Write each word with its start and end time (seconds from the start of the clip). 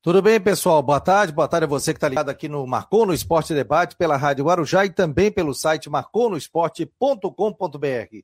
Tudo 0.00 0.22
bem, 0.22 0.40
pessoal? 0.40 0.80
Boa 0.80 1.00
tarde. 1.00 1.32
Boa 1.32 1.48
tarde 1.48 1.64
a 1.64 1.68
você 1.68 1.92
que 1.92 1.96
está 1.96 2.08
ligado 2.08 2.28
aqui 2.28 2.48
no 2.48 2.64
Marcou 2.64 3.04
no 3.04 3.12
Esporte 3.12 3.52
Debate 3.52 3.96
pela 3.96 4.16
Rádio 4.16 4.44
Guarujá 4.44 4.84
e 4.84 4.90
também 4.90 5.28
pelo 5.28 5.52
site 5.52 5.90
marconosport.com.br. 5.90 8.16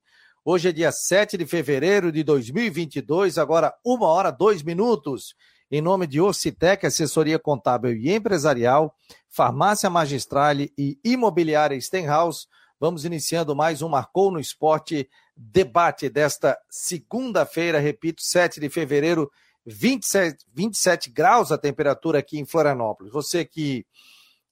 Hoje 0.44 0.68
é 0.68 0.72
dia 0.72 0.92
7 0.92 1.36
de 1.36 1.44
fevereiro 1.44 2.12
de 2.12 2.22
2022, 2.22 3.38
agora 3.38 3.74
uma 3.84 4.06
hora, 4.06 4.30
dois 4.30 4.62
minutos. 4.62 5.34
Em 5.68 5.80
nome 5.80 6.06
de 6.06 6.20
Orcitec, 6.20 6.86
assessoria 6.86 7.40
contábil 7.40 7.96
e 7.96 8.14
empresarial, 8.14 8.94
farmácia 9.28 9.90
Magistrale 9.90 10.72
e 10.78 10.96
imobiliária 11.02 11.80
Stenhouse, 11.80 12.46
vamos 12.78 13.04
iniciando 13.04 13.56
mais 13.56 13.82
um 13.82 13.88
Marcou 13.88 14.30
no 14.30 14.38
Esporte 14.38 15.10
Debate 15.36 16.08
desta 16.08 16.56
segunda-feira, 16.70 17.80
repito, 17.80 18.22
7 18.22 18.60
de 18.60 18.68
fevereiro 18.68 19.28
27, 19.66 20.44
27 20.54 21.10
graus 21.10 21.50
a 21.50 21.58
temperatura 21.58 22.18
aqui 22.18 22.38
em 22.38 22.44
Florianópolis. 22.44 23.12
Você 23.12 23.44
que 23.44 23.86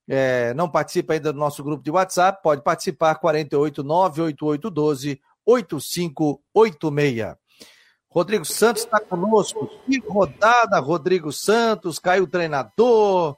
é, 0.08 0.52
não 0.54 0.68
participa 0.68 1.12
ainda 1.14 1.32
do 1.32 1.38
nosso 1.38 1.62
grupo 1.62 1.82
de 1.82 1.90
WhatsApp, 1.90 2.42
pode 2.42 2.62
participar 2.62 3.14
48 3.16 3.82
98812 3.82 5.20
8586. 5.44 7.36
Rodrigo 8.08 8.44
Santos 8.44 8.82
está 8.82 9.00
conosco. 9.00 9.70
Que 9.86 9.98
rodada, 10.00 10.78
Rodrigo 10.78 11.32
Santos. 11.32 11.98
Caiu 11.98 12.24
o 12.24 12.28
treinador. 12.28 13.36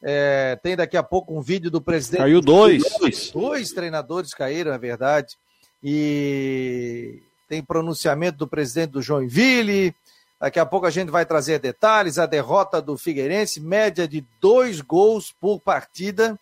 É, 0.00 0.56
tem 0.62 0.76
daqui 0.76 0.96
a 0.96 1.02
pouco 1.02 1.36
um 1.36 1.42
vídeo 1.42 1.70
do 1.70 1.80
presidente. 1.80 2.20
Caiu 2.20 2.40
dois. 2.40 2.84
Dois, 3.00 3.30
dois 3.32 3.70
treinadores 3.70 4.32
caíram, 4.32 4.72
é 4.72 4.78
verdade. 4.78 5.36
E 5.82 7.20
tem 7.48 7.62
pronunciamento 7.62 8.38
do 8.38 8.46
presidente 8.46 8.92
do 8.92 9.02
Joinville. 9.02 9.94
Daqui 10.40 10.58
a 10.58 10.66
pouco 10.66 10.86
a 10.86 10.90
gente 10.90 11.10
vai 11.10 11.24
trazer 11.24 11.58
detalhes. 11.58 12.18
A 12.18 12.26
derrota 12.26 12.80
do 12.80 12.98
Figueirense, 12.98 13.60
média 13.60 14.06
de 14.06 14.24
dois 14.40 14.80
gols 14.80 15.34
por 15.40 15.60
partida. 15.60 16.38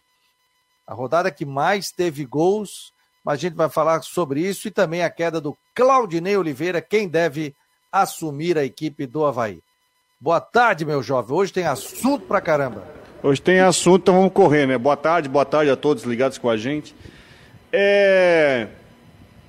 A 0.86 0.92
rodada 0.94 1.30
que 1.30 1.44
mais 1.44 1.90
teve 1.90 2.24
gols. 2.24 2.92
Mas 3.24 3.34
a 3.34 3.40
gente 3.40 3.54
vai 3.54 3.70
falar 3.70 4.02
sobre 4.02 4.40
isso 4.40 4.68
e 4.68 4.70
também 4.70 5.02
a 5.02 5.08
queda 5.08 5.40
do 5.40 5.56
Claudinei 5.74 6.36
Oliveira, 6.36 6.82
quem 6.82 7.08
deve 7.08 7.54
assumir 7.90 8.58
a 8.58 8.64
equipe 8.64 9.06
do 9.06 9.24
Havaí. 9.24 9.60
Boa 10.20 10.40
tarde, 10.40 10.84
meu 10.84 11.02
jovem. 11.02 11.34
Hoje 11.34 11.52
tem 11.52 11.64
assunto 11.64 12.26
pra 12.26 12.40
caramba. 12.40 12.84
Hoje 13.22 13.40
tem 13.40 13.60
assunto, 13.60 14.02
então 14.02 14.16
vamos 14.16 14.32
correr, 14.32 14.66
né? 14.66 14.76
Boa 14.76 14.96
tarde, 14.96 15.28
boa 15.28 15.46
tarde 15.46 15.70
a 15.70 15.76
todos 15.76 16.04
ligados 16.04 16.36
com 16.36 16.50
a 16.50 16.56
gente. 16.56 16.94
É... 17.72 18.68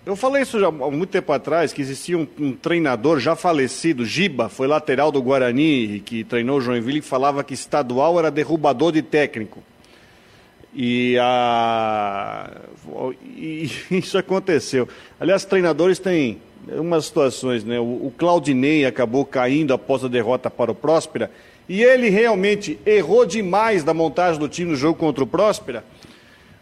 Eu 0.05 0.15
falei 0.15 0.43
isso 0.43 0.59
já 0.59 0.67
há 0.67 0.71
muito 0.71 1.07
tempo 1.07 1.33
atrás, 1.33 1.73
que 1.73 1.81
existia 1.81 2.15
um, 2.15 2.27
um, 2.39 2.51
treinador 2.53 3.19
já 3.19 3.35
falecido, 3.35 4.05
Giba, 4.05 4.49
foi 4.49 4.67
lateral 4.67 5.11
do 5.11 5.19
Guarani, 5.19 5.99
que 6.05 6.23
treinou 6.23 6.59
o 6.59 6.61
Joinville, 6.61 7.01
que 7.01 7.07
falava 7.07 7.43
que 7.43 7.55
estadual 7.55 8.19
era 8.19 8.29
derrubador 8.29 8.91
de 8.91 9.01
técnico. 9.01 9.63
E, 10.75 11.17
a... 11.19 12.51
e 13.35 13.67
isso 13.89 14.15
aconteceu. 14.15 14.87
Aliás, 15.19 15.43
treinadores 15.43 15.97
têm 15.97 16.39
umas 16.67 17.05
situações, 17.05 17.63
né? 17.63 17.79
O 17.79 18.13
Claudinei 18.15 18.85
acabou 18.85 19.25
caindo 19.25 19.73
após 19.73 20.03
a 20.03 20.07
derrota 20.07 20.51
para 20.51 20.71
o 20.71 20.75
Próspera, 20.75 21.31
e 21.67 21.81
ele 21.81 22.09
realmente 22.09 22.77
errou 22.85 23.25
demais 23.25 23.83
da 23.83 23.91
montagem 23.91 24.39
do 24.39 24.47
time 24.47 24.69
no 24.69 24.77
jogo 24.77 24.99
contra 24.99 25.23
o 25.23 25.27
Próspera 25.27 25.83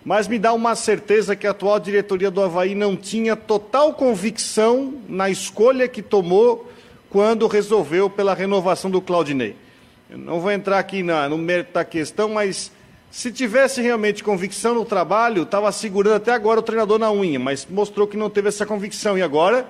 mas 0.06 0.28
me 0.28 0.38
dá 0.38 0.52
uma 0.54 0.76
certeza 0.76 1.36
que 1.36 1.48
a 1.48 1.52
atual 1.52 1.80
diretoria 1.80 2.30
do 2.30 2.42
Havaí 2.42 2.76
não 2.76 2.96
tinha 2.96 3.36
total 3.36 3.94
convicção 3.94 4.94
na 5.08 5.30
escolha 5.30 5.88
que 5.88 6.02
tomou 6.02 6.70
quando 7.10 7.48
resolveu 7.48 8.10
pela 8.10 8.34
renovação 8.34 8.92
do 8.92 9.02
Claudinei. 9.02 9.56
Eu 10.10 10.18
não 10.18 10.42
vou 10.42 10.52
entrar 10.52 10.80
aqui 10.80 11.02
na, 11.02 11.30
no 11.30 11.38
mérito 11.38 11.74
da 11.74 11.86
questão, 11.86 12.30
mas 12.30 12.72
se 13.10 13.32
tivesse 13.32 13.82
realmente 13.82 14.24
convicção 14.24 14.74
no 14.74 14.84
trabalho, 14.84 15.44
estava 15.44 15.72
segurando 15.72 16.16
até 16.16 16.32
agora 16.34 16.60
o 16.60 16.64
treinador 16.64 17.00
na 17.00 17.12
unha, 17.12 17.40
mas 17.40 17.66
mostrou 17.70 18.08
que 18.08 18.18
não 18.18 18.30
teve 18.30 18.50
essa 18.50 18.66
convicção. 18.66 19.18
E 19.18 19.22
agora, 19.22 19.70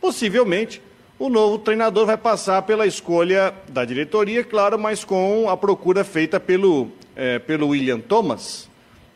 possivelmente, 0.00 0.82
o 1.18 1.28
novo 1.28 1.58
treinador 1.58 2.04
vai 2.04 2.16
passar 2.16 2.60
pela 2.62 2.86
escolha 2.86 3.54
da 3.68 3.84
diretoria, 3.84 4.42
claro, 4.42 4.78
mas 4.78 5.04
com 5.04 5.48
a 5.48 5.56
procura 5.56 6.02
feita 6.02 6.40
pelo, 6.40 6.88
é, 7.14 7.38
pelo 7.38 7.68
William 7.68 8.00
Thomas, 8.00 8.68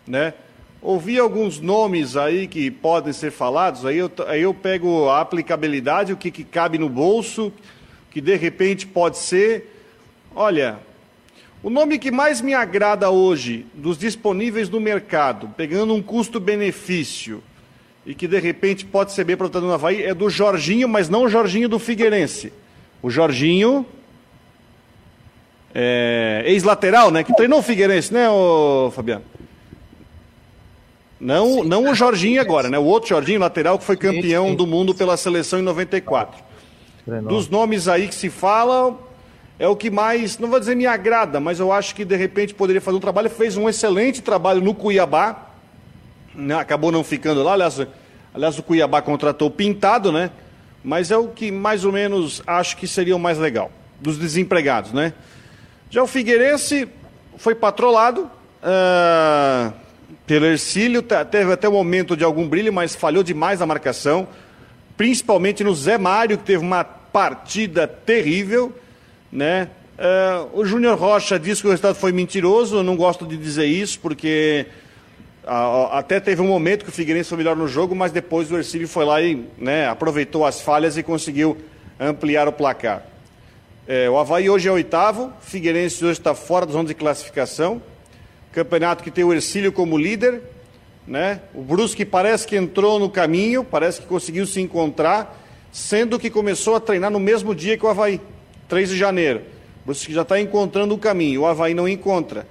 né? 0.07 0.33
Ouvi 0.87 1.19
alguns 1.19 1.59
nomes 1.59 2.17
aí 2.17 2.47
que 2.47 2.71
podem 2.71 3.13
ser 3.13 3.33
falados, 3.33 3.85
aí 3.85 3.99
eu, 3.99 4.09
aí 4.29 4.43
eu 4.43 4.55
pego 4.55 5.09
a 5.09 5.21
aplicabilidade, 5.21 6.13
o 6.13 6.17
que, 6.17 6.31
que 6.31 6.45
cabe 6.45 6.79
no 6.79 6.89
bolso, 6.89 7.53
que 8.09 8.21
de 8.21 8.37
repente 8.37 8.87
pode 8.87 9.19
ser. 9.19 9.83
Olha, 10.33 10.79
o 11.61 11.71
nome 11.71 11.99
que 11.99 12.13
mais 12.13 12.41
me 12.41 12.55
agrada 12.55 13.11
hoje, 13.11 13.67
dos 13.75 13.99
disponíveis 13.99 14.71
no 14.71 14.79
mercado, 14.79 15.51
pegando 15.57 15.93
um 15.93 16.01
custo-benefício, 16.01 17.43
e 18.07 18.15
que 18.15 18.29
de 18.29 18.39
repente 18.39 18.85
pode 18.85 19.11
ser 19.11 19.25
bem 19.25 19.37
para 19.37 19.49
o 19.49 19.73
Havaí, 19.73 20.05
é 20.05 20.15
do 20.15 20.31
Jorginho, 20.31 20.89
mas 20.89 21.09
não 21.09 21.25
o 21.25 21.29
Jorginho 21.29 21.69
do 21.69 21.81
Figueirense. 21.81 22.53
O 23.03 23.11
Jorginho, 23.11 23.85
é, 25.75 26.45
ex-lateral, 26.47 27.11
né? 27.11 27.25
Que 27.25 27.35
treinou 27.35 27.59
o 27.59 27.63
Figueirense, 27.63 28.15
né, 28.15 28.31
ô, 28.31 28.93
Fabiano? 28.95 29.25
Não, 31.27 31.55
Sim, 31.55 31.65
não 31.65 31.91
o 31.91 31.95
Jorginho 31.95 32.41
agora, 32.41 32.71
né? 32.71 32.79
O 32.79 32.85
outro 32.85 33.09
Jorginho, 33.09 33.41
lateral, 33.41 33.77
que 33.81 33.85
foi 33.85 33.97
campeão 33.97 34.55
do 34.55 34.65
mundo 34.65 34.95
pela 34.95 35.17
seleção 35.17 35.59
em 35.59 35.63
94. 35.63 36.41
Dos 37.29 37.49
nomes 37.49 37.89
aí 37.89 38.07
que 38.07 38.15
se 38.15 38.31
fala, 38.31 38.97
é 39.59 39.67
o 39.67 39.75
que 39.75 39.91
mais, 39.91 40.39
não 40.39 40.49
vou 40.49 40.61
dizer 40.61 40.77
me 40.77 40.87
agrada, 40.87 41.41
mas 41.41 41.59
eu 41.59 41.73
acho 41.73 41.97
que 41.97 42.05
de 42.05 42.15
repente 42.15 42.55
poderia 42.55 42.81
fazer 42.81 42.97
um 42.97 43.01
trabalho. 43.01 43.29
Fez 43.29 43.57
um 43.57 43.69
excelente 43.69 44.23
trabalho 44.23 44.61
no 44.61 44.73
Cuiabá, 44.73 45.49
né? 46.33 46.55
acabou 46.55 46.93
não 46.93 47.03
ficando 47.03 47.43
lá. 47.43 47.55
Aliás, 47.55 47.85
aliás, 48.33 48.57
o 48.57 48.63
Cuiabá 48.63 49.03
contratou 49.03 49.51
Pintado, 49.51 50.13
né? 50.13 50.31
Mas 50.85 51.11
é 51.11 51.17
o 51.17 51.27
que 51.27 51.51
mais 51.51 51.85
ou 51.85 51.91
menos 51.91 52.41
acho 52.47 52.77
que 52.77 52.87
seria 52.87 53.17
o 53.17 53.19
mais 53.19 53.37
legal, 53.37 53.73
dos 54.01 54.17
desempregados, 54.17 54.93
né? 54.93 55.13
Já 55.91 56.05
o 56.05 56.07
Figueirense 56.07 56.89
foi 57.37 57.57
patrolado. 57.57 58.31
Uh 58.63 59.86
pelo 60.27 60.47
Ercílio, 60.47 61.03
teve 61.03 61.53
até 61.53 61.69
o 61.69 61.73
momento 61.73 62.17
de 62.17 62.25
algum 62.25 62.49
brilho, 62.49 62.73
mas 62.73 62.95
falhou 62.95 63.23
demais 63.23 63.63
a 63.63 63.67
marcação, 63.67 64.27
principalmente 64.97 65.63
no 65.63 65.75
Zé 65.75 65.97
Mário, 65.97 66.37
que 66.37 66.45
teve 66.45 66.65
uma 66.65 66.83
partida 66.83 67.87
terrível, 67.87 68.73
né? 69.31 69.69
Uh, 69.97 70.61
o 70.61 70.65
Júnior 70.67 70.99
Rocha 70.99 71.39
disse 71.39 71.63
que 71.63 71.69
o 71.69 71.71
resultado 71.71 71.95
foi 71.95 72.13
mentiroso, 72.13 72.77
eu 72.77 72.83
não 72.83 72.97
gosto 72.97 73.25
de 73.25 73.37
dizer 73.37 73.65
isso, 73.65 73.99
porque 74.01 74.67
até 75.93 76.19
teve 76.19 76.43
um 76.43 76.49
momento 76.49 76.85
que 76.85 76.91
o 76.91 76.93
Figueirense 76.93 77.29
foi 77.29 77.39
melhor 77.39 77.55
no 77.55 77.69
jogo, 77.69 77.95
mas 77.95 78.11
depois 78.11 78.51
o 78.51 78.57
Ercílio 78.57 78.89
foi 78.89 79.05
lá 79.05 79.23
e 79.23 79.47
né, 79.57 79.89
aproveitou 79.89 80.45
as 80.45 80.61
falhas 80.61 80.97
e 80.97 81.03
conseguiu 81.03 81.57
ampliar 82.01 82.49
o 82.49 82.53
placar. 82.53 83.07
É, 83.87 84.11
o 84.11 84.19
Havaí 84.19 84.51
hoje 84.51 84.69
é 84.69 84.73
oitavo, 84.73 85.33
Figueirense 85.41 86.05
hoje 86.05 86.19
está 86.19 86.35
fora 86.35 86.67
da 86.67 86.73
zona 86.73 86.89
de 86.89 86.95
classificação, 86.95 87.81
Campeonato 88.57 89.05
que 89.05 89.11
tem 89.11 89.23
o 89.23 89.35
Ercílio 89.35 89.71
como 89.71 89.99
líder, 89.99 90.41
né? 91.07 91.43
O 91.55 91.61
Brusque 91.61 92.07
parece 92.07 92.47
que 92.47 92.57
entrou 92.57 92.99
no 92.99 93.11
caminho, 93.11 93.63
parece 93.63 94.01
que 94.01 94.07
conseguiu 94.07 94.47
se 94.47 94.63
encontrar, 94.63 95.45
sendo 95.71 96.19
que 96.19 96.31
começou 96.31 96.75
a 96.75 96.81
treinar 96.81 97.11
no 97.11 97.21
mesmo 97.21 97.55
dia 97.55 97.77
que 97.77 97.85
o 97.85 97.89
Havaí, 97.91 98.19
3 98.67 98.89
de 98.89 98.97
janeiro. 98.97 99.43
O 99.83 99.89
Brusque 99.89 100.11
já 100.11 100.23
está 100.23 100.41
encontrando 100.41 100.95
o 100.95 100.99
caminho, 100.99 101.43
o 101.43 101.47
Havaí 101.47 101.75
não 101.75 101.87
encontra. 101.87 102.47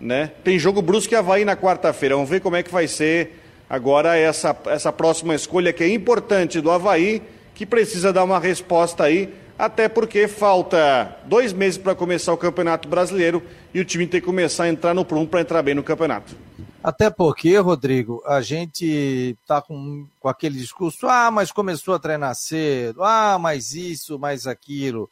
Né? 0.00 0.32
Tem 0.42 0.58
jogo 0.58 0.82
Brusque 0.82 1.14
e 1.14 1.16
Havaí 1.16 1.44
na 1.44 1.56
quarta-feira. 1.56 2.16
Vamos 2.16 2.28
ver 2.28 2.40
como 2.40 2.56
é 2.56 2.62
que 2.64 2.72
vai 2.72 2.88
ser 2.88 3.40
agora 3.70 4.16
essa, 4.16 4.56
essa 4.66 4.92
próxima 4.92 5.36
escolha 5.36 5.72
que 5.72 5.84
é 5.84 5.88
importante 5.88 6.60
do 6.60 6.68
Havaí, 6.68 7.22
que 7.54 7.64
precisa 7.64 8.12
dar 8.12 8.24
uma 8.24 8.40
resposta 8.40 9.04
aí 9.04 9.32
até 9.58 9.88
porque 9.88 10.26
falta 10.26 11.16
dois 11.26 11.52
meses 11.52 11.78
para 11.78 11.94
começar 11.94 12.32
o 12.32 12.36
Campeonato 12.36 12.88
Brasileiro 12.88 13.42
e 13.72 13.80
o 13.80 13.84
time 13.84 14.06
tem 14.06 14.20
que 14.20 14.26
começar 14.26 14.64
a 14.64 14.68
entrar 14.68 14.94
no 14.94 15.04
prumo 15.04 15.26
para 15.26 15.40
entrar 15.40 15.62
bem 15.62 15.74
no 15.74 15.82
campeonato. 15.82 16.36
Até 16.82 17.08
porque, 17.08 17.56
Rodrigo, 17.56 18.22
a 18.26 18.42
gente 18.42 19.38
está 19.40 19.62
com, 19.62 20.06
com 20.20 20.28
aquele 20.28 20.58
discurso, 20.58 21.06
ah, 21.06 21.30
mas 21.30 21.50
começou 21.50 21.94
a 21.94 21.98
treinar 21.98 22.34
cedo, 22.34 23.02
ah, 23.02 23.38
mas 23.40 23.72
isso, 23.72 24.18
mais 24.18 24.46
aquilo. 24.46 25.08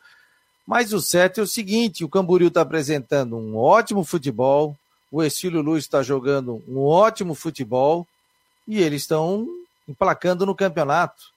Mas 0.66 0.92
o 0.92 1.00
certo 1.00 1.40
é 1.40 1.42
o 1.42 1.46
seguinte, 1.46 2.04
o 2.04 2.08
Camboriú 2.08 2.48
está 2.48 2.60
apresentando 2.60 3.36
um 3.36 3.56
ótimo 3.56 4.04
futebol, 4.04 4.76
o 5.10 5.22
Estilo 5.22 5.62
Luz 5.62 5.84
está 5.84 6.02
jogando 6.02 6.62
um 6.68 6.78
ótimo 6.80 7.34
futebol 7.34 8.06
e 8.68 8.82
eles 8.82 9.02
estão 9.02 9.46
emplacando 9.88 10.44
no 10.44 10.54
campeonato. 10.54 11.32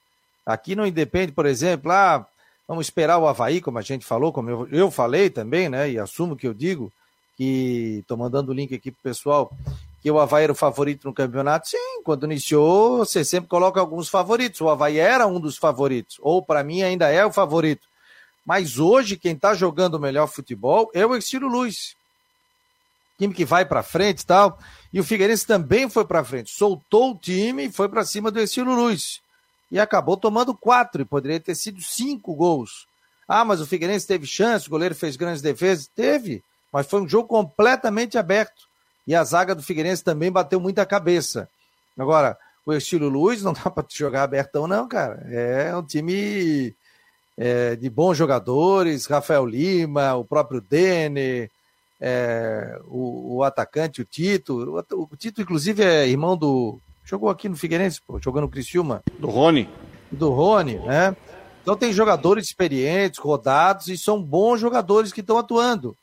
Aqui 0.46 0.76
não 0.76 0.86
independe, 0.86 1.32
por 1.32 1.46
exemplo, 1.46 1.92
ah, 1.92 2.28
Vamos 2.68 2.88
esperar 2.88 3.18
o 3.20 3.28
Havaí, 3.28 3.62
como 3.62 3.78
a 3.78 3.82
gente 3.82 4.06
falou, 4.06 4.34
como 4.34 4.50
eu, 4.50 4.68
eu 4.72 4.92
falei 4.92 5.30
também, 5.30 5.70
né? 5.70 5.92
E 5.92 6.00
assumo 6.00 6.36
que 6.36 6.48
eu 6.48 6.54
digo, 6.54 6.92
que 7.38 8.00
estou 8.02 8.18
mandando 8.18 8.52
o 8.52 8.56
link 8.56 8.74
aqui 8.74 8.92
pro 8.92 9.04
pessoal, 9.04 9.52
que 10.02 10.10
o 10.10 10.20
Havaí 10.20 10.44
era 10.44 10.52
o 10.52 10.56
favorito 10.56 11.08
no 11.08 11.14
campeonato. 11.14 11.68
Sim, 11.68 12.02
quando 12.04 12.26
iniciou, 12.26 13.00
você 13.00 13.24
sempre 13.24 13.50
coloca 13.50 13.80
alguns 13.80 14.10
favoritos. 14.10 14.62
O 14.62 14.70
Havaí 14.70 14.98
era 14.98 15.28
um 15.28 15.40
dos 15.40 15.58
favoritos, 15.58 16.18
ou 16.22 16.42
para 16.42 16.64
mim 16.64 16.82
ainda 16.82 17.10
é 17.10 17.26
o 17.26 17.32
favorito. 17.32 17.88
Mas 18.46 18.78
hoje, 18.78 19.18
quem 19.18 19.34
está 19.34 19.54
jogando 19.54 19.96
o 19.96 20.00
melhor 20.00 20.28
futebol 20.28 20.90
é 20.94 21.06
o 21.06 21.16
Estilo 21.16 21.48
Luz. 21.48 21.96
Time 23.18 23.34
que 23.34 23.46
vai 23.46 23.66
para 23.66 23.82
frente 23.82 24.20
e 24.20 24.26
tal. 24.26 24.60
E 24.94 25.00
o 25.00 25.04
Figueirense 25.04 25.48
também 25.48 25.90
foi 25.90 26.06
para 26.06 26.24
frente. 26.24 26.52
Soltou 26.52 27.12
o 27.12 27.18
time 27.18 27.66
e 27.66 27.72
foi 27.72 27.90
para 27.90 28.06
cima 28.06 28.30
do 28.30 28.40
Estilo 28.40 28.76
Luz. 28.76 29.22
E 29.72 29.80
acabou 29.80 30.16
tomando 30.16 30.56
quatro, 30.56 31.02
e 31.02 31.06
poderia 31.06 31.40
ter 31.40 31.56
sido 31.56 31.82
cinco 31.82 32.36
gols. 32.36 32.88
Ah, 33.28 33.44
mas 33.44 33.60
o 33.60 33.66
Figueirense 33.66 34.06
teve 34.06 34.28
chance, 34.28 34.68
o 34.68 34.70
goleiro 34.70 34.94
fez 34.94 35.16
grandes 35.16 35.42
defesas. 35.42 35.88
Teve, 35.88 36.44
mas 36.72 36.88
foi 36.88 37.02
um 37.02 37.10
jogo 37.10 37.28
completamente 37.28 38.18
aberto. 38.18 38.68
E 39.08 39.16
a 39.16 39.24
zaga 39.24 39.56
do 39.56 39.64
Figueirense 39.64 40.04
também 40.04 40.32
bateu 40.32 40.60
muita 40.60 40.86
cabeça. 40.86 41.50
Agora, 41.98 42.38
o 42.66 42.74
estilo 42.74 43.08
Luiz 43.08 43.44
não 43.44 43.54
dá 43.54 43.70
para 43.70 43.86
jogar 43.90 44.24
abertão, 44.24 44.68
não, 44.68 44.88
cara. 44.88 45.26
É 45.30 45.76
um 45.76 45.84
time 45.84 46.76
é, 47.38 47.76
de 47.76 47.90
bons 47.90 48.18
jogadores, 48.18 49.06
Rafael 49.06 49.46
Lima, 49.46 50.16
o 50.16 50.26
próprio 50.26 50.62
Denner, 50.62 51.50
é, 52.00 52.80
o, 52.86 53.38
o, 53.38 53.44
atacante, 53.44 54.02
o 54.02 54.06
Tito. 54.06 54.58
O, 54.92 55.04
o, 55.04 55.18
Tito, 55.18 55.42
inclusive, 55.42 55.84
é 55.84 56.08
irmão 56.08 56.36
do. 56.36 56.80
Jogou 57.06 57.30
aqui 57.30 57.48
no 57.48 57.56
Figueirense, 57.56 58.02
pô, 58.02 58.20
jogando 58.20 58.46
no 58.46 58.50
Criciúma. 58.50 59.04
Do 59.20 59.30
Rony. 59.30 59.70
Do 60.12 60.32
Rony, 60.32 60.80
né? 60.80 61.16
Então 61.62 61.76
tem 61.76 61.94
jogadores 61.94 62.48
experientes, 62.48 63.20
rodados, 63.20 63.88
e 63.88 63.98
são 63.98 64.22
bons 64.22 64.60
jogadores 64.60 65.14
que 65.14 65.22
estão 65.22 65.38
atuando. 65.38 65.96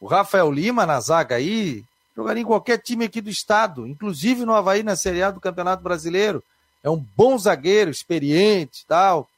O 0.00 0.06
Rafael 0.06 0.50
Lima 0.50 0.86
na 0.86 0.98
zaga 0.98 1.36
aí, 1.36 1.84
jogaria 2.16 2.42
em 2.42 2.46
qualquer 2.46 2.78
time 2.78 3.04
aqui 3.04 3.20
do 3.20 3.28
estado, 3.28 3.86
inclusive 3.86 4.46
no 4.46 4.54
Havaí 4.54 4.82
na 4.82 4.96
Série 4.96 5.22
A 5.22 5.30
do 5.30 5.40
Campeonato 5.40 5.82
Brasileiro. 5.82 6.42
É 6.82 6.88
um 6.88 7.04
bom 7.16 7.36
zagueiro, 7.36 7.90
experiente 7.90 8.86
tal. 8.88 9.28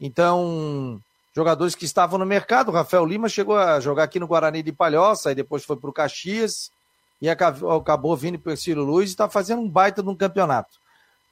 Então, 0.00 1.00
jogadores 1.34 1.76
que 1.76 1.84
estavam 1.84 2.18
no 2.18 2.26
mercado. 2.26 2.70
O 2.70 2.74
Rafael 2.74 3.06
Lima 3.06 3.28
chegou 3.28 3.56
a 3.56 3.78
jogar 3.78 4.04
aqui 4.04 4.18
no 4.18 4.26
Guarani 4.26 4.64
de 4.64 4.72
Palhoça, 4.72 5.28
aí 5.28 5.34
depois 5.34 5.64
foi 5.64 5.76
para 5.76 5.90
o 5.90 5.92
Caxias 5.92 6.72
e 7.20 7.28
acabou 7.28 8.16
vindo 8.16 8.38
para 8.38 8.52
o 8.52 8.56
Ciro 8.56 8.82
Luiz 8.82 9.10
e 9.10 9.12
está 9.12 9.28
fazendo 9.28 9.60
um 9.60 9.68
baita 9.68 10.02
de 10.02 10.08
um 10.08 10.16
campeonato. 10.16 10.78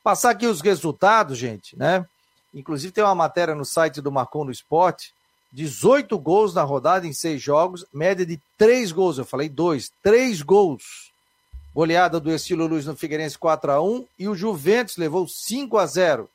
Passar 0.03 0.31
aqui 0.31 0.47
os 0.47 0.61
resultados, 0.61 1.39
gente, 1.39 1.77
né? 1.77 2.07
Inclusive 2.53 2.93
tem 2.93 3.05
uma 3.05 3.15
matéria 3.15 3.55
no 3.55 3.65
site 3.65 4.01
do 4.01 4.13
Marcon 4.13 4.45
no 4.45 4.51
Esporte. 4.51 5.13
18 5.53 6.19
gols 6.19 6.55
na 6.55 6.63
rodada 6.63 7.07
em 7.07 7.13
seis 7.13 7.41
jogos, 7.41 7.85
média 7.93 8.25
de 8.25 8.39
3 8.59 8.93
gols. 8.93 9.19
Eu 9.19 9.25
falei 9.25 9.49
dois, 9.49 9.91
3 10.03 10.43
gols. 10.43 11.11
Goleada 11.75 12.21
do 12.21 12.31
Estilo 12.33 12.67
Luz 12.67 12.87
no 12.87 12.97
Figueirense 12.97 13.39
4 13.39 13.73
a 13.73 13.83
1 13.83 14.07
e 14.19 14.29
o 14.29 14.35
Juventus 14.35 14.97
levou 14.97 15.27
5 15.27 15.79
a 15.79 15.87
0 15.87 16.29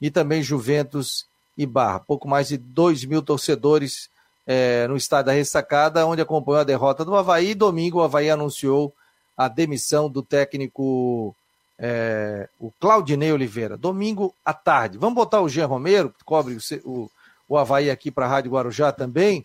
e 0.00 0.12
também 0.12 0.44
Juventus 0.44 1.26
e 1.56 1.66
Barra. 1.66 1.98
Pouco 1.98 2.28
mais 2.28 2.46
de 2.46 2.56
2 2.56 3.04
mil 3.04 3.20
torcedores 3.20 4.08
é, 4.46 4.86
no 4.86 4.96
estádio 4.96 5.26
da 5.26 5.32
Ressacada, 5.32 6.06
onde 6.06 6.22
acompanhou 6.22 6.60
a 6.60 6.64
derrota 6.64 7.04
do 7.04 7.16
Havaí. 7.16 7.52
Domingo, 7.52 7.98
o 7.98 8.04
Havaí 8.04 8.30
anunciou 8.30 8.94
a 9.36 9.48
demissão 9.48 10.08
do 10.08 10.22
técnico 10.22 11.34
é, 11.76 12.48
o 12.60 12.70
Claudinei 12.78 13.32
Oliveira. 13.32 13.76
Domingo 13.76 14.32
à 14.44 14.54
tarde. 14.54 14.98
Vamos 14.98 15.16
botar 15.16 15.40
o 15.40 15.48
Jean 15.48 15.66
Romero, 15.66 16.14
que 16.16 16.22
cobre 16.22 16.54
o, 16.54 16.60
o, 16.88 17.10
o 17.48 17.56
Havaí 17.56 17.90
aqui 17.90 18.10
para 18.10 18.26
a 18.26 18.28
Rádio 18.28 18.50
Guarujá 18.50 18.92
também. 18.92 19.44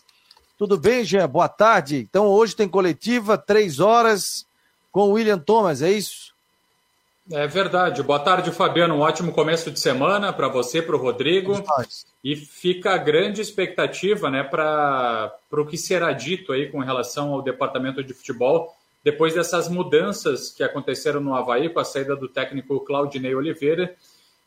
Tudo 0.57 0.77
bem, 0.77 1.03
Jean? 1.03 1.27
Boa 1.27 1.47
tarde. 1.47 1.97
Então 1.97 2.27
hoje 2.27 2.55
tem 2.55 2.67
coletiva, 2.67 3.37
três 3.37 3.79
horas, 3.79 4.45
com 4.91 5.09
o 5.09 5.11
William 5.13 5.39
Thomas, 5.39 5.81
é 5.81 5.91
isso? 5.91 6.33
É 7.31 7.47
verdade. 7.47 8.03
Boa 8.03 8.19
tarde, 8.19 8.51
Fabiano. 8.51 8.95
Um 8.95 8.99
ótimo 8.99 9.31
começo 9.31 9.71
de 9.71 9.79
semana 9.79 10.33
para 10.33 10.49
você, 10.49 10.81
para 10.81 10.95
o 10.95 10.99
Rodrigo. 10.99 11.63
E 12.23 12.35
fica 12.35 12.93
a 12.93 12.97
grande 12.97 13.41
expectativa 13.41 14.29
né, 14.29 14.43
para 14.43 15.33
o 15.51 15.65
que 15.65 15.77
será 15.77 16.11
dito 16.11 16.51
aí 16.51 16.69
com 16.69 16.79
relação 16.79 17.33
ao 17.33 17.41
departamento 17.41 18.03
de 18.03 18.13
futebol 18.13 18.75
depois 19.03 19.33
dessas 19.33 19.67
mudanças 19.67 20.49
que 20.49 20.63
aconteceram 20.63 21.19
no 21.19 21.35
Havaí 21.35 21.69
com 21.69 21.79
a 21.79 21.83
saída 21.83 22.15
do 22.15 22.29
técnico 22.29 22.79
Claudinei 22.79 23.35
Oliveira 23.35 23.93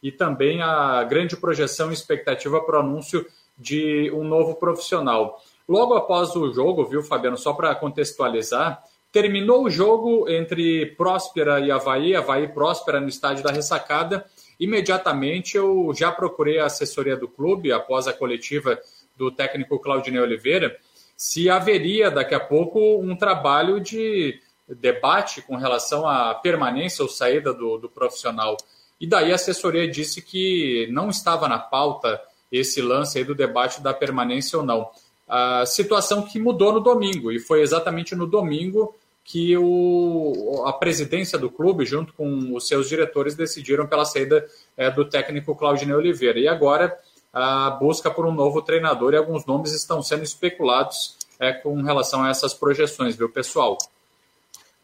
e 0.03 0.11
também 0.11 0.63
a 0.63 1.05
grande 1.05 1.37
projeção 1.37 1.91
e 1.91 1.95
expectativa 1.95 2.61
para 2.63 2.79
o 2.79 2.81
anúncio 2.81 3.27
de 3.59 4.11
um 4.13 4.25
novo 4.25 4.55
profissional. 4.57 5.41
Logo 5.69 5.95
após 5.95 6.35
o 6.37 6.53
jogo, 6.53 6.85
viu, 6.85 7.03
Fabiano, 7.03 7.37
só 7.37 7.53
para 7.53 7.75
contextualizar, 7.75 8.83
terminou 9.11 9.65
o 9.65 9.71
jogo 9.71 10.29
entre 10.29 10.87
Próspera 10.95 11.59
e 11.61 11.71
Havaí, 11.71 12.15
Havaí 12.15 12.49
Próspera 12.49 13.01
no 13.01 13.09
estádio 13.09 13.43
da 13.43 13.51
Ressacada. 13.51 14.25
Imediatamente 14.61 15.57
eu 15.57 15.93
já 15.95 16.13
procurei 16.13 16.59
a 16.59 16.67
assessoria 16.67 17.17
do 17.17 17.27
clube, 17.27 17.73
após 17.73 18.07
a 18.07 18.13
coletiva 18.13 18.79
do 19.17 19.31
técnico 19.31 19.79
Claudinei 19.79 20.21
Oliveira, 20.21 20.77
se 21.17 21.49
haveria 21.49 22.11
daqui 22.11 22.35
a 22.35 22.41
pouco 22.41 22.79
um 23.01 23.17
trabalho 23.17 23.81
de 23.81 24.39
debate 24.69 25.41
com 25.43 25.57
relação 25.57 26.07
à 26.07 26.35
permanência 26.35 27.03
ou 27.03 27.09
saída 27.09 27.55
do, 27.55 27.79
do 27.79 27.89
profissional. 27.89 28.57
E 29.01 29.07
daí 29.07 29.33
a 29.33 29.37
assessoria 29.37 29.89
disse 29.89 30.21
que 30.21 30.89
não 30.91 31.09
estava 31.09 31.49
na 31.49 31.59
pauta 31.59 32.21
esse 32.51 32.81
lance 32.81 33.19
aí 33.19 33.25
do 33.25 33.35
debate 33.35 33.81
da 33.81 33.93
permanência 33.93 34.59
ou 34.59 34.65
não 34.65 34.91
a 35.29 35.67
situação 35.67 36.23
que 36.23 36.39
mudou 36.39 36.73
no 36.73 36.81
domingo, 36.81 37.33
e 37.33 37.41
foi 37.41 37.61
exatamente 37.61 38.15
no 38.15 38.27
domingo 38.27 38.95
que 39.25 39.57
o, 39.57 40.63
a 40.67 40.73
presidência 40.73 41.37
do 41.37 41.51
clube, 41.51 41.85
junto 41.85 42.13
com 42.13 42.55
os 42.55 42.69
seus 42.69 42.89
diretores, 42.89 43.35
decidiram 43.35 43.87
pela 43.87 44.05
saída 44.05 44.47
é, 44.77 44.89
do 44.89 45.05
técnico 45.05 45.57
Claudinei 45.57 45.97
Oliveira. 45.97 46.39
E 46.39 46.47
agora 46.47 46.97
a 47.33 47.71
busca 47.71 48.09
por 48.09 48.25
um 48.25 48.33
novo 48.33 48.63
treinador 48.63 49.13
e 49.13 49.17
alguns 49.17 49.45
nomes 49.45 49.73
estão 49.73 50.01
sendo 50.01 50.23
especulados 50.23 51.17
é, 51.41 51.53
com 51.53 51.83
relação 51.83 52.23
a 52.23 52.31
essas 52.31 52.55
projeções, 52.55 53.17
viu, 53.17 53.29
pessoal? 53.29 53.77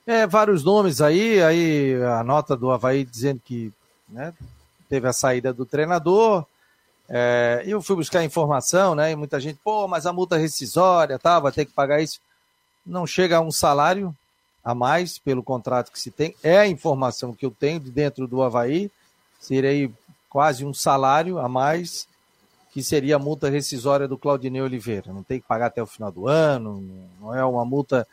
É, 0.05 0.27
vários 0.27 0.65
nomes 0.65 1.01
aí, 1.01 1.41
aí 1.41 1.95
a 2.03 2.25
nota 2.25 2.57
do 2.57 2.73
Havaí 2.73 3.05
dizendo 3.05 3.41
que 3.45 3.73
né, 4.09 4.35
teve 4.89 5.07
a 5.07 5.13
saída 5.13 5.53
do 5.53 5.65
treinador, 5.65 6.45
é, 7.09 7.63
eu 7.67 7.83
fui 7.83 7.97
buscar 7.97 8.25
informação, 8.25 8.95
né? 8.95 9.13
E 9.13 9.17
muita 9.17 9.41
gente, 9.41 9.59
pô, 9.63 9.87
mas 9.87 10.07
a 10.07 10.13
multa 10.13 10.37
rescisória, 10.37 11.19
tá, 11.19 11.39
vai 11.39 11.53
ter 11.53 11.65
que 11.65 11.73
pagar 11.73 12.01
isso. 12.01 12.21
Não 12.85 13.07
chega 13.07 13.37
a 13.37 13.41
um 13.41 13.51
salário 13.51 14.15
a 14.65 14.75
mais 14.75 15.19
pelo 15.19 15.43
contrato 15.43 15.91
que 15.91 16.01
se 16.01 16.11
tem. 16.11 16.35
É 16.43 16.59
a 16.59 16.69
informação 16.69 17.33
que 17.33 17.45
eu 17.45 17.51
tenho 17.51 17.81
de 17.81 17.91
dentro 17.91 18.27
do 18.27 18.43
Havaí. 18.43 18.91
Seria 19.41 19.91
quase 20.29 20.65
um 20.65 20.73
salário 20.73 21.39
a 21.39 21.49
mais, 21.49 22.09
que 22.73 22.83
seria 22.83 23.17
a 23.17 23.19
multa 23.19 23.51
rescisória 23.51 24.09
do 24.09 24.17
Claudinei 24.17 24.63
Oliveira. 24.63 25.13
Não 25.13 25.23
tem 25.23 25.41
que 25.41 25.47
pagar 25.47 25.67
até 25.67 25.83
o 25.83 25.87
final 25.87 26.11
do 26.11 26.27
ano, 26.27 26.83
não 27.21 27.35
é 27.35 27.45
uma 27.45 27.65
multa 27.65 28.07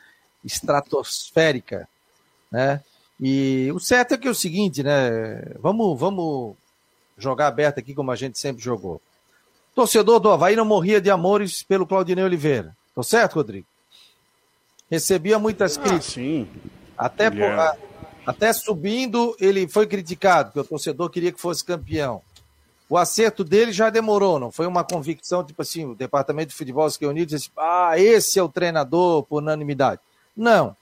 estratosférica, 0.44 1.88
né? 2.52 2.82
E 3.20 3.70
o 3.74 3.80
certo 3.80 4.14
é 4.14 4.18
que 4.18 4.28
é 4.28 4.32
o 4.32 4.36
seguinte, 4.36 4.82
né? 4.82 5.42
Vamos, 5.60 6.00
vamos 6.00 6.56
jogar 7.24 7.48
aberto 7.48 7.80
aqui 7.80 7.94
como 7.94 8.12
a 8.12 8.16
gente 8.16 8.40
sempre 8.40 8.64
jogou. 8.64 9.02
Torcedor 9.76 10.20
do 10.20 10.30
Havaí 10.30 10.56
não 10.56 10.66
morria 10.66 11.00
de 11.00 11.10
amores 11.10 11.64
pelo 11.64 11.88
Claudinei 11.88 12.24
Oliveira. 12.24 12.76
Tô 12.94 13.04
certo, 13.04 13.36
Rodrigo? 13.36 13.66
Recebia 14.90 15.38
muitas 15.38 15.78
ah, 15.78 15.82
críticas. 15.82 16.14
Sim. 16.14 16.48
Até, 16.98 17.28
yeah. 17.28 17.74
por, 17.74 17.80
até 18.26 18.52
subindo, 18.52 19.36
ele 19.40 19.68
foi 19.68 19.88
criticado, 19.88 20.52
porque 20.52 20.60
o 20.60 20.70
torcedor 20.70 21.10
queria 21.10 21.32
que 21.32 21.40
fosse 21.40 21.64
campeão. 21.64 22.22
O 22.90 22.98
acerto 22.98 23.44
dele 23.44 23.72
já 23.72 23.90
demorou, 23.92 24.40
não 24.40 24.52
foi 24.52 24.66
uma 24.66 24.84
convicção, 24.84 25.46
tipo 25.46 25.62
assim, 25.62 25.86
o 25.86 25.96
departamento 25.96 26.50
de 26.50 26.56
futebol 26.56 26.90
se 26.90 27.00
reuniu 27.00 27.24
e 27.24 27.28
disse, 27.28 27.52
ah, 27.56 27.94
esse 27.96 28.40
é 28.40 28.44
o 28.44 28.50
treinador 28.50 29.24
por 29.24 29.38
unanimidade. 29.38 30.02
Não. 30.36 30.76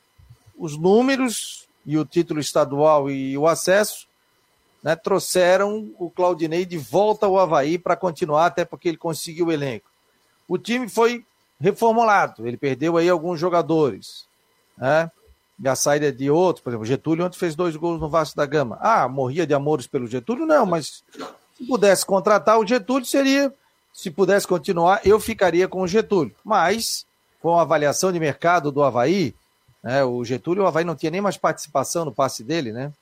Os 0.57 0.77
números 0.77 1.67
e 1.85 1.97
o 1.97 2.05
título 2.05 2.39
estadual 2.39 3.11
e 3.11 3.37
o 3.37 3.45
acesso 3.45 4.06
né, 4.83 4.95
trouxeram 4.95 5.91
o 5.97 6.09
Claudinei 6.09 6.65
de 6.65 6.77
volta 6.77 7.25
ao 7.25 7.37
Havaí 7.37 7.77
para 7.77 7.95
continuar, 7.95 8.45
até 8.45 8.63
porque 8.63 8.87
ele 8.87 8.97
conseguiu 8.97 9.47
o 9.47 9.51
elenco. 9.51 9.89
O 10.47 10.57
time 10.57 10.87
foi 10.87 11.25
reformulado, 11.59 12.47
ele 12.47 12.57
perdeu 12.57 12.97
aí 12.97 13.09
alguns 13.09 13.39
jogadores, 13.39 14.25
né? 14.77 15.11
E 15.59 15.67
a 15.67 15.75
saída 15.75 16.11
de 16.11 16.29
outros, 16.29 16.63
por 16.63 16.69
exemplo, 16.69 16.85
Getúlio 16.85 17.25
ontem 17.25 17.37
fez 17.37 17.55
dois 17.55 17.75
gols 17.75 17.99
no 17.99 18.07
Vasco 18.07 18.37
da 18.37 18.45
Gama. 18.45 18.77
Ah, 18.79 19.07
morria 19.07 19.47
de 19.47 19.55
amores 19.55 19.87
pelo 19.87 20.05
Getúlio? 20.05 20.45
Não, 20.45 20.67
mas 20.67 21.03
se 21.57 21.65
pudesse 21.67 22.05
contratar 22.05 22.59
o 22.59 22.65
Getúlio, 22.65 23.05
seria. 23.05 23.51
Se 23.91 24.11
pudesse 24.11 24.47
continuar, 24.47 25.01
eu 25.03 25.19
ficaria 25.19 25.67
com 25.67 25.81
o 25.81 25.87
Getúlio. 25.87 26.35
Mas, 26.45 27.07
com 27.41 27.57
a 27.57 27.63
avaliação 27.63 28.11
de 28.11 28.19
mercado 28.19 28.71
do 28.71 28.83
Havaí, 28.83 29.33
né, 29.81 30.03
o 30.03 30.23
Getúlio, 30.23 30.63
o 30.63 30.67
Havaí 30.67 30.85
não 30.85 30.95
tinha 30.95 31.11
nem 31.11 31.21
mais 31.21 31.37
participação 31.37 32.05
no 32.05 32.11
passe 32.11 32.43
dele, 32.43 32.71
né? 32.71 32.93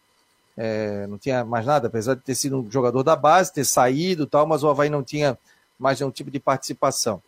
É, 0.58 1.06
não 1.08 1.18
tinha 1.18 1.44
mais 1.44 1.66
nada, 1.66 1.88
apesar 1.88 2.16
de 2.16 2.22
ter 2.22 2.36
sido 2.36 2.60
um 2.60 2.72
jogador 2.72 3.04
da 3.04 3.16
base, 3.16 3.54
ter 3.54 3.66
saído 3.66 4.26
tal, 4.26 4.48
mas 4.48 4.64
o 4.64 4.70
Havaí 4.70 4.90
não 4.90 5.04
tinha 5.04 5.38
mais 5.78 6.00
nenhum 6.00 6.12
tipo 6.12 6.32
de 6.32 6.40
participação. 6.40 7.22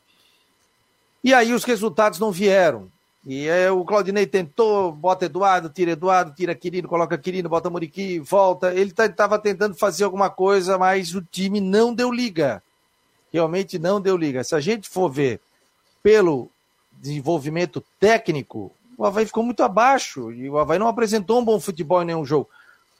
E 1.23 1.33
aí 1.33 1.53
os 1.53 1.63
resultados 1.63 2.19
não 2.19 2.31
vieram. 2.31 2.89
E 3.29 3.49
o 3.69 3.83
Claudinei 3.83 4.25
tentou, 4.25 4.89
bota 4.93 5.25
Eduardo, 5.25 5.67
tira 5.67 5.91
Eduardo, 5.91 6.33
tira 6.33 6.55
Quirino, 6.55 6.87
coloca 6.87 7.17
Quirino, 7.17 7.49
bota 7.49 7.69
Muriqui, 7.69 8.19
volta. 8.19 8.73
Ele 8.73 8.91
estava 8.91 9.37
tentando 9.37 9.75
fazer 9.75 10.05
alguma 10.05 10.29
coisa, 10.29 10.77
mas 10.77 11.13
o 11.13 11.21
time 11.21 11.59
não 11.59 11.93
deu 11.93 12.09
liga. 12.09 12.63
Realmente 13.33 13.77
não 13.77 13.99
deu 13.99 14.15
liga. 14.15 14.45
Se 14.45 14.55
a 14.55 14.61
gente 14.61 14.87
for 14.87 15.09
ver 15.09 15.41
pelo 16.01 16.49
desenvolvimento 16.93 17.83
técnico, 17.99 18.71
o 18.97 19.05
Havaí 19.05 19.25
ficou 19.25 19.43
muito 19.43 19.61
abaixo. 19.61 20.31
E 20.31 20.49
o 20.49 20.57
Havaí 20.57 20.79
não 20.79 20.87
apresentou 20.87 21.41
um 21.41 21.43
bom 21.43 21.59
futebol 21.59 22.01
em 22.01 22.05
nenhum 22.05 22.23
jogo. 22.23 22.47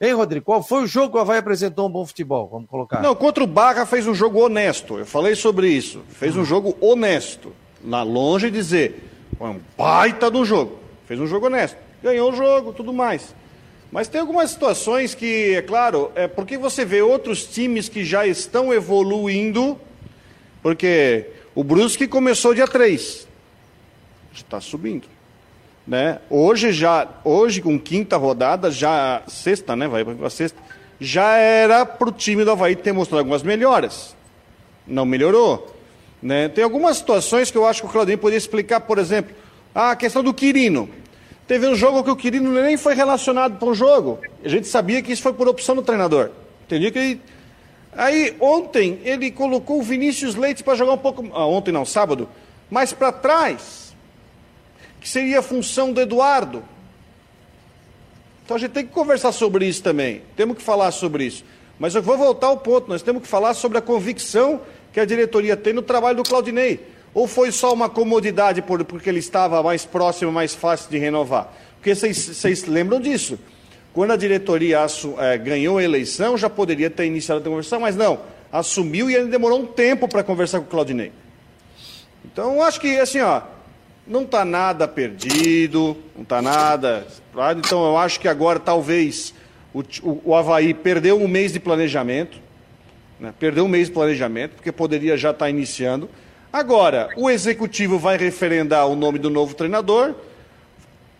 Hein, 0.00 0.12
Rodrigo? 0.12 0.44
Qual 0.44 0.62
foi 0.62 0.84
o 0.84 0.86
jogo 0.86 1.12
que 1.12 1.18
o 1.18 1.20
Havaí 1.20 1.38
apresentou 1.38 1.88
um 1.88 1.90
bom 1.90 2.06
futebol? 2.06 2.48
Vamos 2.48 2.68
colocar. 2.68 3.02
Não, 3.02 3.16
contra 3.16 3.42
o 3.42 3.46
Barra 3.46 3.84
fez 3.84 4.06
um 4.06 4.14
jogo 4.14 4.40
honesto. 4.40 4.96
Eu 4.98 5.04
falei 5.04 5.34
sobre 5.34 5.68
isso. 5.68 6.02
Fez 6.08 6.36
um 6.36 6.44
jogo 6.44 6.76
honesto. 6.80 7.52
Lá 7.84 8.02
longe 8.02 8.50
dizer 8.50 9.08
foi 9.36 9.50
um 9.50 9.60
baita 9.76 10.30
do 10.30 10.44
jogo. 10.44 10.78
Fez 11.06 11.18
um 11.18 11.26
jogo 11.26 11.46
honesto. 11.46 11.76
Ganhou 12.02 12.30
o 12.30 12.36
jogo, 12.36 12.72
tudo 12.72 12.92
mais. 12.92 13.34
Mas 13.90 14.06
tem 14.06 14.20
algumas 14.20 14.50
situações 14.50 15.14
que, 15.14 15.54
é 15.54 15.62
claro, 15.62 16.12
é 16.14 16.28
porque 16.28 16.58
você 16.58 16.84
vê 16.84 17.00
outros 17.00 17.46
times 17.46 17.88
que 17.88 18.04
já 18.04 18.26
estão 18.26 18.72
evoluindo, 18.72 19.78
porque 20.62 21.30
o 21.54 21.64
Brusque 21.64 22.06
começou 22.06 22.54
dia 22.54 22.68
3. 22.68 23.26
Está 24.32 24.60
subindo. 24.60 25.08
Né? 25.88 26.18
Hoje 26.28 26.70
já, 26.70 27.08
hoje 27.24 27.62
com 27.62 27.78
quinta 27.78 28.18
rodada, 28.18 28.70
já 28.70 29.22
sexta, 29.26 29.74
né? 29.74 29.88
Vai 29.88 30.04
para 30.04 30.28
sexta, 30.28 30.60
já 31.00 31.36
era 31.36 31.86
para 31.86 32.10
o 32.10 32.12
time 32.12 32.44
do 32.44 32.50
Havaí 32.50 32.76
ter 32.76 32.92
mostrado 32.92 33.20
algumas 33.20 33.42
melhoras. 33.42 34.14
Não 34.86 35.06
melhorou. 35.06 35.74
Né? 36.22 36.50
Tem 36.50 36.62
algumas 36.62 36.98
situações 36.98 37.50
que 37.50 37.56
eu 37.56 37.66
acho 37.66 37.80
que 37.80 37.86
o 37.86 37.90
Claudinho 37.90 38.18
poderia 38.18 38.36
explicar, 38.36 38.80
por 38.80 38.98
exemplo, 38.98 39.34
a 39.74 39.96
questão 39.96 40.22
do 40.22 40.34
Quirino. 40.34 40.90
Teve 41.46 41.66
um 41.66 41.74
jogo 41.74 42.04
que 42.04 42.10
o 42.10 42.16
Quirino 42.16 42.52
nem 42.52 42.76
foi 42.76 42.94
relacionado 42.94 43.58
para 43.58 43.68
o 43.68 43.74
jogo. 43.74 44.18
A 44.44 44.48
gente 44.48 44.66
sabia 44.66 45.00
que 45.00 45.10
isso 45.10 45.22
foi 45.22 45.32
por 45.32 45.48
opção 45.48 45.74
do 45.74 45.82
treinador. 45.82 46.30
Entendi 46.66 46.90
que 46.90 46.98
ele... 46.98 47.20
Aí, 47.96 48.36
ontem, 48.38 49.00
ele 49.04 49.30
colocou 49.30 49.78
o 49.78 49.82
Vinícius 49.82 50.34
Leite 50.34 50.62
para 50.62 50.74
jogar 50.74 50.92
um 50.92 50.98
pouco. 50.98 51.26
Ah, 51.32 51.46
ontem 51.46 51.72
não, 51.72 51.86
sábado. 51.86 52.28
Mais 52.70 52.92
para 52.92 53.10
trás. 53.10 53.87
Que 55.00 55.08
seria 55.08 55.40
a 55.40 55.42
função 55.42 55.92
do 55.92 56.00
Eduardo. 56.00 56.62
Então 58.44 58.56
a 58.56 58.60
gente 58.60 58.72
tem 58.72 58.86
que 58.86 58.92
conversar 58.92 59.32
sobre 59.32 59.66
isso 59.66 59.82
também. 59.82 60.22
Temos 60.34 60.56
que 60.56 60.62
falar 60.62 60.90
sobre 60.90 61.24
isso. 61.24 61.44
Mas 61.78 61.94
eu 61.94 62.02
vou 62.02 62.16
voltar 62.16 62.48
ao 62.48 62.56
ponto. 62.56 62.88
Nós 62.88 63.02
temos 63.02 63.22
que 63.22 63.28
falar 63.28 63.54
sobre 63.54 63.78
a 63.78 63.80
convicção 63.80 64.60
que 64.92 64.98
a 64.98 65.04
diretoria 65.04 65.56
tem 65.56 65.72
no 65.72 65.82
trabalho 65.82 66.16
do 66.16 66.22
Claudinei? 66.22 66.80
Ou 67.14 67.26
foi 67.26 67.52
só 67.52 67.72
uma 67.72 67.88
comodidade 67.88 68.62
por, 68.62 68.84
porque 68.84 69.08
ele 69.08 69.18
estava 69.18 69.62
mais 69.62 69.84
próximo, 69.84 70.32
mais 70.32 70.54
fácil 70.54 70.90
de 70.90 70.98
renovar? 70.98 71.52
Porque 71.76 71.94
vocês 71.94 72.64
lembram 72.66 73.00
disso. 73.00 73.38
Quando 73.92 74.12
a 74.12 74.16
diretoria 74.16 74.78
é, 75.18 75.38
ganhou 75.38 75.78
a 75.78 75.82
eleição, 75.82 76.36
já 76.36 76.48
poderia 76.48 76.88
ter 76.88 77.06
iniciado 77.06 77.40
a 77.40 77.44
conversação, 77.44 77.80
mas 77.80 77.96
não. 77.96 78.20
Assumiu 78.52 79.10
e 79.10 79.14
ele 79.14 79.28
demorou 79.28 79.60
um 79.60 79.66
tempo 79.66 80.08
para 80.08 80.22
conversar 80.22 80.60
com 80.60 80.66
o 80.66 80.68
Claudinei. 80.68 81.12
Então, 82.24 82.62
acho 82.62 82.80
que, 82.80 82.98
assim, 82.98 83.20
ó, 83.20 83.42
não 84.08 84.22
está 84.22 84.44
nada 84.44 84.88
perdido, 84.88 85.96
não 86.16 86.22
está 86.22 86.40
nada. 86.40 87.06
Então, 87.56 87.84
eu 87.84 87.96
acho 87.96 88.18
que 88.18 88.28
agora, 88.28 88.58
talvez, 88.58 89.34
o, 89.72 89.80
o, 90.02 90.22
o 90.24 90.34
Havaí 90.34 90.72
perdeu 90.74 91.20
um 91.20 91.28
mês 91.28 91.52
de 91.52 91.60
planejamento 91.60 92.48
né? 93.18 93.34
Perdeu 93.38 93.64
um 93.64 93.68
mês 93.68 93.88
de 93.88 93.94
planejamento, 93.94 94.52
porque 94.54 94.70
poderia 94.70 95.16
já 95.16 95.30
estar 95.30 95.50
iniciando. 95.50 96.08
Agora, 96.52 97.10
o 97.16 97.28
executivo 97.28 97.98
vai 97.98 98.16
referendar 98.16 98.86
o 98.86 98.96
nome 98.96 99.18
do 99.18 99.28
novo 99.28 99.54
treinador. 99.54 100.14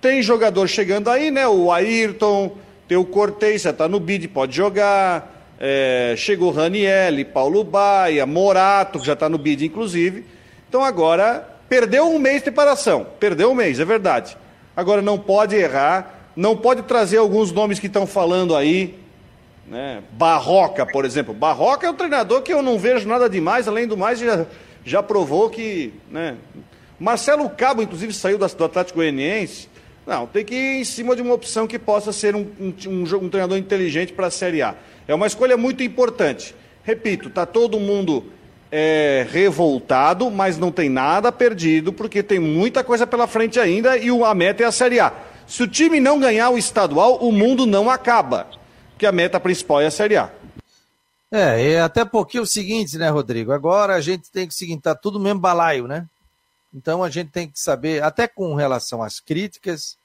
Tem 0.00 0.22
jogador 0.22 0.68
chegando 0.68 1.10
aí, 1.10 1.30
né? 1.30 1.46
O 1.46 1.72
Ayrton, 1.72 2.56
tem 2.86 2.96
o 2.96 3.04
Cortez, 3.04 3.62
já 3.62 3.70
está 3.70 3.88
no 3.88 3.98
bid, 3.98 4.28
pode 4.28 4.56
jogar. 4.56 5.34
É, 5.60 6.14
chegou 6.16 6.52
Raniel, 6.52 7.24
Paulo 7.34 7.64
Baia, 7.64 8.24
Morato, 8.24 9.00
que 9.00 9.06
já 9.06 9.14
está 9.14 9.28
no 9.28 9.36
bid, 9.36 9.66
inclusive. 9.66 10.24
Então 10.68 10.84
agora, 10.84 11.57
perdeu 11.68 12.08
um 12.08 12.18
mês 12.18 12.36
de 12.36 12.42
preparação. 12.42 13.06
Perdeu 13.18 13.50
um 13.50 13.54
mês, 13.54 13.78
é 13.80 13.84
verdade. 13.84 14.36
Agora 14.76 15.02
não 15.02 15.18
pode 15.18 15.56
errar, 15.56 16.30
não 16.34 16.56
pode 16.56 16.82
trazer 16.82 17.18
alguns 17.18 17.52
nomes 17.52 17.78
que 17.78 17.86
estão 17.86 18.06
falando 18.06 18.54
aí, 18.54 18.98
né? 19.66 20.02
Barroca, 20.12 20.86
por 20.86 21.04
exemplo. 21.04 21.34
Barroca 21.34 21.86
é 21.86 21.90
um 21.90 21.94
treinador 21.94 22.42
que 22.42 22.52
eu 22.52 22.62
não 22.62 22.78
vejo 22.78 23.06
nada 23.06 23.28
demais, 23.28 23.68
além 23.68 23.86
do 23.86 23.96
mais, 23.96 24.18
já, 24.18 24.46
já 24.84 25.02
provou 25.02 25.50
que. 25.50 25.92
Né? 26.10 26.36
Marcelo 26.98 27.48
Cabo, 27.50 27.82
inclusive, 27.82 28.12
saiu 28.12 28.38
do 28.38 28.44
Atlético 28.44 28.98
Goianiense. 28.98 29.68
Não, 30.06 30.26
tem 30.26 30.42
que 30.44 30.54
ir 30.54 30.80
em 30.80 30.84
cima 30.84 31.14
de 31.14 31.20
uma 31.20 31.34
opção 31.34 31.66
que 31.66 31.78
possa 31.78 32.12
ser 32.12 32.34
um, 32.34 32.46
um, 32.58 32.72
um, 32.86 33.02
um 33.02 33.28
treinador 33.28 33.58
inteligente 33.58 34.12
para 34.12 34.28
a 34.28 34.30
Série 34.30 34.62
A. 34.62 34.74
É 35.06 35.14
uma 35.14 35.26
escolha 35.26 35.56
muito 35.56 35.82
importante. 35.82 36.54
Repito, 36.82 37.28
está 37.28 37.44
todo 37.44 37.78
mundo 37.78 38.24
é, 38.70 39.26
revoltado, 39.30 40.30
mas 40.30 40.58
não 40.58 40.70
tem 40.70 40.88
nada 40.88 41.32
perdido, 41.32 41.92
porque 41.92 42.22
tem 42.22 42.38
muita 42.38 42.84
coisa 42.84 43.06
pela 43.06 43.26
frente 43.26 43.58
ainda 43.58 43.96
e 43.96 44.08
a 44.10 44.34
meta 44.34 44.62
é 44.62 44.66
a 44.66 44.72
Série 44.72 45.00
A. 45.00 45.12
Se 45.46 45.62
o 45.62 45.68
time 45.68 45.98
não 45.98 46.20
ganhar 46.20 46.50
o 46.50 46.58
estadual, 46.58 47.16
o 47.16 47.32
mundo 47.32 47.64
não 47.66 47.88
acaba 47.88 48.46
que 48.98 49.06
a 49.06 49.12
meta 49.12 49.40
principal 49.40 49.80
é 49.80 49.86
a 49.86 49.90
Série 49.90 50.16
A. 50.16 50.30
É, 51.30 51.72
é 51.72 51.80
até 51.80 52.04
porque 52.04 52.38
é 52.38 52.40
o 52.40 52.46
seguinte, 52.46 52.96
né, 52.98 53.08
Rodrigo? 53.08 53.52
Agora 53.52 53.94
a 53.94 54.00
gente 54.00 54.30
tem 54.30 54.46
que 54.46 54.54
seguir, 54.54 54.78
tá 54.78 54.94
tudo 54.94 55.20
mesmo 55.20 55.40
balaio, 55.40 55.86
né? 55.86 56.06
Então 56.72 57.02
a 57.02 57.10
gente 57.10 57.30
tem 57.30 57.48
que 57.48 57.58
saber, 57.58 58.02
até 58.02 58.28
com 58.28 58.54
relação 58.54 59.02
às 59.02 59.20
críticas, 59.20 59.96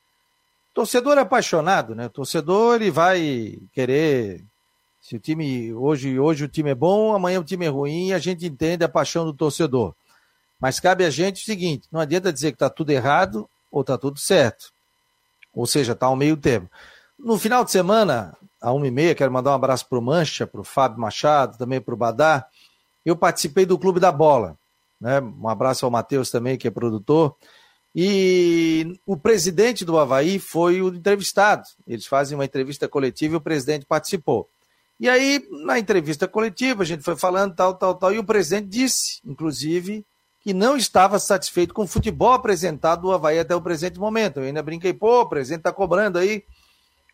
torcedor 0.74 1.18
é 1.18 1.22
apaixonado, 1.22 1.94
né? 1.94 2.06
O 2.06 2.10
torcedor 2.10 2.76
ele 2.76 2.92
vai 2.92 3.58
querer 3.74 4.44
se 5.04 5.18
o 5.18 5.20
time 5.20 5.74
hoje 5.74 6.18
hoje 6.18 6.46
o 6.46 6.48
time 6.48 6.70
é 6.70 6.76
bom, 6.76 7.14
amanhã 7.14 7.38
o 7.38 7.44
time 7.44 7.66
é 7.66 7.68
ruim, 7.68 8.14
a 8.14 8.20
gente 8.20 8.46
entende 8.46 8.86
a 8.86 8.90
paixão 8.90 9.26
do 9.26 9.34
torcedor. 9.34 9.94
Mas 10.58 10.80
cabe 10.80 11.04
a 11.04 11.10
gente 11.10 11.42
o 11.42 11.46
seguinte, 11.46 11.90
não 11.92 12.00
adianta 12.00 12.32
dizer 12.32 12.52
que 12.52 12.56
está 12.56 12.70
tudo 12.70 12.90
errado 12.90 13.50
ou 13.70 13.82
está 13.82 13.98
tudo 13.98 14.18
certo. 14.18 14.72
Ou 15.54 15.68
seja, 15.68 15.92
está 15.92 16.06
ao 16.06 16.16
meio 16.16 16.38
termo. 16.38 16.70
No 17.20 17.38
final 17.38 17.66
de 17.66 17.72
semana, 17.72 18.34
a 18.62 18.72
uma 18.72 18.88
e 18.88 18.92
meia, 18.92 19.14
quero 19.14 19.30
mandar 19.30 19.52
um 19.52 19.56
abraço 19.56 19.86
para 19.90 20.00
o 20.00 20.02
Mancha, 20.02 20.48
para 20.48 20.62
o 20.62 20.64
Fábio 20.64 21.02
Machado, 21.02 21.58
também 21.58 21.82
para 21.82 21.94
o 21.94 21.98
Badá. 21.98 22.48
Eu 23.06 23.18
participei 23.18 23.66
do 23.66 23.78
Clube 23.78 24.00
da 24.00 24.12
Bola. 24.12 24.58
Né? 25.02 25.20
Um 25.20 25.50
abraço 25.50 25.84
ao 25.84 25.92
Matheus 25.92 26.32
também, 26.32 26.58
que 26.58 26.66
é 26.66 26.72
produtor. 26.72 27.36
E 27.94 28.98
o 29.06 29.18
presidente 29.18 29.84
do 29.84 30.00
Havaí 30.00 30.40
foi 30.40 30.82
o 30.82 30.96
entrevistado. 30.96 31.64
Eles 31.86 32.08
fazem 32.08 32.38
uma 32.38 32.46
entrevista 32.46 32.88
coletiva 32.88 33.34
e 33.34 33.38
o 33.38 33.42
presidente 33.42 33.86
participou. 33.86 34.50
E 35.04 35.10
aí, 35.10 35.46
na 35.66 35.78
entrevista 35.78 36.30
coletiva, 36.30 36.82
a 36.82 36.86
gente 36.86 37.04
foi 37.04 37.18
falando 37.18 37.54
tal, 37.54 37.74
tal, 37.74 37.94
tal, 37.94 38.14
e 38.14 38.20
o 38.20 38.24
presidente 38.24 38.70
disse, 38.70 39.20
inclusive, 39.26 40.06
que 40.40 40.54
não 40.54 40.78
estava 40.78 41.20
satisfeito 41.20 41.74
com 41.74 41.84
o 41.84 41.88
futebol 41.88 42.32
apresentado 42.32 43.02
do 43.02 43.12
Havaí 43.12 43.38
até 43.38 43.54
o 43.54 43.60
presente 43.60 44.00
momento. 44.00 44.40
Eu 44.40 44.46
ainda 44.46 44.64
brinquei, 44.64 44.94
pô, 44.94 45.20
o 45.20 45.28
presidente 45.28 45.60
está 45.60 45.74
cobrando 45.74 46.18
aí 46.18 46.46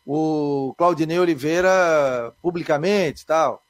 o 0.06 0.72
Claudinei 0.78 1.18
Oliveira 1.18 2.32
publicamente 2.40 3.26
tal. 3.26 3.60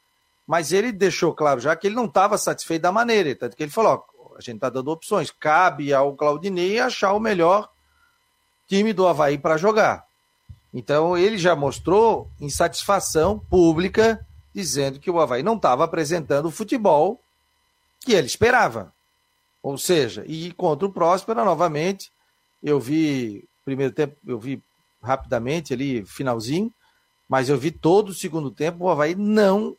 Mas 0.47 0.71
ele 0.71 0.93
deixou 0.93 1.35
claro 1.35 1.59
já 1.59 1.75
que 1.75 1.87
ele 1.87 1.97
não 1.97 2.05
estava 2.05 2.37
satisfeito 2.37 2.83
da 2.83 2.93
maneira, 2.93 3.35
tanto 3.35 3.57
que 3.57 3.63
ele 3.63 3.73
falou: 3.73 4.05
ó, 4.19 4.37
a 4.37 4.43
gente 4.43 4.57
está 4.57 4.69
dando 4.69 4.91
opções, 4.91 5.31
cabe 5.31 5.95
ao 5.95 6.15
Claudinei 6.15 6.79
achar 6.79 7.15
o 7.15 7.21
melhor 7.21 7.71
time 8.69 8.93
do 8.93 9.07
Havaí 9.07 9.39
para 9.39 9.57
jogar. 9.57 10.10
Então 10.73 11.17
ele 11.17 11.37
já 11.37 11.57
mostrou 11.57 12.31
insatisfação 12.41 13.39
pública, 13.39 14.25
dizendo 14.55 15.01
que 15.01 15.11
o 15.11 15.21
Havaí 15.21 15.43
não 15.43 15.57
estava 15.57 15.85
apresentando 15.85 16.47
o 16.47 16.51
futebol 16.51 17.21
que 18.01 18.13
ele 18.13 18.27
esperava. 18.27 18.93
Ou 19.63 19.77
seja, 19.77 20.25
e 20.27 20.53
contra 20.53 20.87
o 20.87 20.93
Próspera, 20.93 21.45
novamente, 21.45 22.11
eu 22.63 22.81
vi, 22.81 23.45
primeiro 23.65 23.93
tempo, 23.93 24.17
eu 24.27 24.39
vi 24.39 24.63
rapidamente 25.03 25.73
ali, 25.73 26.05
finalzinho. 26.05 26.73
Mas 27.29 27.49
eu 27.49 27.57
vi 27.57 27.71
todo 27.71 28.09
o 28.09 28.15
segundo 28.15 28.51
tempo, 28.51 28.85
o 28.85 28.89
Havaí 28.89 29.15
não. 29.15 29.77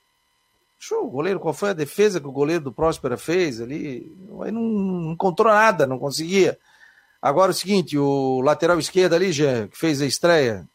Show, 0.79 1.05
o 1.05 1.09
goleiro, 1.09 1.39
qual 1.39 1.53
foi 1.53 1.71
a 1.71 1.73
defesa 1.73 2.19
que 2.19 2.27
o 2.27 2.31
goleiro 2.31 2.63
do 2.63 2.71
Próspera 2.71 3.17
fez 3.17 3.59
ali? 3.59 4.15
O 4.29 4.35
Havaí 4.35 4.51
não, 4.51 4.61
não 4.61 5.11
encontrou 5.13 5.51
nada, 5.51 5.85
não 5.85 5.99
conseguia. 5.99 6.57
Agora 7.21 7.51
o 7.51 7.53
seguinte, 7.53 7.97
o 7.97 8.41
lateral 8.41 8.79
esquerdo 8.79 9.13
ali, 9.13 9.31
Jean, 9.31 9.67
que 9.67 9.77
fez 9.77 10.01
a 10.01 10.05
estreia. 10.05 10.67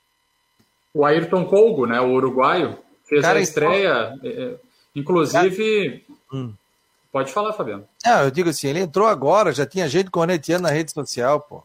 O 0.97 1.05
Ayrton 1.05 1.45
Colgo, 1.45 1.87
né? 1.87 2.01
O 2.01 2.13
uruguaio, 2.13 2.79
fez 3.05 3.21
Cara, 3.21 3.39
a 3.39 3.43
estreia. 3.43 4.19
Então... 4.23 4.59
Inclusive. 4.95 6.05
Cara... 6.07 6.19
Hum. 6.33 6.55
Pode 7.13 7.31
falar, 7.31 7.53
Fabiano. 7.53 7.87
Não, 8.05 8.23
eu 8.25 8.31
digo 8.31 8.49
assim, 8.49 8.69
ele 8.69 8.81
entrou 8.81 9.07
agora, 9.07 9.53
já 9.53 9.67
tinha 9.67 9.89
gente 9.89 10.11
corneteando 10.11 10.63
na 10.63 10.71
rede 10.71 10.93
social, 10.93 11.41
pô. 11.41 11.63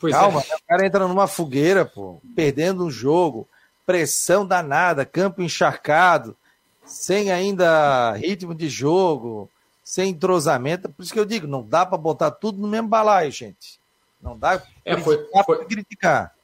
Pois 0.00 0.12
Calma, 0.12 0.40
é. 0.40 0.54
o 0.54 0.58
cara 0.68 0.86
entra 0.86 1.06
numa 1.06 1.26
fogueira, 1.26 1.84
pô, 1.84 2.20
perdendo 2.34 2.84
um 2.84 2.90
jogo, 2.90 3.48
pressão 3.86 4.46
danada, 4.46 5.04
campo 5.04 5.42
encharcado, 5.42 6.36
sem 6.84 7.30
ainda 7.30 8.12
ritmo 8.12 8.54
de 8.54 8.68
jogo, 8.68 9.48
sem 9.84 10.10
entrosamento. 10.10 10.88
Por 10.88 11.02
isso 11.02 11.12
que 11.12 11.18
eu 11.18 11.24
digo, 11.24 11.46
não 11.46 11.64
dá 11.64 11.86
para 11.86 11.98
botar 11.98 12.32
tudo 12.32 12.60
no 12.60 12.68
mesmo 12.68 12.88
balaio, 12.88 13.30
gente. 13.30 13.80
Não 14.20 14.36
dá 14.36 14.62
é, 14.84 14.96
foi, 14.96 15.28
foi... 15.44 15.64
criticar. 15.64 16.34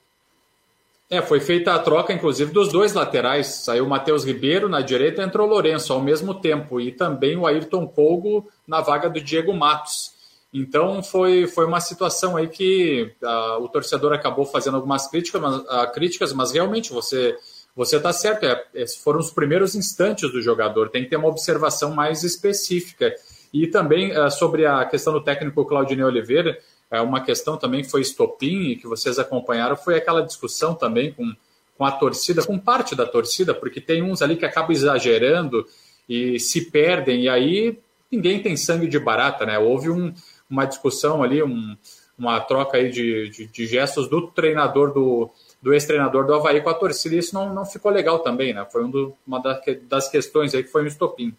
É, 1.11 1.23
foi 1.23 1.41
feita 1.41 1.73
a 1.73 1.79
troca, 1.79 2.13
inclusive, 2.13 2.53
dos 2.53 2.71
dois 2.71 2.93
laterais. 2.93 3.47
Saiu 3.47 3.87
o 3.87 3.89
Matheus 3.89 4.25
Ribeiro 4.25 4.69
na 4.69 4.83
direita 4.83 5.23
entrou 5.23 5.47
o 5.47 5.51
Lourenço 5.51 5.93
ao 5.93 6.03
mesmo 6.03 6.35
tempo. 6.35 6.81
E 6.81 6.93
também 6.93 7.37
o 7.37 7.47
Ayrton 7.47 7.87
Colgo 7.87 8.47
na 8.67 8.83
vaga 8.83 9.09
do 9.09 9.21
Diego 9.21 9.55
Matos. 9.55 10.13
Então 10.53 11.03
foi, 11.03 11.47
foi 11.47 11.67
uma 11.67 11.81
situação 11.81 12.37
aí 12.37 12.49
que 12.49 13.15
uh, 13.23 13.63
o 13.63 13.69
torcedor 13.69 14.13
acabou 14.13 14.45
fazendo 14.47 14.77
algumas 14.77 15.07
críticas, 15.07 15.41
mas, 15.41 15.57
uh, 15.57 15.93
críticas, 15.93 16.33
mas 16.33 16.53
realmente 16.53 16.93
você 16.93 17.37
você 17.77 17.97
está 17.97 18.13
certo. 18.13 18.45
É, 18.45 18.65
é, 18.75 18.87
foram 18.89 19.21
os 19.21 19.31
primeiros 19.31 19.75
instantes 19.77 20.33
do 20.33 20.43
jogador. 20.43 20.91
Tem 20.91 21.05
que 21.05 21.11
ter 21.11 21.17
uma 21.17 21.29
observação 21.29 21.95
mais 21.95 22.25
específica. 22.25 23.15
E 23.53 23.69
também 23.69 24.19
uh, 24.19 24.31
sobre 24.31 24.67
a 24.67 24.85
questão 24.85 25.13
do 25.13 25.23
técnico 25.23 25.65
Claudinei 25.65 26.05
Oliveira, 26.05 26.59
uma 26.91 27.23
questão 27.23 27.57
também 27.57 27.83
que 27.83 27.91
foi 27.91 28.01
estopim 28.01 28.71
e 28.71 28.77
que 28.77 28.87
vocês 28.87 29.19
acompanharam 29.19 29.77
foi 29.77 29.97
aquela 29.97 30.23
discussão 30.23 30.75
também 30.75 31.13
com, 31.13 31.35
com 31.77 31.85
a 31.85 31.93
torcida, 31.93 32.45
com 32.45 32.59
parte 32.59 32.95
da 32.95 33.07
torcida, 33.07 33.55
porque 33.55 33.81
tem 33.81 34.03
uns 34.03 34.23
ali 34.23 34.37
que 34.37 34.45
acabam 34.45 34.73
exagerando 34.73 35.67
e 36.09 36.41
se 36.41 36.71
perdem, 36.71 37.23
e 37.23 37.29
aí 37.29 37.79
ninguém 38.11 38.43
tem 38.43 38.57
sangue 38.57 38.89
de 38.89 38.99
barata, 38.99 39.45
né? 39.45 39.59
Houve 39.59 39.91
um, 39.91 40.13
uma 40.49 40.65
discussão 40.65 41.23
ali, 41.23 41.43
um, 41.43 41.77
uma 42.19 42.41
troca 42.41 42.79
aí 42.79 42.91
de, 42.91 43.29
de, 43.29 43.47
de, 43.47 43.67
gestos 43.67 44.09
do 44.09 44.27
treinador, 44.29 44.93
do, 44.93 45.31
do 45.61 45.75
ex-treinador 45.75 46.27
do 46.27 46.35
Havaí 46.35 46.63
com 46.63 46.71
a 46.71 46.75
torcida, 46.75 47.15
e 47.15 47.19
isso 47.19 47.35
não, 47.35 47.53
não 47.53 47.67
ficou 47.67 47.93
legal 47.93 48.21
também, 48.21 48.55
né? 48.55 48.67
Foi 48.73 48.85
um 48.85 48.91
do, 48.91 49.15
uma 49.27 49.41
das 49.89 50.09
questões 50.09 50.55
aí 50.55 50.65
que 50.65 50.71
foi 50.71 50.83
um 50.83 50.87
estopim. 50.87 51.35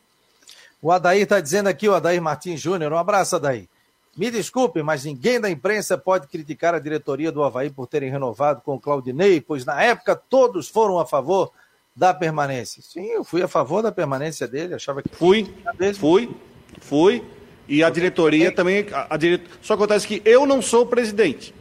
O 0.81 0.91
Adair 0.91 1.23
está 1.23 1.41
dizendo 1.41 1.67
aqui, 1.67 1.89
o 1.89 1.93
Adair 1.93 2.21
Martins 2.21 2.61
Júnior, 2.61 2.93
um 2.93 2.97
abraço, 2.97 3.35
Adair. 3.35 3.67
Me 4.19 4.29
desculpe, 4.29 4.83
mas 4.83 5.05
ninguém 5.05 5.39
da 5.39 5.49
imprensa 5.49 5.97
pode 5.97 6.27
criticar 6.27 6.75
a 6.75 6.79
diretoria 6.79 7.31
do 7.31 7.41
Havaí 7.41 7.69
por 7.69 7.87
terem 7.87 8.11
renovado 8.11 8.59
com 8.59 8.75
o 8.75 8.79
Claudinei, 8.79 9.39
pois 9.39 9.63
na 9.63 9.81
época 9.81 10.13
todos 10.13 10.67
foram 10.67 10.99
a 10.99 11.05
favor 11.05 11.53
da 11.95 12.13
permanência. 12.13 12.83
Sim, 12.83 13.05
eu 13.05 13.23
fui 13.23 13.41
a 13.41 13.47
favor 13.47 13.81
da 13.81 13.93
permanência 13.93 14.45
dele, 14.45 14.73
achava 14.73 15.01
que. 15.01 15.07
Fui, 15.15 15.49
fui, 15.97 16.29
fui. 16.81 17.23
E 17.65 17.81
a 17.81 17.89
diretoria 17.89 18.51
também. 18.51 18.85
A, 18.91 19.13
a 19.13 19.15
diret... 19.15 19.41
Só 19.61 19.75
acontece 19.75 20.05
que 20.05 20.21
eu 20.25 20.45
não 20.45 20.61
sou 20.61 20.81
o 20.81 20.87
presidente. 20.87 21.55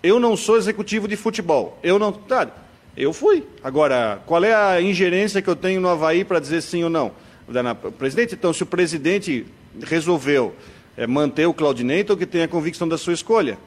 Eu 0.00 0.20
não 0.20 0.36
sou 0.36 0.56
executivo 0.56 1.08
de 1.08 1.16
futebol. 1.16 1.76
Eu 1.82 1.98
não. 1.98 2.12
Tá, 2.12 2.48
eu 2.96 3.12
fui. 3.12 3.44
Agora, 3.60 4.22
qual 4.24 4.44
é 4.44 4.54
a 4.54 4.80
ingerência 4.80 5.42
que 5.42 5.50
eu 5.50 5.56
tenho 5.56 5.80
no 5.80 5.88
Havaí 5.88 6.24
para 6.24 6.38
dizer 6.38 6.62
sim 6.62 6.84
ou 6.84 6.90
não? 6.90 7.10
Presidente, 7.98 8.36
então, 8.36 8.52
se 8.52 8.62
o 8.62 8.66
presidente 8.66 9.44
resolveu 9.82 10.54
é, 10.96 11.06
manter 11.06 11.46
o 11.46 11.54
Claudinei, 11.54 12.04
que 12.04 12.26
tem 12.26 12.42
a 12.42 12.48
convicção 12.48 12.88
da 12.88 12.98
sua 12.98 13.12
escolha. 13.12 13.58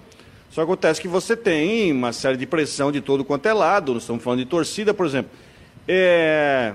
Só 0.50 0.62
acontece 0.62 1.02
que 1.02 1.08
você 1.08 1.36
tem 1.36 1.92
uma 1.92 2.14
série 2.14 2.38
de 2.38 2.46
pressão 2.46 2.92
de 2.92 3.02
todo 3.02 3.24
quanto 3.26 3.46
é 3.48 3.54
lado, 3.54 3.94
nós 3.94 4.04
estamos 4.04 4.24
falando 4.24 4.40
de 4.40 4.46
torcida, 4.46 4.94
por 4.94 5.06
exemplo. 5.06 5.32
É... 5.88 6.74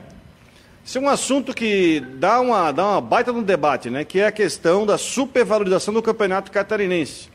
Isso 0.85 0.99
é 0.99 1.01
um 1.01 1.09
assunto 1.09 1.55
que 1.55 2.01
dá 2.17 2.41
uma, 2.41 2.73
dá 2.73 2.85
uma 2.85 3.01
baita 3.01 3.33
no 3.33 3.43
debate, 3.43 3.89
né? 3.89 4.05
que 4.05 4.19
é 4.19 4.27
a 4.27 4.33
questão 4.33 4.85
da 4.85 4.99
supervalorização 4.99 5.95
do 5.95 6.03
campeonato 6.03 6.51
catarinense. 6.51 7.31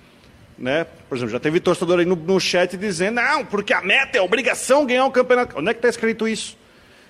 Né? 0.58 0.86
Por 1.08 1.16
exemplo, 1.16 1.32
já 1.32 1.40
teve 1.40 1.60
torcedor 1.60 2.00
aí 2.00 2.06
no, 2.06 2.16
no 2.16 2.40
chat 2.40 2.76
dizendo, 2.76 3.16
não, 3.16 3.46
porque 3.46 3.74
a 3.74 3.82
meta 3.82 4.18
é 4.18 4.20
a 4.20 4.24
obrigação 4.24 4.86
ganhar 4.86 5.06
o 5.06 5.12
campeonato. 5.12 5.58
Onde 5.58 5.70
é 5.70 5.74
que 5.74 5.78
está 5.78 5.88
escrito 5.88 6.28
isso? 6.28 6.58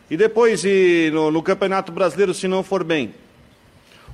E 0.09 0.15
depois, 0.15 0.63
e 0.63 1.09
no, 1.11 1.31
no 1.31 1.43
Campeonato 1.43 1.91
Brasileiro, 1.91 2.33
se 2.33 2.47
não 2.47 2.63
for 2.63 2.83
bem? 2.83 3.13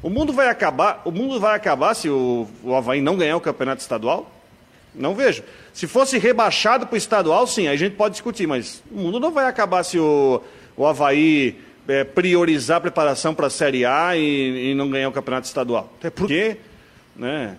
O 0.04 0.10
mundo 0.10 0.34
vai 0.34 0.50
acabar, 0.50 1.02
o 1.06 1.12
mundo 1.12 1.39
vai 1.39 1.56
acabar 1.56 1.94
se 1.94 2.10
o, 2.10 2.46
o 2.62 2.76
Havaí 2.76 3.00
não 3.00 3.16
ganhar 3.16 3.38
o 3.38 3.42
campeonato 3.42 3.82
estadual? 3.82 4.30
Não 4.94 5.16
vejo. 5.16 5.44
Se 5.74 5.88
fosse 5.88 6.18
rebaixado 6.18 6.86
para 6.86 6.96
o 6.96 6.98
estadual, 6.98 7.48
sim, 7.48 7.68
aí 7.68 7.74
a 7.74 7.78
gente 7.78 7.96
pode 7.96 8.12
discutir, 8.12 8.46
mas 8.46 8.84
o 8.92 9.00
mundo 9.00 9.18
não 9.18 9.32
vai 9.32 9.46
acabar 9.46 9.82
se 9.84 9.98
o, 9.98 10.42
o 10.76 10.86
Havaí 10.86 11.58
é, 11.88 12.04
priorizar 12.04 12.78
a 12.78 12.82
preparação 12.82 13.34
para 13.34 13.48
a 13.48 13.50
Série 13.50 13.86
A 13.86 14.18
e, 14.18 14.72
e, 14.72 14.76
não 14.76 14.89
ganhar 14.89 15.08
o 15.08 15.12
campeonato 15.13 15.48
estadual. 15.48 15.89
Até 16.00 16.10
porque, 16.10 16.58
né, 17.16 17.56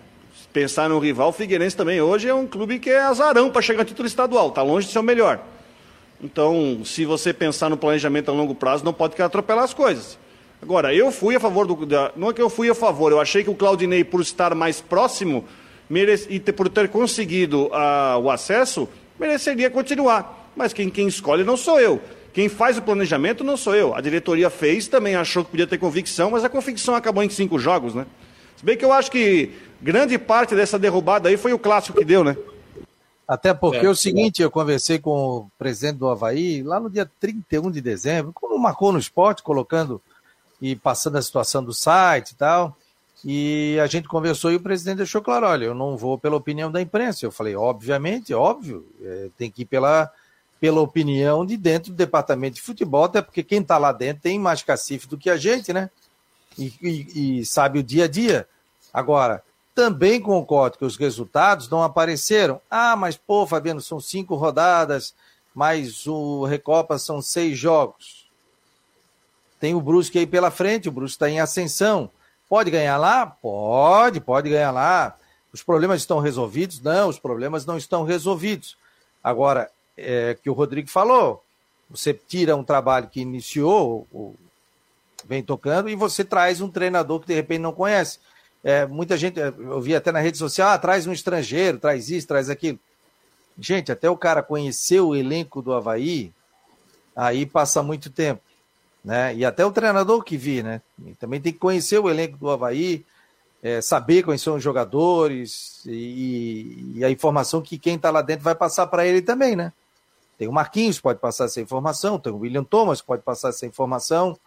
pensar 0.53 0.87
no 0.87 0.99
rival, 0.99 1.29
o 1.29 1.33
Figueirense 1.33 1.75
também 1.75 1.99
hoje 1.99 2.27
é 2.27 2.33
um 2.33 2.45
clube 2.45 2.77
que 2.77 2.91
é 2.91 3.01
azarão 3.01 3.49
para 3.49 3.63
chegar 3.63 3.79
ao 3.79 3.85
título 3.85 4.07
estadual, 4.07 4.49
está 4.49 4.61
longe 4.61 4.85
de 4.85 4.93
ser 4.93 4.99
o 4.99 5.03
melhor. 5.03 5.39
Então, 6.21 6.81
se 6.85 7.05
você 7.05 7.33
pensar 7.33 7.69
no 7.71 7.75
planejamento 7.77 8.29
a 8.29 8.33
longo 8.33 8.53
prazo, 8.53 8.85
não 8.85 8.93
pode 8.93 9.19
atropelar 9.19 9.63
as 9.63 9.73
coisas. 9.73 10.17
Agora, 10.61 10.93
eu 10.93 11.11
fui 11.11 11.35
a 11.35 11.39
favor 11.39 11.67
do. 11.67 11.85
Da, 11.85 12.11
não 12.15 12.29
é 12.29 12.33
que 12.33 12.41
eu 12.41 12.49
fui 12.49 12.69
a 12.69 12.75
favor, 12.75 13.11
eu 13.11 13.19
achei 13.19 13.43
que 13.43 13.49
o 13.49 13.55
Claudinei, 13.55 14.03
por 14.03 14.21
estar 14.21 14.55
mais 14.55 14.81
próximo 14.81 15.45
merece, 15.89 16.27
e 16.29 16.39
ter, 16.39 16.53
por 16.53 16.69
ter 16.69 16.89
conseguido 16.89 17.67
uh, 17.67 18.19
o 18.21 18.29
acesso, 18.29 18.87
mereceria 19.19 19.69
continuar. 19.69 20.51
Mas 20.55 20.73
quem, 20.73 20.89
quem 20.89 21.07
escolhe 21.07 21.43
não 21.43 21.57
sou 21.57 21.79
eu. 21.79 22.01
Quem 22.33 22.49
faz 22.49 22.77
o 22.77 22.81
planejamento 22.81 23.43
não 23.43 23.55
sou 23.55 23.75
eu. 23.75 23.95
A 23.95 24.01
diretoria 24.01 24.49
fez, 24.49 24.87
também 24.87 25.15
achou 25.15 25.43
que 25.43 25.51
podia 25.51 25.67
ter 25.67 25.77
convicção, 25.77 26.31
mas 26.31 26.43
a 26.43 26.49
convicção 26.49 26.95
acabou 26.95 27.23
em 27.23 27.29
cinco 27.29 27.57
jogos, 27.57 27.93
né? 27.93 28.05
Se 28.57 28.65
bem 28.65 28.77
que 28.77 28.83
eu 28.83 28.91
acho 28.91 29.11
que 29.11 29.51
grande 29.81 30.17
parte 30.17 30.55
dessa 30.55 30.79
derrubada 30.79 31.29
aí 31.29 31.37
foi 31.37 31.53
o 31.53 31.59
clássico 31.59 31.97
que 31.97 32.05
deu, 32.05 32.23
né? 32.23 32.35
Até 33.27 33.53
porque 33.53 33.85
é, 33.85 33.85
é 33.85 33.89
o 33.89 33.95
seguinte, 33.95 34.41
eu 34.41 34.51
conversei 34.51 34.99
com 34.99 35.11
o 35.11 35.47
presidente 35.57 35.97
do 35.97 36.07
Havaí 36.07 36.61
lá 36.61 36.79
no 36.79 36.89
dia 36.89 37.09
31 37.19 37.71
de 37.71 37.81
dezembro, 37.81 38.31
como 38.33 38.57
marcou 38.59 38.91
no 38.91 38.99
esporte, 38.99 39.41
colocando 39.41 40.01
e 40.61 40.75
passando 40.75 41.17
a 41.17 41.21
situação 41.21 41.63
do 41.63 41.73
site 41.73 42.31
e 42.31 42.35
tal. 42.35 42.77
E 43.23 43.79
a 43.81 43.87
gente 43.87 44.07
conversou 44.07 44.51
e 44.51 44.55
o 44.55 44.61
presidente 44.61 44.97
deixou 44.97 45.21
claro: 45.21 45.47
olha, 45.47 45.65
eu 45.65 45.73
não 45.73 45.97
vou 45.97 46.17
pela 46.17 46.35
opinião 46.35 46.71
da 46.71 46.81
imprensa. 46.81 47.25
Eu 47.25 47.31
falei, 47.31 47.55
obviamente, 47.55 48.33
óbvio, 48.33 48.85
é, 49.01 49.29
tem 49.37 49.49
que 49.49 49.63
ir 49.63 49.65
pela, 49.65 50.11
pela 50.59 50.81
opinião 50.81 51.45
de 51.45 51.57
dentro 51.57 51.91
do 51.91 51.97
departamento 51.97 52.55
de 52.55 52.61
futebol, 52.61 53.05
até 53.05 53.21
porque 53.21 53.43
quem 53.43 53.61
está 53.61 53.77
lá 53.77 53.91
dentro 53.91 54.23
tem 54.23 54.37
mais 54.37 54.61
cacife 54.61 55.07
do 55.07 55.17
que 55.17 55.29
a 55.29 55.37
gente, 55.37 55.73
né? 55.73 55.89
E, 56.57 56.73
e, 56.81 57.39
e 57.39 57.45
sabe 57.45 57.79
o 57.79 57.83
dia 57.83 58.05
a 58.05 58.07
dia. 58.07 58.47
Agora, 58.93 59.43
também 59.73 60.21
concordo 60.21 60.77
que 60.77 60.85
os 60.85 60.95
resultados 60.95 61.67
não 61.67 61.83
apareceram. 61.83 62.61
Ah, 62.69 62.95
mas 62.95 63.17
pô, 63.17 63.45
Fabiano, 63.45 63.81
são 63.81 63.99
cinco 63.99 64.35
rodadas, 64.35 65.13
mas 65.53 66.07
o 66.07 66.45
Recopa 66.45 66.97
são 66.97 67.21
seis 67.21 67.57
jogos. 67.57 68.24
Tem 69.65 69.73
o 69.73 69.81
Brusque 69.81 70.19
aí 70.19 70.27
pela 70.27 70.51
frente, 70.51 70.87
o 70.87 70.91
Brusque 70.91 71.15
está 71.15 71.27
em 71.27 71.39
ascensão. 71.39 72.11
Pode 72.47 72.69
ganhar 72.69 72.97
lá? 72.97 73.25
Pode, 73.25 74.21
pode 74.21 74.47
ganhar 74.47 74.69
lá. 74.69 75.17
Os 75.51 75.63
problemas 75.63 76.01
estão 76.01 76.19
resolvidos? 76.19 76.79
Não, 76.79 77.09
os 77.09 77.17
problemas 77.17 77.65
não 77.65 77.75
estão 77.75 78.03
resolvidos. 78.03 78.77
Agora, 79.23 79.71
é 79.97 80.37
que 80.39 80.51
o 80.51 80.53
Rodrigo 80.53 80.87
falou, 80.87 81.43
você 81.89 82.13
tira 82.13 82.55
um 82.55 82.63
trabalho 82.63 83.09
que 83.09 83.21
iniciou, 83.21 84.35
vem 85.25 85.41
tocando, 85.41 85.89
e 85.89 85.95
você 85.95 86.23
traz 86.23 86.61
um 86.61 86.69
treinador 86.69 87.19
que 87.19 87.25
de 87.25 87.33
repente 87.33 87.61
não 87.61 87.73
conhece. 87.73 88.19
É, 88.63 88.85
muita 88.85 89.17
gente, 89.17 89.39
eu 89.39 89.81
vi 89.81 89.95
até 89.95 90.11
na 90.11 90.19
rede 90.19 90.37
social, 90.37 90.69
ah, 90.69 90.77
traz 90.77 91.07
um 91.07 91.11
estrangeiro, 91.11 91.79
traz 91.79 92.11
isso, 92.11 92.27
traz 92.27 92.51
aquilo. 92.51 92.77
Gente, 93.59 93.91
até 93.91 94.07
o 94.07 94.15
cara 94.15 94.43
conhecer 94.43 94.99
o 94.99 95.15
elenco 95.15 95.59
do 95.59 95.73
Havaí, 95.73 96.31
aí 97.15 97.47
passa 97.47 97.81
muito 97.81 98.11
tempo 98.11 98.45
né? 99.05 99.35
E 99.35 99.45
até 99.45 99.63
o 99.63 99.71
treinador 99.71 100.23
que 100.23 100.35
vi, 100.35 100.63
né? 100.63 100.81
E 101.05 101.13
também 101.13 101.39
tem 101.39 101.53
que 101.53 101.59
conhecer 101.59 101.99
o 101.99 102.09
elenco 102.09 102.37
do 102.37 102.49
Havaí, 102.49 103.05
é, 103.61 103.79
saber 103.79 104.23
quais 104.23 104.41
são 104.41 104.55
os 104.55 104.63
jogadores 104.63 105.83
e, 105.85 106.93
e 106.95 107.05
a 107.05 107.11
informação 107.11 107.61
que 107.61 107.77
quem 107.77 107.95
está 107.95 108.09
lá 108.09 108.23
dentro 108.23 108.43
vai 108.43 108.55
passar 108.55 108.87
para 108.87 109.05
ele 109.05 109.21
também, 109.21 109.55
né? 109.55 109.71
Tem 110.39 110.47
o 110.47 110.51
Marquinhos 110.51 110.99
pode 110.99 111.19
passar 111.19 111.45
essa 111.45 111.61
informação, 111.61 112.19
tem 112.19 112.33
o 112.33 112.37
William 112.37 112.63
Thomas 112.63 112.99
pode 112.99 113.21
passar 113.21 113.49
essa 113.49 113.65
informação 113.65 114.37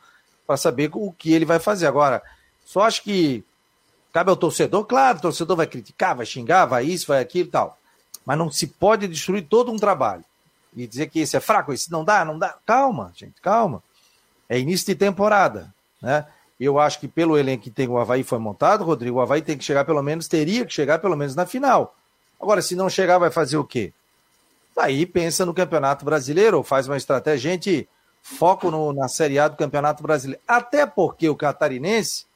para 0.44 0.56
saber 0.56 0.90
o 0.92 1.12
que 1.12 1.32
ele 1.32 1.44
vai 1.44 1.60
fazer. 1.60 1.86
Agora, 1.86 2.20
só 2.66 2.80
acho 2.80 3.02
que 3.02 3.44
cabe 4.12 4.30
ao 4.30 4.36
torcedor, 4.36 4.84
claro, 4.84 5.18
o 5.18 5.22
torcedor 5.22 5.56
vai 5.56 5.68
criticar, 5.68 6.16
vai 6.16 6.26
xingar, 6.26 6.66
vai 6.66 6.84
isso, 6.84 7.06
vai 7.06 7.20
aquilo 7.20 7.48
e 7.48 7.52
tal. 7.52 7.78
Mas 8.26 8.36
não 8.36 8.50
se 8.50 8.66
pode 8.66 9.06
destruir 9.06 9.46
todo 9.46 9.70
um 9.70 9.76
trabalho. 9.76 10.24
e 10.76 10.86
dizer 10.86 11.08
que 11.08 11.20
esse 11.20 11.36
é 11.36 11.40
fraco, 11.40 11.72
esse 11.72 11.90
não 11.90 12.04
dá, 12.04 12.24
não 12.24 12.38
dá. 12.38 12.56
Calma, 12.66 13.12
gente, 13.14 13.40
calma. 13.40 13.82
É 14.48 14.58
início 14.58 14.86
de 14.86 14.94
temporada, 14.94 15.72
né? 16.00 16.26
Eu 16.58 16.78
acho 16.78 16.98
que 16.98 17.06
pelo 17.06 17.38
elenco 17.38 17.64
que 17.64 17.70
tem 17.70 17.86
o 17.86 17.98
Havaí 17.98 18.24
foi 18.24 18.38
montado, 18.38 18.82
Rodrigo, 18.82 19.18
o 19.18 19.20
Havaí 19.20 19.40
tem 19.40 19.56
que 19.56 19.64
chegar 19.64 19.84
pelo 19.84 20.02
menos, 20.02 20.26
teria 20.26 20.66
que 20.66 20.72
chegar 20.72 20.98
pelo 20.98 21.16
menos 21.16 21.36
na 21.36 21.46
final. 21.46 21.94
Agora, 22.40 22.60
se 22.60 22.74
não 22.74 22.90
chegar, 22.90 23.18
vai 23.18 23.30
fazer 23.30 23.56
o 23.56 23.64
quê? 23.64 23.92
Aí 24.76 25.06
pensa 25.06 25.44
no 25.46 25.54
Campeonato 25.54 26.04
Brasileiro, 26.04 26.62
faz 26.62 26.88
uma 26.88 26.96
estratégia. 26.96 27.50
Gente, 27.50 27.88
foco 28.22 28.70
no, 28.70 28.92
na 28.92 29.08
Série 29.08 29.38
A 29.38 29.48
do 29.48 29.56
Campeonato 29.56 30.02
Brasileiro. 30.02 30.42
Até 30.46 30.86
porque 30.86 31.28
o 31.28 31.36
catarinense 31.36 32.26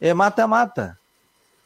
é 0.00 0.12
mata-mata. 0.12 0.98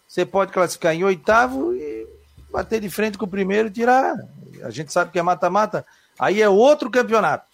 Você 0.07 0.25
pode 0.25 0.53
classificar 0.53 0.95
em 0.95 1.05
oitavo 1.05 1.75
e 1.75 2.07
bater 2.51 2.81
de 2.81 2.91
frente 2.91 3.19
com 3.19 3.25
o 3.25 3.29
primeiro 3.29 3.69
e 3.69 3.71
tirar. 3.71 4.15
A 4.63 4.71
gente 4.71 4.93
sabe 4.93 5.11
que 5.11 5.19
é 5.19 5.23
mata-mata. 5.23 5.87
Aí 6.19 6.41
é 6.41 6.49
outro 6.49 6.91
campeonato. 6.91 7.47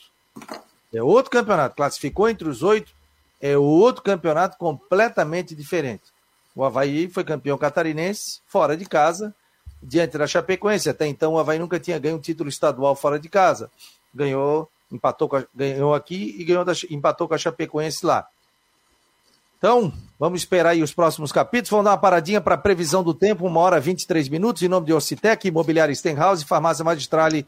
É 0.92 1.02
outro 1.02 1.30
campeonato. 1.30 1.76
Classificou 1.76 2.28
entre 2.28 2.48
os 2.48 2.62
oito, 2.62 2.92
é 3.40 3.56
outro 3.56 4.02
campeonato 4.02 4.56
completamente 4.58 5.54
diferente. 5.54 6.04
O 6.54 6.64
Havaí 6.64 7.08
foi 7.08 7.24
campeão 7.24 7.56
catarinense, 7.56 8.40
fora 8.46 8.76
de 8.76 8.84
casa, 8.84 9.34
diante 9.82 10.18
da 10.18 10.26
Chapecoense. 10.26 10.90
Até 10.90 11.06
então 11.06 11.32
o 11.32 11.38
Havaí 11.38 11.58
nunca 11.58 11.80
tinha 11.80 11.98
ganho 11.98 12.16
um 12.16 12.20
título 12.20 12.48
estadual 12.48 12.94
fora 12.94 13.18
de 13.18 13.28
casa. 13.28 13.70
Ganhou, 14.14 14.68
empatou 14.90 15.30
a, 15.34 15.44
ganhou 15.54 15.94
aqui 15.94 16.36
e 16.38 16.44
ganhou 16.44 16.64
da, 16.64 16.72
empatou 16.90 17.26
com 17.26 17.34
a 17.34 17.38
Chapecoense 17.38 18.04
lá. 18.04 18.26
Então, 19.62 19.92
vamos 20.18 20.40
esperar 20.40 20.70
aí 20.70 20.82
os 20.82 20.92
próximos 20.92 21.30
capítulos. 21.30 21.70
Vamos 21.70 21.84
dar 21.84 21.92
uma 21.92 21.98
paradinha 21.98 22.40
para 22.40 22.56
a 22.56 22.58
previsão 22.58 23.02
do 23.02 23.14
tempo, 23.14 23.46
uma 23.46 23.60
hora 23.60 23.78
e 23.78 23.80
23 23.80 24.28
minutos, 24.28 24.60
em 24.60 24.68
nome 24.68 24.86
de 24.86 24.92
Ocitec, 24.92 25.46
Imobiliária 25.46 25.94
Stenhouse, 25.94 26.44
Farmácia 26.44 26.84
Magistrale. 26.84 27.46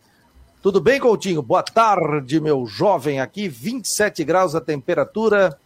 Tudo 0.65 0.81
bem, 0.81 0.99
Coutinho? 0.99 1.43
Boa 1.43 1.63
tarde, 1.63 2.41
meu 2.41 2.65
jovem 2.65 3.21
aqui, 3.21 3.49
27 3.49 4.25
graus 4.25 4.55
a 4.55 4.63
temperatura, 4.63 5.59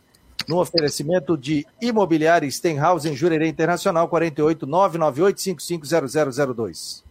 no 0.49 0.59
oferecimento 0.59 1.39
de 1.39 1.65
Imobiliária 1.81 2.51
Stenhouse 2.51 3.09
em 3.09 3.15
Jurerê 3.15 3.47
Internacional, 3.47 4.09
48 4.09 4.67
998 4.67 5.41
550002. 5.41 7.05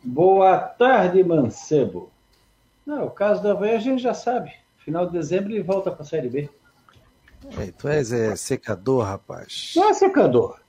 Boa 0.00 0.56
tarde, 0.58 1.24
Mancebo. 1.24 2.08
Não, 2.86 3.06
o 3.06 3.10
caso 3.10 3.42
da 3.42 3.50
Havaí 3.50 3.74
a 3.74 3.80
gente 3.80 4.00
já 4.00 4.14
sabe. 4.14 4.52
Final 4.78 5.06
de 5.06 5.12
dezembro 5.14 5.50
ele 5.50 5.60
volta 5.60 5.90
para 5.90 6.02
a 6.02 6.06
Série 6.06 6.28
B. 6.28 6.48
É, 7.58 7.72
tu 7.76 7.88
és 7.88 8.12
é, 8.12 8.36
secador, 8.36 9.02
rapaz. 9.02 9.72
Não 9.74 9.90
é 9.90 9.94
secador. 9.94 10.61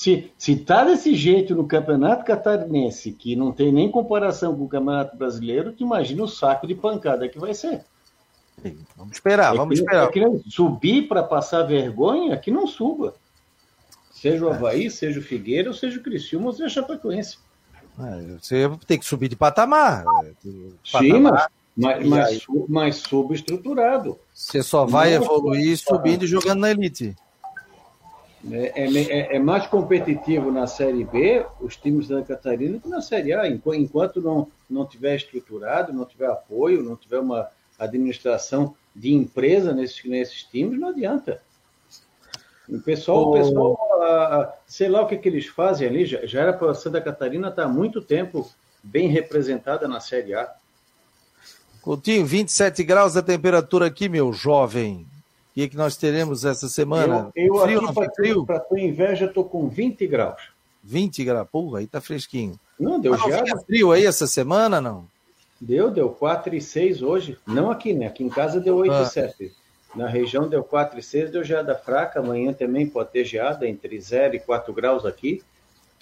Se, 0.00 0.32
se 0.38 0.56
tá 0.56 0.82
desse 0.82 1.14
jeito 1.14 1.54
no 1.54 1.68
Campeonato 1.68 2.24
Catarinense, 2.24 3.12
que 3.12 3.36
não 3.36 3.52
tem 3.52 3.70
nem 3.70 3.90
comparação 3.90 4.56
com 4.56 4.64
o 4.64 4.68
Campeonato 4.68 5.14
Brasileiro, 5.14 5.74
tu 5.74 5.82
imagina 5.82 6.22
o 6.22 6.26
saco 6.26 6.66
de 6.66 6.74
pancada 6.74 7.28
que 7.28 7.38
vai 7.38 7.52
ser. 7.52 7.84
Vamos 8.96 9.12
esperar, 9.12 9.52
é 9.52 9.58
vamos 9.58 9.74
que, 9.74 9.84
esperar. 9.84 10.08
É 10.08 10.10
que 10.10 10.50
subir 10.50 11.06
para 11.06 11.22
passar 11.22 11.64
vergonha, 11.64 12.34
que 12.38 12.50
não 12.50 12.66
suba. 12.66 13.14
Seja 14.10 14.46
o 14.46 14.48
é. 14.48 14.54
Havaí, 14.54 14.90
seja 14.90 15.20
o 15.20 15.22
Figueira, 15.22 15.70
seja 15.74 16.00
o 16.00 16.02
Criciúma, 16.02 16.46
ou 16.46 16.52
seja 16.54 16.66
o 16.66 16.70
Chapecoense. 16.70 17.36
É, 17.98 18.38
você 18.40 18.70
tem 18.86 18.98
que 18.98 19.04
subir 19.04 19.28
de 19.28 19.36
patamar. 19.36 20.06
Sim, 20.42 20.78
patamar. 20.90 21.50
mas, 21.76 22.06
mas, 22.06 22.46
mas 22.66 22.96
subestruturado. 22.96 24.18
Você 24.32 24.62
só 24.62 24.86
vai 24.86 25.12
evoluir 25.12 25.76
subindo 25.76 26.24
e 26.24 26.26
jogando 26.26 26.60
na 26.60 26.70
elite. 26.70 27.14
É, 28.50 28.84
é, 28.84 28.86
é, 28.86 29.36
é, 29.36 29.38
mais 29.38 29.66
competitivo 29.66 30.50
na 30.50 30.66
Série 30.66 31.04
B, 31.04 31.44
os 31.60 31.76
times 31.76 32.08
da 32.08 32.22
Catarina, 32.22 32.78
que 32.78 32.88
na 32.88 33.02
Série 33.02 33.34
A. 33.34 33.46
Enquanto 33.46 34.22
não, 34.22 34.48
não 34.68 34.86
tiver 34.86 35.16
estruturado, 35.16 35.92
não 35.92 36.06
tiver 36.06 36.26
apoio, 36.26 36.82
não 36.82 36.96
tiver 36.96 37.18
uma 37.18 37.48
administração 37.78 38.74
de 38.96 39.12
empresa 39.12 39.72
nesses, 39.74 40.02
nesses 40.04 40.42
times, 40.44 40.80
não 40.80 40.88
adianta. 40.88 41.42
O 42.68 42.78
pessoal, 42.80 43.30
o 43.30 43.32
pessoal 43.32 44.60
sei 44.66 44.88
lá 44.88 45.02
o 45.02 45.06
que, 45.06 45.16
que 45.16 45.28
eles 45.28 45.46
fazem 45.46 45.88
ali, 45.88 46.06
já, 46.06 46.24
já 46.24 46.40
era 46.40 46.52
para 46.52 46.74
Santa 46.74 47.00
Catarina 47.00 47.48
estar 47.48 47.62
tá 47.62 47.68
há 47.68 47.72
muito 47.72 48.00
tempo 48.00 48.50
bem 48.82 49.08
representada 49.08 49.86
na 49.86 50.00
Série 50.00 50.34
A. 50.34 50.50
Coutinho, 51.82 52.24
27 52.24 52.82
graus 52.84 53.16
a 53.16 53.22
temperatura 53.22 53.86
aqui, 53.86 54.08
meu 54.08 54.32
jovem. 54.32 55.06
O 55.50 55.54
que, 55.54 55.62
é 55.62 55.68
que 55.68 55.76
nós 55.76 55.96
teremos 55.96 56.44
essa 56.44 56.68
semana? 56.68 57.30
Eu, 57.34 57.56
eu 57.56 57.62
frio, 57.62 57.88
aqui, 57.88 58.14
frio? 58.14 58.46
para 58.46 58.60
tua 58.60 58.80
inveja, 58.80 59.26
estou 59.26 59.44
com 59.44 59.68
20 59.68 60.06
graus. 60.06 60.40
20 60.84 61.24
graus? 61.24 61.48
Porra, 61.50 61.80
aí 61.80 61.86
tá 61.86 62.00
fresquinho. 62.00 62.58
Não, 62.78 63.00
deu 63.00 63.16
já. 63.16 63.44
frio 63.66 63.92
aí 63.92 64.06
essa 64.06 64.26
semana, 64.26 64.80
não? 64.80 65.06
Deu, 65.60 65.90
deu 65.90 66.08
4 66.08 66.54
e 66.54 66.60
6 66.60 67.02
hoje. 67.02 67.36
Não 67.46 67.70
aqui, 67.70 67.92
né? 67.92 68.06
Aqui 68.06 68.24
em 68.24 68.28
casa 68.28 68.60
deu 68.60 68.76
8 68.76 68.92
ah. 68.92 69.02
e 69.02 69.06
7. 69.06 69.52
Na 69.94 70.08
região 70.08 70.48
deu 70.48 70.62
4 70.62 70.98
e 70.98 71.02
6, 71.02 71.32
deu 71.32 71.42
geada 71.42 71.74
fraca. 71.74 72.20
Amanhã 72.20 72.52
também 72.52 72.86
pode 72.86 73.10
ter 73.10 73.24
geada, 73.24 73.68
entre 73.68 74.00
0 74.00 74.36
e 74.36 74.38
4 74.38 74.72
graus 74.72 75.04
aqui. 75.04 75.42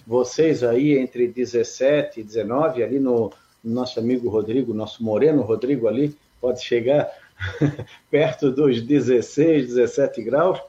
Vocês 0.05 0.63
aí 0.63 0.97
entre 0.97 1.27
17 1.27 2.19
e 2.19 2.23
19, 2.23 2.83
ali 2.83 2.99
no, 2.99 3.31
nosso 3.63 3.99
amigo 3.99 4.29
Rodrigo, 4.29 4.73
nosso 4.73 5.03
moreno 5.03 5.41
Rodrigo 5.41 5.87
ali, 5.87 6.15
pode 6.39 6.63
chegar 6.63 7.09
perto 8.09 8.51
dos 8.51 8.81
16, 8.81 9.67
17 9.67 10.21
graus. 10.23 10.59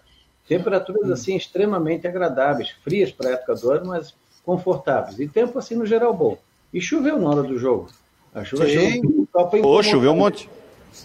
Temperaturas 0.47 1.09
hum. 1.09 1.13
assim 1.13 1.37
extremamente 1.37 2.07
agradáveis, 2.07 2.71
frias 2.83 3.13
para 3.13 3.31
a 3.31 3.33
época 3.33 3.55
do 3.55 3.71
ano, 3.71 3.87
mas 3.87 4.15
confortáveis. 4.45 5.19
E 5.19 5.29
tempo 5.29 5.59
assim 5.59 5.75
no 5.75 5.87
geral 5.87 6.15
bom. 6.15 6.39
E 6.73 6.81
choveu 6.81 7.19
na 7.19 7.29
hora 7.29 7.43
do 7.43 7.59
jogo. 7.59 7.89
A 8.35 8.45
chuva 8.45 8.67
Sim. 8.67 9.03
choveu. 9.03 9.63
Pô, 9.63 9.83
choveu 9.83 10.13
um 10.13 10.17
monte. 10.17 10.49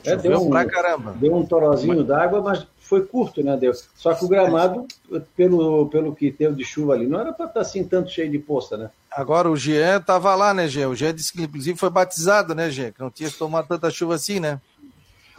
É, 0.03 0.15
deu 0.15 0.41
um, 0.41 0.49
pra 0.49 0.65
caramba. 0.65 1.13
Deu 1.13 1.33
um 1.35 1.45
torozinho 1.45 1.97
mas... 1.97 2.07
d'água, 2.07 2.41
mas 2.41 2.67
foi 2.77 3.05
curto, 3.05 3.43
né, 3.43 3.57
Deus? 3.57 3.87
Só 3.95 4.13
que 4.13 4.25
o 4.25 4.27
gramado, 4.27 4.87
pelo, 5.35 5.87
pelo 5.87 6.15
que 6.15 6.31
teve 6.31 6.55
de 6.55 6.63
chuva 6.63 6.93
ali, 6.93 7.07
não 7.07 7.19
era 7.19 7.33
para 7.33 7.45
estar 7.45 7.59
tá, 7.59 7.61
assim 7.61 7.83
tanto 7.83 8.09
cheio 8.09 8.29
de 8.29 8.39
poça, 8.39 8.77
né? 8.77 8.89
Agora 9.11 9.49
o 9.49 9.55
Jean 9.55 9.97
estava 9.97 10.35
lá, 10.35 10.53
né, 10.53 10.67
Jean? 10.67 10.89
O 10.89 10.95
Jean 10.95 11.13
disse 11.13 11.31
que 11.31 11.43
inclusive 11.43 11.77
foi 11.77 11.89
batizado, 11.89 12.53
né, 12.53 12.69
Jean? 12.69 12.91
Que 12.91 12.99
não 12.99 13.09
tinha 13.09 13.31
tomado 13.31 13.67
tanta 13.67 13.89
chuva 13.89 14.15
assim, 14.15 14.39
né? 14.39 14.59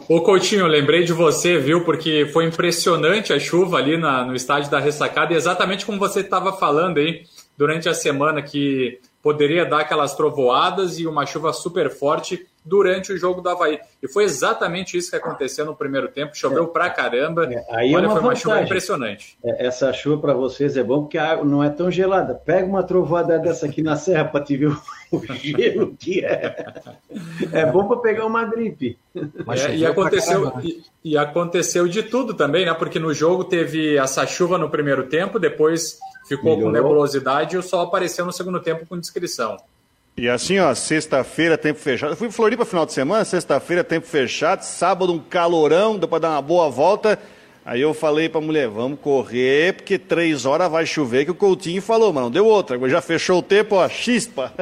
Ô 0.09 0.21
Coutinho, 0.21 0.67
lembrei 0.67 1.03
de 1.03 1.11
você, 1.11 1.57
viu? 1.57 1.83
Porque 1.83 2.25
foi 2.31 2.45
impressionante 2.45 3.33
a 3.33 3.39
chuva 3.39 3.77
ali 3.77 3.97
na, 3.97 4.23
no 4.23 4.33
estádio 4.33 4.71
da 4.71 4.79
ressacada, 4.79 5.33
e 5.33 5.35
exatamente 5.35 5.85
como 5.85 5.99
você 5.99 6.21
estava 6.21 6.53
falando 6.53 6.97
aí 6.97 7.23
durante 7.57 7.89
a 7.89 7.93
semana, 7.93 8.41
que 8.41 9.01
poderia 9.21 9.65
dar 9.65 9.81
aquelas 9.81 10.15
trovoadas 10.15 10.97
e 10.97 11.05
uma 11.05 11.25
chuva 11.25 11.51
super 11.51 11.89
forte 11.89 12.47
durante 12.63 13.11
o 13.11 13.17
jogo 13.17 13.41
do 13.41 13.49
Havaí. 13.49 13.79
E 14.01 14.07
foi 14.07 14.23
exatamente 14.23 14.97
isso 14.97 15.09
que 15.09 15.17
aconteceu 15.17 15.65
no 15.65 15.75
primeiro 15.75 16.07
tempo. 16.07 16.37
Choveu 16.37 16.63
é, 16.63 16.67
pra 16.67 16.89
caramba. 16.89 17.45
É, 17.45 17.65
aí 17.71 17.93
é 17.93 17.95
Olha, 17.97 18.05
é 18.05 18.07
uma 18.07 18.15
foi 18.15 18.23
uma 18.23 18.35
chuva 18.35 18.61
impressionante. 18.61 19.37
É, 19.43 19.67
essa 19.67 19.91
chuva 19.91 20.21
para 20.21 20.33
vocês 20.33 20.77
é 20.77 20.83
bom 20.83 21.01
porque 21.01 21.17
a 21.17 21.31
água 21.31 21.45
não 21.45 21.61
é 21.61 21.69
tão 21.69 21.91
gelada. 21.91 22.33
Pega 22.33 22.65
uma 22.65 22.83
trovoada 22.83 23.37
dessa 23.39 23.65
aqui 23.65 23.81
na 23.81 23.97
serra 23.97 24.23
para 24.25 24.43
te 24.43 24.55
ver 24.55 24.71
o 25.11 25.21
gelo 25.33 25.95
que 25.97 26.23
é. 26.23 26.73
É 27.51 27.65
bom 27.65 27.87
para 27.87 27.97
pegar 27.97 28.25
uma 28.25 28.43
gripe. 28.45 28.97
É, 29.15 29.75
e, 29.75 29.85
aconteceu, 29.85 30.53
e, 30.63 30.83
e 31.03 31.17
aconteceu 31.17 31.87
de 31.87 32.03
tudo 32.03 32.33
também, 32.33 32.65
né? 32.65 32.73
Porque 32.73 32.99
no 32.99 33.13
jogo 33.13 33.43
teve 33.43 33.97
essa 33.97 34.25
chuva 34.25 34.57
no 34.57 34.69
primeiro 34.69 35.03
tempo, 35.07 35.39
depois 35.39 35.99
ficou 36.27 36.55
Melhorou. 36.55 36.65
com 36.65 36.71
nebulosidade 36.71 37.55
e 37.55 37.57
o 37.57 37.63
sol 37.63 37.81
apareceu 37.81 38.25
no 38.25 38.33
segundo 38.33 38.59
tempo 38.59 38.85
com 38.85 38.99
descrição. 38.99 39.57
E 40.17 40.27
assim, 40.27 40.57
ó, 40.57 40.73
sexta-feira, 40.73 41.57
tempo 41.57 41.79
fechado. 41.79 42.13
Eu 42.13 42.17
fui 42.17 42.27
em 42.27 42.31
Floripa 42.31 42.65
final 42.65 42.87
de 42.87 42.93
semana, 42.93 43.23
sexta-feira, 43.23 43.83
tempo 43.83 44.07
fechado, 44.07 44.63
sábado, 44.63 45.13
um 45.13 45.19
calorão, 45.19 45.97
deu 45.97 46.07
para 46.07 46.19
dar 46.19 46.29
uma 46.31 46.41
boa 46.41 46.69
volta. 46.69 47.19
Aí 47.67 47.81
eu 47.81 47.93
falei 47.93 48.29
pra 48.29 48.39
mulher, 48.39 48.69
vamos 48.69 48.97
correr, 48.99 49.73
porque 49.73 49.99
três 49.99 50.45
horas 50.45 50.71
vai 50.71 50.85
chover, 50.85 51.25
que 51.25 51.31
o 51.31 51.35
Coutinho 51.35 51.81
falou, 51.81 52.13
mas 52.13 52.23
não 52.23 52.31
deu 52.31 52.45
outra. 52.45 52.79
Já 52.87 53.01
fechou 53.01 53.39
o 53.39 53.43
tempo, 53.43 53.75
ó, 53.75 53.89
chispa. 53.89 54.53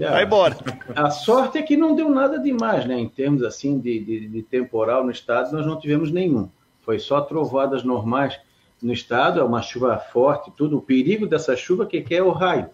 É. 0.00 0.08
Vai 0.08 0.24
embora. 0.24 0.56
A 0.96 1.10
sorte 1.10 1.58
é 1.58 1.62
que 1.62 1.76
não 1.76 1.94
deu 1.94 2.08
nada 2.08 2.38
demais, 2.38 2.86
né? 2.86 2.98
Em 2.98 3.08
termos 3.08 3.42
assim 3.42 3.78
de, 3.78 3.98
de, 4.02 4.28
de 4.28 4.42
temporal 4.42 5.04
no 5.04 5.10
estado, 5.10 5.52
nós 5.52 5.66
não 5.66 5.78
tivemos 5.78 6.10
nenhum. 6.10 6.48
Foi 6.80 6.98
só 6.98 7.20
trovoadas 7.20 7.84
normais 7.84 8.40
no 8.82 8.94
estado, 8.94 9.40
é 9.40 9.44
uma 9.44 9.60
chuva 9.60 9.98
forte, 9.98 10.50
tudo. 10.56 10.78
O 10.78 10.82
perigo 10.82 11.26
dessa 11.26 11.54
chuva 11.54 11.84
que 11.84 12.02
é 12.14 12.22
o 12.22 12.30
raio 12.30 12.70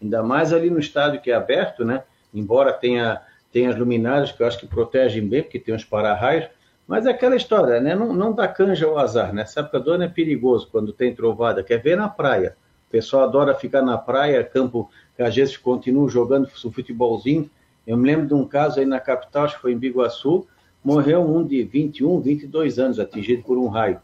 ainda 0.00 0.22
mais 0.22 0.52
ali 0.52 0.70
no 0.70 0.78
estádio 0.78 1.20
que 1.20 1.30
é 1.30 1.34
aberto, 1.34 1.84
né? 1.84 2.02
Embora 2.32 2.72
tenha, 2.72 3.20
tenha 3.52 3.70
as 3.70 3.76
luminárias 3.76 4.32
que 4.32 4.42
eu 4.42 4.46
acho 4.46 4.58
que 4.58 4.66
protegem 4.66 5.26
bem, 5.26 5.42
porque 5.42 5.58
tem 5.58 5.74
uns 5.74 5.84
para-raios, 5.84 6.48
mas 6.88 7.04
é 7.04 7.10
aquela 7.10 7.36
história, 7.36 7.80
né? 7.80 7.94
Não, 7.94 8.14
não 8.14 8.32
dá 8.32 8.48
canja 8.48 8.86
ao 8.86 8.98
azar, 8.98 9.30
né? 9.34 9.42
Essa 9.42 9.60
época 9.60 9.78
do 9.78 9.92
ano 9.92 10.04
é 10.04 10.08
perigoso 10.08 10.66
quando 10.72 10.90
tem 10.90 11.14
trovada, 11.14 11.62
quer 11.62 11.76
ver 11.82 11.98
na 11.98 12.08
praia. 12.08 12.56
O 12.88 12.90
pessoal 12.90 13.24
adora 13.24 13.54
ficar 13.54 13.82
na 13.82 13.98
praia, 13.98 14.42
campo, 14.42 14.90
que 15.14 15.22
às 15.22 15.36
vezes 15.36 15.58
continua 15.58 16.08
jogando 16.08 16.48
futebolzinho. 16.48 17.50
Eu 17.86 17.98
me 17.98 18.06
lembro 18.06 18.26
de 18.26 18.32
um 18.32 18.48
caso 18.48 18.80
aí 18.80 18.86
na 18.86 18.98
capital, 18.98 19.44
acho 19.44 19.56
que 19.56 19.60
foi 19.60 19.72
em 19.72 19.78
Biguaçu, 19.78 20.46
morreu 20.82 21.20
um 21.20 21.46
de 21.46 21.62
21, 21.62 22.20
22 22.20 22.78
anos, 22.78 22.98
atingido 22.98 23.42
por 23.42 23.58
um 23.58 23.68
raio. 23.68 24.00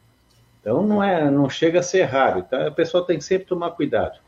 Então 0.60 0.86
não 0.86 1.02
é, 1.02 1.30
não 1.30 1.48
chega 1.48 1.80
a 1.80 1.82
ser 1.82 2.02
raro, 2.02 2.42
tá? 2.42 2.68
O 2.68 2.72
pessoal 2.72 3.02
tem 3.02 3.16
que 3.16 3.24
sempre 3.24 3.46
tomar 3.46 3.70
cuidado. 3.70 4.18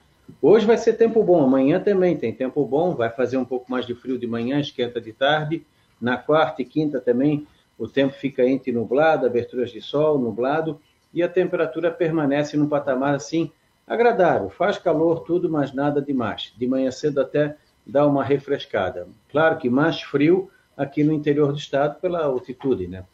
Hoje 0.41 0.65
vai 0.65 0.79
ser 0.79 0.95
tempo 0.95 1.23
bom, 1.23 1.45
amanhã 1.45 1.79
também 1.79 2.17
tem 2.17 2.33
tempo 2.33 2.65
bom, 2.65 2.95
vai 2.95 3.11
fazer 3.11 3.37
um 3.37 3.45
pouco 3.45 3.71
mais 3.71 3.87
de 3.87 3.95
frio 3.95 4.19
de 4.19 4.27
manhã, 4.27 4.59
esquenta 4.59 4.99
de 4.99 5.13
tarde, 5.13 5.63
Na 6.01 6.17
quarta 6.17 6.61
e 6.61 6.65
quinta 6.65 7.01
também 7.01 7.47
o 7.79 7.87
tempo 7.87 8.15
fica 8.15 8.45
entre 8.45 8.73
nublado, 8.73 9.27
aberturas 9.27 9.71
de 9.71 9.81
sol, 9.81 10.19
nublado, 10.19 10.81
e 11.13 11.23
a 11.23 11.29
temperatura 11.29 11.91
permanece 11.91 12.57
num 12.57 12.69
patamar 12.69 13.15
assim 13.15 13.51
agradável. 13.87 14.51
Faz 14.51 14.79
calor, 14.79 15.21
tudo, 15.21 15.49
mas 15.49 15.73
nada 15.73 16.03
demais. 16.03 16.53
De 16.57 16.67
manhã 16.67 16.91
cedo 16.91 17.21
até 17.21 17.57
dá 17.87 18.07
uma 18.07 18.25
refrescada. 18.25 19.07
Claro 19.31 19.59
que 19.59 19.71
mais 19.71 20.03
frio 20.03 20.51
aqui 20.77 21.05
no 21.05 21.13
interior 21.13 21.53
do 21.53 21.59
estado 21.59 22.01
pela 22.01 22.25
altitude, 22.25 22.87
né? 22.87 23.05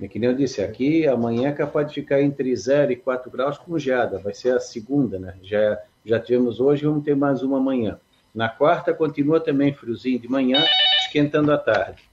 E 0.00 0.08
que 0.08 0.18
nem 0.18 0.30
eu 0.30 0.36
disse, 0.36 0.62
aqui 0.62 1.06
amanhã 1.06 1.48
é 1.48 1.52
capaz 1.52 1.88
de 1.88 1.94
ficar 1.94 2.22
entre 2.22 2.54
0 2.54 2.92
e 2.92 2.96
4 2.96 3.30
graus 3.30 3.58
com 3.58 3.78
geada, 3.78 4.18
vai 4.18 4.32
ser 4.32 4.54
a 4.54 4.60
segunda, 4.60 5.18
né? 5.18 5.34
Já, 5.42 5.78
já 6.04 6.20
tivemos 6.20 6.60
hoje, 6.60 6.86
vamos 6.86 7.04
ter 7.04 7.16
mais 7.16 7.42
uma 7.42 7.58
amanhã. 7.58 7.98
Na 8.34 8.48
quarta 8.48 8.94
continua 8.94 9.40
também 9.40 9.72
friozinho 9.72 10.18
de 10.18 10.28
manhã, 10.28 10.62
esquentando 11.00 11.50
à 11.50 11.58
tarde. 11.58 12.07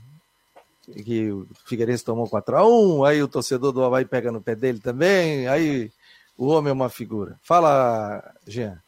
Que 0.91 1.31
o 1.31 1.47
Figueirense 1.65 2.03
tomou 2.03 2.29
4x1, 2.29 3.07
aí 3.07 3.23
o 3.23 3.27
torcedor 3.27 3.71
do 3.71 3.83
Havaí 3.83 4.05
pega 4.05 4.31
no 4.31 4.41
pé 4.41 4.55
dele 4.55 4.79
também, 4.79 5.47
aí 5.47 5.89
o 6.37 6.47
homem 6.47 6.71
é 6.71 6.73
uma 6.73 6.89
figura. 6.89 7.39
Fala, 7.41 8.33
Jean. 8.45 8.81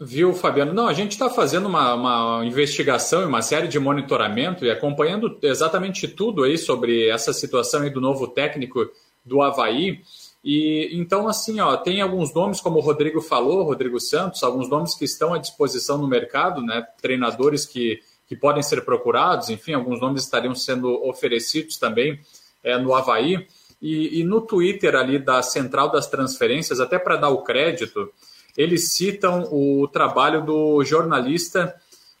Viu, 0.00 0.32
Fabiano? 0.32 0.72
Não, 0.72 0.86
a 0.86 0.92
gente 0.92 1.12
está 1.12 1.28
fazendo 1.28 1.66
uma, 1.66 1.94
uma 1.94 2.46
investigação 2.46 3.22
e 3.22 3.24
uma 3.24 3.42
série 3.42 3.66
de 3.66 3.80
monitoramento 3.80 4.64
e 4.64 4.70
acompanhando 4.70 5.36
exatamente 5.42 6.06
tudo 6.06 6.44
aí 6.44 6.56
sobre 6.56 7.08
essa 7.08 7.32
situação 7.32 7.82
aí 7.82 7.90
do 7.90 8.00
novo 8.00 8.28
técnico 8.28 8.88
do 9.24 9.42
Havaí. 9.42 10.00
E 10.44 10.88
então, 10.92 11.26
assim, 11.26 11.58
ó, 11.58 11.76
tem 11.76 12.00
alguns 12.00 12.32
nomes, 12.32 12.60
como 12.60 12.78
o 12.78 12.80
Rodrigo 12.80 13.20
falou, 13.20 13.64
Rodrigo 13.64 13.98
Santos, 13.98 14.44
alguns 14.44 14.68
nomes 14.68 14.94
que 14.94 15.04
estão 15.04 15.34
à 15.34 15.38
disposição 15.38 15.98
no 15.98 16.06
mercado, 16.06 16.62
né? 16.62 16.86
Treinadores 17.02 17.66
que, 17.66 18.00
que 18.28 18.36
podem 18.36 18.62
ser 18.62 18.84
procurados, 18.84 19.48
enfim, 19.48 19.72
alguns 19.72 20.00
nomes 20.00 20.22
estariam 20.22 20.54
sendo 20.54 21.02
oferecidos 21.08 21.78
também 21.78 22.20
é, 22.62 22.76
no 22.78 22.94
Havaí. 22.94 23.46
E, 23.80 24.20
e 24.20 24.24
no 24.24 24.40
Twitter 24.40 24.94
ali 24.94 25.18
da 25.18 25.40
Central 25.40 25.90
das 25.90 26.08
Transferências, 26.08 26.80
até 26.80 26.98
para 26.98 27.16
dar 27.16 27.30
o 27.30 27.42
crédito, 27.42 28.12
eles 28.56 28.90
citam 28.90 29.48
o 29.52 29.86
trabalho 29.88 30.44
do 30.44 30.84
jornalista 30.84 31.74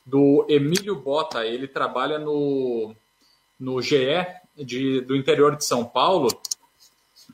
do 0.06 0.46
Emílio 0.48 0.94
Bota. 0.96 1.44
Ele 1.44 1.66
trabalha 1.66 2.18
no, 2.18 2.94
no 3.58 3.82
GE 3.82 4.24
de, 4.56 5.00
do 5.02 5.16
interior 5.16 5.56
de 5.56 5.64
São 5.64 5.84
Paulo. 5.84 6.28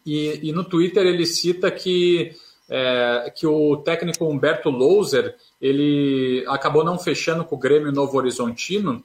E, 0.04 0.48
e 0.48 0.52
no 0.52 0.64
Twitter 0.64 1.06
ele 1.06 1.26
cita 1.26 1.70
que, 1.70 2.34
é, 2.68 3.32
que 3.34 3.46
o 3.46 3.76
técnico 3.78 4.24
Humberto 4.24 4.70
Louser 4.70 5.36
ele 5.60 6.44
acabou 6.48 6.84
não 6.84 6.98
fechando 6.98 7.44
com 7.44 7.56
o 7.56 7.58
Grêmio 7.58 7.92
Novo 7.92 8.16
Horizontino 8.16 9.02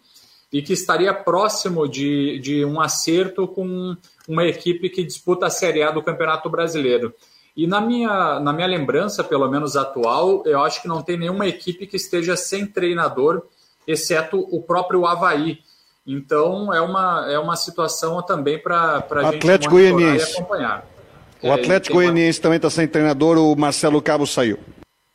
e 0.52 0.62
que 0.62 0.74
estaria 0.74 1.14
próximo 1.14 1.88
de, 1.88 2.40
de 2.40 2.66
um 2.66 2.82
acerto 2.82 3.48
com 3.48 3.96
uma 4.28 4.46
equipe 4.46 4.90
que 4.90 5.04
disputa 5.04 5.46
a 5.46 5.50
Série 5.50 5.84
A 5.84 5.92
do 5.92 6.02
Campeonato 6.02 6.50
Brasileiro. 6.50 7.14
E 7.56 7.68
na 7.68 7.82
minha, 7.82 8.40
na 8.40 8.54
minha 8.54 8.68
lembrança, 8.68 9.24
pelo 9.24 9.50
menos 9.50 9.76
atual, 9.76 10.44
eu 10.46 10.62
acho 10.64 10.82
que 10.82 10.88
não 10.88 11.02
tem 11.02 11.18
nenhuma 11.18 11.48
equipe 11.48 11.86
que 11.86 11.98
esteja 11.98 12.36
sem 12.36 12.66
treinador, 12.66 13.44
exceto 13.86 14.40
o 14.52 14.62
próprio 14.62 15.06
Havaí. 15.06 15.60
Então 16.06 16.74
é 16.74 16.82
uma, 16.82 17.28
é 17.30 17.38
uma 17.38 17.56
situação 17.56 18.22
também 18.24 18.58
para 18.58 19.06
a 19.10 19.24
gente 19.24 19.38
Atlético 19.38 19.74
Goianiense. 19.74 20.38
acompanhar. 20.38 20.88
O 21.42 21.48
é, 21.48 21.54
Atlético 21.54 21.96
Goianiense 21.96 22.40
uma... 22.40 22.44
também 22.44 22.56
está 22.58 22.70
sem 22.70 22.88
treinador, 22.88 23.38
o 23.38 23.56
Marcelo 23.56 24.02
Cabo 24.02 24.26
saiu. 24.26 24.60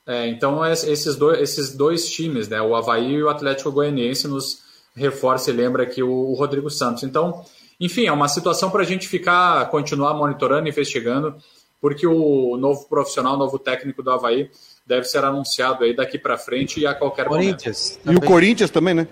É, 0.07 0.27
então 0.29 0.65
esses 0.65 1.17
dois, 1.17 1.41
esses 1.41 1.75
dois 1.75 2.11
times, 2.11 2.49
né, 2.49 2.61
o 2.61 2.75
Havaí 2.75 3.13
e 3.13 3.23
o 3.23 3.31
Atlético 3.31 3.73
Goianiense, 3.73 4.29
nos 4.29 4.59
reforça 4.95 5.51
e 5.51 5.55
lembra 5.55 5.83
aqui 5.83 6.03
o, 6.03 6.11
o 6.11 6.35
Rodrigo 6.35 6.71
Santos. 6.71 7.03
Então, 7.03 7.45
enfim, 7.81 8.07
é 8.07 8.13
uma 8.13 8.29
situação 8.29 8.71
para 8.71 8.83
a 8.83 8.87
gente 8.87 9.09
ficar, 9.09 9.69
continuar 9.71 10.15
monitorando, 10.15 10.69
investigando 10.69 11.37
porque 11.85 12.07
o 12.07 12.57
novo 12.57 12.89
profissional, 12.89 13.35
o 13.35 13.37
novo 13.37 13.59
técnico 13.59 14.03
do 14.03 14.11
Havaí 14.11 14.51
deve 14.87 15.05
ser 15.05 15.23
anunciado 15.23 15.85
aí 15.85 15.95
daqui 15.95 16.19
para 16.19 16.39
frente 16.39 16.81
e 16.81 16.87
a 16.87 16.95
qualquer 16.95 17.27
Corinthians 17.27 18.01
momento. 18.03 18.23
E 18.23 18.25
o 18.25 18.27
Corinthians 18.27 18.71
também, 18.71 18.95
né? 18.95 19.07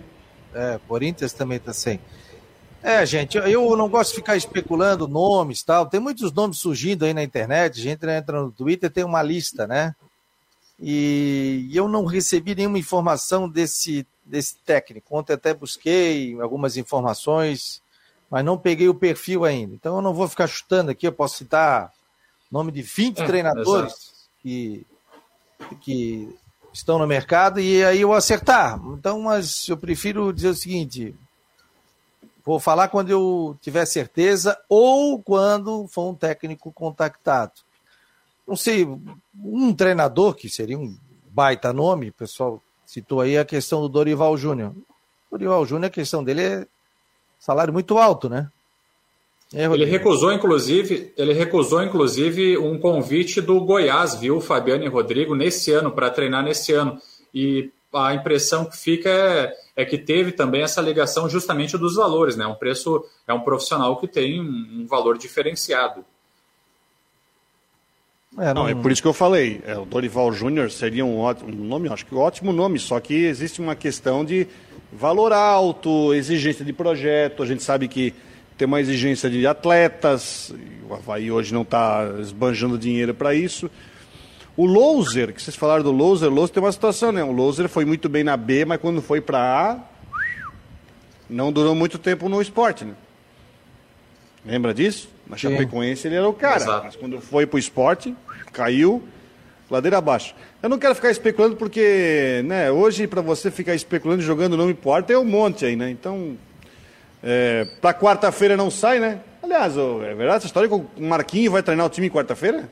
É, 0.54 0.80
Corinthians 0.88 1.34
também 1.34 1.58
está 1.58 1.74
sem. 1.74 2.00
É, 2.82 3.06
gente, 3.06 3.38
eu 3.38 3.76
não 3.76 3.88
gosto 3.88 4.10
de 4.10 4.16
ficar 4.16 4.36
especulando 4.36 5.06
nomes 5.06 5.62
tal. 5.62 5.86
Tem 5.86 6.00
muitos 6.00 6.32
nomes 6.32 6.58
surgindo 6.58 7.04
aí 7.04 7.14
na 7.14 7.22
internet. 7.22 7.78
A 7.78 7.82
gente 7.82 8.04
entra 8.06 8.42
no 8.42 8.50
Twitter, 8.50 8.90
tem 8.90 9.04
uma 9.04 9.22
lista, 9.22 9.66
né? 9.66 9.94
E 10.80 11.70
eu 11.72 11.86
não 11.86 12.04
recebi 12.04 12.56
nenhuma 12.56 12.78
informação 12.78 13.48
desse, 13.48 14.04
desse 14.24 14.56
técnico. 14.66 15.16
Ontem 15.16 15.34
até 15.34 15.54
busquei 15.54 16.36
algumas 16.40 16.76
informações, 16.76 17.80
mas 18.28 18.44
não 18.44 18.58
peguei 18.58 18.88
o 18.88 18.94
perfil 18.94 19.44
ainda. 19.44 19.74
Então 19.74 19.96
eu 19.96 20.02
não 20.02 20.12
vou 20.12 20.26
ficar 20.26 20.48
chutando 20.48 20.90
aqui. 20.90 21.06
Eu 21.06 21.12
posso 21.12 21.36
citar 21.36 21.92
nome 22.50 22.72
de 22.72 22.82
20 22.82 23.18
é, 23.20 23.26
treinadores 23.26 24.28
que, 24.42 24.84
que 25.80 26.36
estão 26.72 26.98
no 26.98 27.06
mercado 27.06 27.60
e 27.60 27.84
aí 27.84 28.00
eu 28.00 28.12
acertar. 28.12 28.80
Então, 28.88 29.22
mas 29.22 29.68
eu 29.68 29.76
prefiro 29.76 30.32
dizer 30.32 30.48
o 30.48 30.54
seguinte: 30.54 31.14
vou 32.44 32.58
falar 32.58 32.88
quando 32.88 33.10
eu 33.10 33.56
tiver 33.60 33.86
certeza 33.86 34.58
ou 34.68 35.22
quando 35.22 35.86
for 35.88 36.10
um 36.10 36.14
técnico 36.14 36.72
contactado. 36.72 37.52
Não 38.46 38.56
sei, 38.56 38.86
um 39.36 39.72
treinador, 39.72 40.34
que 40.34 40.48
seria 40.48 40.78
um 40.78 40.96
baita 41.30 41.72
nome, 41.72 42.08
o 42.08 42.12
pessoal 42.12 42.62
citou 42.84 43.20
aí 43.20 43.38
a 43.38 43.44
questão 43.44 43.80
do 43.80 43.88
Dorival 43.88 44.36
Júnior. 44.36 44.74
Dorival 45.30 45.64
Júnior, 45.64 45.86
a 45.86 45.90
questão 45.90 46.22
dele 46.22 46.42
é 46.42 46.66
salário 47.38 47.72
muito 47.72 47.96
alto, 47.96 48.28
né? 48.28 48.50
É, 49.54 49.66
ele 49.66 49.84
recusou, 49.84 50.32
inclusive, 50.32 51.12
ele 51.16 51.34
recusou, 51.34 51.82
inclusive, 51.82 52.56
um 52.56 52.78
convite 52.78 53.40
do 53.40 53.60
Goiás, 53.60 54.14
viu, 54.14 54.40
Fabiano 54.40 54.84
e 54.84 54.88
Rodrigo, 54.88 55.34
nesse 55.34 55.70
ano, 55.72 55.92
para 55.92 56.10
treinar 56.10 56.42
nesse 56.42 56.72
ano. 56.72 56.98
E 57.34 57.70
a 57.92 58.14
impressão 58.14 58.64
que 58.64 58.76
fica 58.76 59.10
é, 59.10 59.54
é, 59.76 59.84
que 59.84 59.98
teve 59.98 60.32
também 60.32 60.62
essa 60.62 60.80
ligação 60.80 61.28
justamente 61.28 61.78
dos 61.78 61.96
valores, 61.96 62.36
né? 62.36 62.46
Um 62.46 62.54
preço 62.54 63.04
é 63.26 63.32
um 63.32 63.40
profissional 63.40 63.96
que 63.98 64.06
tem 64.06 64.40
um 64.40 64.86
valor 64.86 65.16
diferenciado. 65.16 66.04
É, 68.38 68.54
não... 68.54 68.62
não, 68.62 68.68
é 68.68 68.74
por 68.74 68.90
isso 68.90 69.02
que 69.02 69.08
eu 69.08 69.12
falei. 69.12 69.60
É, 69.66 69.76
o 69.76 69.84
Dorival 69.84 70.32
Júnior 70.32 70.70
seria 70.70 71.04
um, 71.04 71.18
ótimo, 71.18 71.50
um 71.50 71.64
nome, 71.64 71.88
acho 71.88 72.06
que 72.06 72.14
um 72.14 72.18
ótimo 72.18 72.52
nome, 72.52 72.78
só 72.78 72.98
que 73.00 73.14
existe 73.14 73.60
uma 73.60 73.74
questão 73.74 74.24
de 74.24 74.46
valor 74.92 75.32
alto, 75.32 76.12
exigência 76.14 76.64
de 76.64 76.72
projeto. 76.72 77.42
A 77.42 77.46
gente 77.46 77.62
sabe 77.62 77.88
que 77.88 78.14
tem 78.56 78.66
uma 78.66 78.80
exigência 78.80 79.28
de 79.30 79.46
atletas, 79.46 80.54
o 80.88 80.94
Havaí 80.94 81.30
hoje 81.30 81.52
não 81.52 81.62
está 81.62 82.10
esbanjando 82.20 82.78
dinheiro 82.78 83.14
para 83.14 83.34
isso. 83.34 83.70
O 84.56 84.66
Loser, 84.66 85.32
que 85.32 85.40
vocês 85.40 85.56
falaram 85.56 85.82
do 85.82 85.90
Loser, 85.90 86.28
o 86.28 86.34
Loser 86.34 86.54
tem 86.54 86.62
uma 86.62 86.72
situação, 86.72 87.10
né? 87.10 87.24
O 87.24 87.32
Loser 87.32 87.68
foi 87.68 87.84
muito 87.84 88.08
bem 88.08 88.22
na 88.22 88.36
B, 88.36 88.64
mas 88.64 88.80
quando 88.80 89.00
foi 89.00 89.20
para 89.20 89.38
A, 89.38 89.78
não 91.28 91.50
durou 91.50 91.74
muito 91.74 91.98
tempo 91.98 92.28
no 92.28 92.40
esporte, 92.42 92.84
né? 92.84 92.94
Lembra 94.44 94.74
disso? 94.74 95.08
Na 95.26 95.36
Chapecoense 95.36 96.06
ele 96.06 96.16
era 96.16 96.28
o 96.28 96.34
cara, 96.34 96.56
Exato. 96.56 96.84
mas 96.84 96.96
quando 96.96 97.20
foi 97.20 97.46
para 97.46 97.56
o 97.56 97.58
esporte, 97.58 98.14
caiu 98.52 99.02
ladeira 99.70 99.96
abaixo. 99.96 100.34
Eu 100.62 100.68
não 100.68 100.78
quero 100.78 100.94
ficar 100.94 101.10
especulando 101.10 101.56
porque, 101.56 102.42
né, 102.44 102.70
hoje 102.70 103.06
para 103.06 103.22
você 103.22 103.50
ficar 103.50 103.74
especulando 103.74 104.20
e 104.20 104.26
jogando 104.26 104.56
não 104.56 104.68
importa, 104.68 105.12
é 105.12 105.18
um 105.18 105.24
monte 105.24 105.64
aí, 105.64 105.76
né? 105.76 105.88
Então, 105.88 106.36
é, 107.22 107.66
para 107.80 107.94
quarta-feira 107.94 108.56
não 108.56 108.70
sai, 108.70 108.98
né? 108.98 109.20
Aliás, 109.42 109.76
é 109.76 110.14
verdade 110.14 110.38
essa 110.38 110.46
história 110.46 110.68
que 110.68 110.74
o 110.74 110.86
Marquinhos 110.98 111.52
vai 111.52 111.62
treinar 111.62 111.86
o 111.86 111.88
time 111.90 112.10
quarta-feira? 112.10 112.68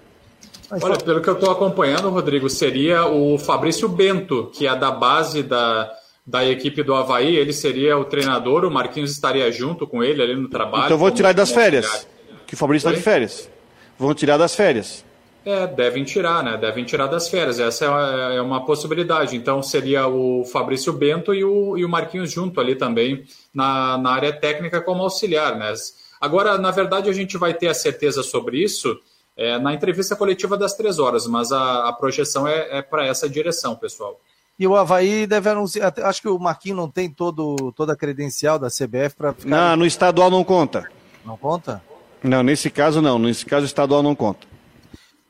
Olha, 0.71 0.97
pelo 0.99 1.21
que 1.21 1.29
eu 1.29 1.35
estou 1.35 1.51
acompanhando, 1.51 2.11
Rodrigo, 2.11 2.49
seria 2.49 3.05
o 3.07 3.37
Fabrício 3.39 3.89
Bento, 3.89 4.51
que 4.55 4.67
é 4.67 4.77
da 4.77 4.91
base 4.91 5.43
da, 5.43 5.91
da 6.25 6.45
equipe 6.45 6.83
do 6.83 6.95
Havaí. 6.95 7.37
Ele 7.37 7.53
seria 7.53 7.99
o 7.99 8.05
treinador, 8.05 8.65
o 8.65 8.71
Marquinhos 8.71 9.11
estaria 9.11 9.51
junto 9.51 9.87
com 9.87 10.03
ele 10.03 10.23
ali 10.23 10.37
no 10.37 10.49
trabalho. 10.49 10.87
Então 10.87 10.99
vou 10.99 11.11
tirar 11.11 11.33
das 11.33 11.51
férias, 11.51 12.07
que 12.47 12.55
o 12.55 12.57
Fabrício 12.57 12.89
está 12.89 12.97
de 12.97 13.03
férias. 13.03 13.51
Vão 13.99 14.15
tirar 14.15 14.37
das 14.37 14.55
férias. 14.55 15.05
É, 15.45 15.67
devem 15.67 16.05
tirar, 16.05 16.43
né? 16.45 16.57
Devem 16.57 16.85
tirar 16.85 17.07
das 17.07 17.29
férias. 17.29 17.59
Essa 17.59 17.87
é, 17.87 18.37
é 18.37 18.43
uma 18.43 18.65
possibilidade. 18.65 19.37
Então 19.37 19.63
seria 19.63 20.07
o 20.07 20.45
Fabrício 20.45 20.93
Bento 20.93 21.35
e 21.35 21.43
o, 21.43 21.77
e 21.77 21.85
o 21.85 21.89
Marquinhos 21.89 22.31
junto 22.31 22.61
ali 22.61 22.77
também 22.77 23.25
na, 23.53 23.99
na 23.99 24.11
área 24.11 24.33
técnica 24.33 24.81
como 24.81 25.03
auxiliar, 25.03 25.57
né? 25.57 25.73
Agora, 26.21 26.59
na 26.59 26.71
verdade, 26.71 27.09
a 27.09 27.13
gente 27.13 27.39
vai 27.39 27.55
ter 27.55 27.69
a 27.69 27.75
certeza 27.75 28.23
sobre 28.23 28.63
isso 28.63 29.01
é, 29.41 29.59
na 29.59 29.73
entrevista 29.73 30.15
coletiva 30.15 30.59
das 30.59 30.75
três 30.75 30.99
horas, 30.99 31.27
mas 31.27 31.51
a, 31.51 31.89
a 31.89 31.93
projeção 31.95 32.47
é, 32.47 32.79
é 32.79 32.83
para 32.83 33.07
essa 33.07 33.27
direção, 33.27 33.75
pessoal. 33.75 34.21
E 34.59 34.67
o 34.67 34.77
Havaí 34.77 35.27
deve 35.27 35.49
anunciar. 35.49 35.95
Acho 36.03 36.21
que 36.21 36.29
o 36.29 36.39
Marquinhos 36.39 36.77
não 36.77 36.91
tem 36.91 37.09
todo, 37.09 37.73
toda 37.73 37.95
a 37.95 37.97
credencial 37.97 38.59
da 38.59 38.69
CBF 38.69 39.17
para 39.17 39.33
ficar. 39.33 39.49
Não, 39.49 39.77
no 39.79 39.87
estadual 39.87 40.31
não 40.31 40.45
conta. 40.45 40.87
Não 41.25 41.39
conta? 41.39 41.83
Não, 42.23 42.43
nesse 42.43 42.69
caso 42.69 43.01
não. 43.01 43.19
Nesse 43.19 43.47
caso, 43.47 43.63
o 43.63 43.67
estadual 43.67 44.03
não 44.03 44.15
conta. 44.15 44.47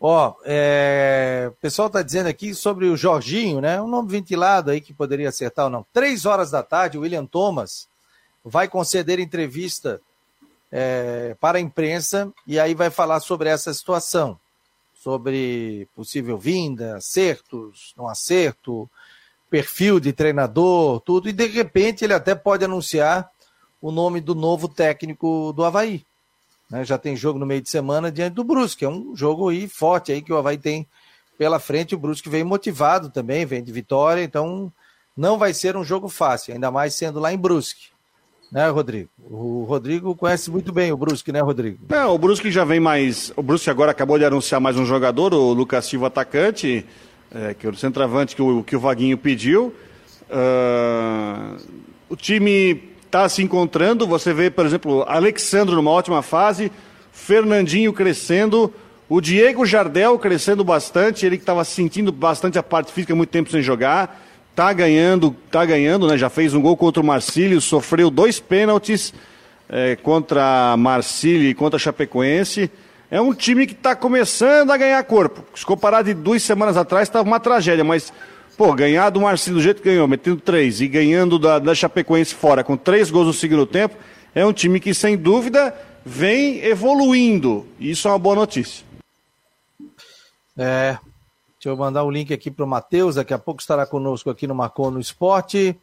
Ó, 0.00 0.34
é... 0.44 1.48
o 1.52 1.60
pessoal 1.60 1.86
está 1.86 2.02
dizendo 2.02 2.26
aqui 2.26 2.52
sobre 2.52 2.86
o 2.86 2.96
Jorginho, 2.96 3.60
né? 3.60 3.80
Um 3.80 3.86
nome 3.86 4.10
ventilado 4.10 4.72
aí 4.72 4.80
que 4.80 4.92
poderia 4.92 5.28
acertar 5.28 5.66
ou 5.66 5.70
não. 5.70 5.86
Três 5.92 6.26
horas 6.26 6.50
da 6.50 6.64
tarde, 6.64 6.98
o 6.98 7.02
William 7.02 7.26
Thomas 7.26 7.86
vai 8.44 8.66
conceder 8.66 9.20
entrevista 9.20 10.00
é, 10.70 11.36
para 11.40 11.58
a 11.58 11.60
imprensa 11.60 12.32
e 12.46 12.58
aí 12.58 12.74
vai 12.74 12.90
falar 12.90 13.20
sobre 13.20 13.48
essa 13.48 13.72
situação, 13.74 14.38
sobre 14.94 15.88
possível 15.94 16.38
vinda, 16.38 16.96
acertos, 16.96 17.92
não 17.96 18.08
acerto, 18.08 18.88
perfil 19.48 19.98
de 19.98 20.12
treinador, 20.12 21.00
tudo, 21.00 21.28
e 21.28 21.32
de 21.32 21.46
repente 21.46 22.04
ele 22.04 22.14
até 22.14 22.34
pode 22.34 22.64
anunciar 22.64 23.28
o 23.82 23.90
nome 23.90 24.20
do 24.20 24.34
novo 24.34 24.68
técnico 24.68 25.52
do 25.54 25.64
Havaí. 25.64 26.04
Né? 26.70 26.84
Já 26.84 26.96
tem 26.96 27.16
jogo 27.16 27.38
no 27.38 27.46
meio 27.46 27.60
de 27.60 27.68
semana 27.68 28.12
diante 28.12 28.34
do 28.34 28.44
Brusque, 28.44 28.84
é 28.84 28.88
um 28.88 29.16
jogo 29.16 29.48
aí 29.48 29.66
forte 29.66 30.12
aí 30.12 30.22
que 30.22 30.32
o 30.32 30.36
Havaí 30.36 30.56
tem 30.56 30.86
pela 31.36 31.58
frente, 31.58 31.94
o 31.94 31.98
Brusque 31.98 32.28
vem 32.28 32.44
motivado 32.44 33.10
também, 33.10 33.46
vem 33.46 33.64
de 33.64 33.72
vitória, 33.72 34.22
então 34.22 34.70
não 35.16 35.38
vai 35.38 35.52
ser 35.52 35.76
um 35.76 35.82
jogo 35.82 36.08
fácil, 36.08 36.54
ainda 36.54 36.70
mais 36.70 36.94
sendo 36.94 37.18
lá 37.18 37.32
em 37.32 37.38
Brusque 37.38 37.88
né, 38.50 38.68
Rodrigo? 38.68 39.08
O 39.18 39.64
Rodrigo 39.64 40.14
conhece 40.16 40.50
muito 40.50 40.72
bem 40.72 40.92
o 40.92 40.96
Brusque, 40.96 41.32
né, 41.32 41.40
Rodrigo? 41.40 41.78
Não, 41.88 42.14
o 42.14 42.18
Brusque 42.18 42.50
já 42.50 42.64
vem 42.64 42.80
mais. 42.80 43.32
O 43.36 43.42
Brusque 43.42 43.70
agora 43.70 43.92
acabou 43.92 44.18
de 44.18 44.24
anunciar 44.24 44.60
mais 44.60 44.76
um 44.76 44.84
jogador, 44.84 45.32
o 45.32 45.52
Lucas 45.52 45.86
Silva, 45.86 46.08
atacante, 46.08 46.84
é, 47.32 47.54
que 47.54 47.66
é 47.66 47.70
o 47.70 47.76
centroavante 47.76 48.34
que 48.34 48.42
o, 48.42 48.62
que 48.62 48.74
o 48.74 48.80
Vaguinho 48.80 49.16
pediu. 49.16 49.72
Uh, 50.28 51.56
o 52.08 52.16
time 52.16 52.82
está 53.06 53.28
se 53.28 53.42
encontrando. 53.42 54.06
Você 54.06 54.32
vê, 54.32 54.50
por 54.50 54.66
exemplo, 54.66 55.04
Alexandre 55.06 55.74
numa 55.74 55.90
ótima 55.90 56.22
fase, 56.22 56.72
Fernandinho 57.12 57.92
crescendo. 57.92 58.72
O 59.08 59.20
Diego 59.20 59.66
Jardel 59.66 60.18
crescendo 60.18 60.62
bastante, 60.62 61.26
ele 61.26 61.36
que 61.36 61.42
estava 61.42 61.64
sentindo 61.64 62.12
bastante 62.12 62.58
a 62.58 62.62
parte 62.62 62.92
física 62.92 63.14
muito 63.14 63.30
tempo 63.30 63.50
sem 63.50 63.60
jogar 63.60 64.29
tá 64.60 64.74
ganhando, 64.74 65.34
tá 65.50 65.64
ganhando, 65.64 66.06
né? 66.06 66.18
Já 66.18 66.28
fez 66.28 66.52
um 66.52 66.60
gol 66.60 66.76
contra 66.76 67.00
o 67.00 67.04
Marcílio, 67.04 67.62
sofreu 67.62 68.10
dois 68.10 68.38
pênaltis 68.38 69.14
é, 69.66 69.96
contra 69.96 70.76
Marcílio 70.76 71.48
e 71.48 71.54
contra 71.54 71.78
Chapecoense. 71.78 72.70
É 73.10 73.18
um 73.22 73.32
time 73.32 73.66
que 73.66 73.72
está 73.72 73.96
começando 73.96 74.70
a 74.70 74.76
ganhar 74.76 75.02
corpo. 75.04 75.42
Se 75.54 75.64
comparar 75.64 76.02
de 76.02 76.12
duas 76.12 76.42
semanas 76.42 76.76
atrás, 76.76 77.08
estava 77.08 77.26
uma 77.26 77.40
tragédia, 77.40 77.82
mas, 77.82 78.12
pô, 78.54 78.70
ganhar 78.74 79.08
do 79.08 79.22
Marcílio 79.22 79.58
do 79.58 79.62
jeito 79.62 79.80
que 79.80 79.88
ganhou, 79.88 80.06
metendo 80.06 80.36
três, 80.36 80.82
e 80.82 80.86
ganhando 80.86 81.38
da, 81.38 81.58
da 81.58 81.74
Chapecoense 81.74 82.34
fora, 82.34 82.62
com 82.62 82.76
três 82.76 83.10
gols 83.10 83.28
no 83.28 83.32
segundo 83.32 83.64
tempo, 83.64 83.96
é 84.34 84.44
um 84.44 84.52
time 84.52 84.78
que, 84.78 84.92
sem 84.92 85.16
dúvida, 85.16 85.74
vem 86.04 86.62
evoluindo. 86.62 87.66
E 87.78 87.92
isso 87.92 88.06
é 88.06 88.10
uma 88.10 88.18
boa 88.18 88.34
notícia. 88.34 88.84
É, 90.58 90.98
Deixa 91.60 91.68
eu 91.68 91.76
mandar 91.76 92.04
o 92.04 92.10
link 92.10 92.32
aqui 92.32 92.50
para 92.50 92.64
o 92.64 92.66
Matheus, 92.66 93.16
daqui 93.16 93.34
a 93.34 93.38
pouco 93.38 93.60
estará 93.60 93.84
conosco 93.84 94.30
aqui 94.30 94.46
no 94.46 94.54
Marcou 94.54 94.90
no 94.90 94.98
Esporte. 94.98 95.78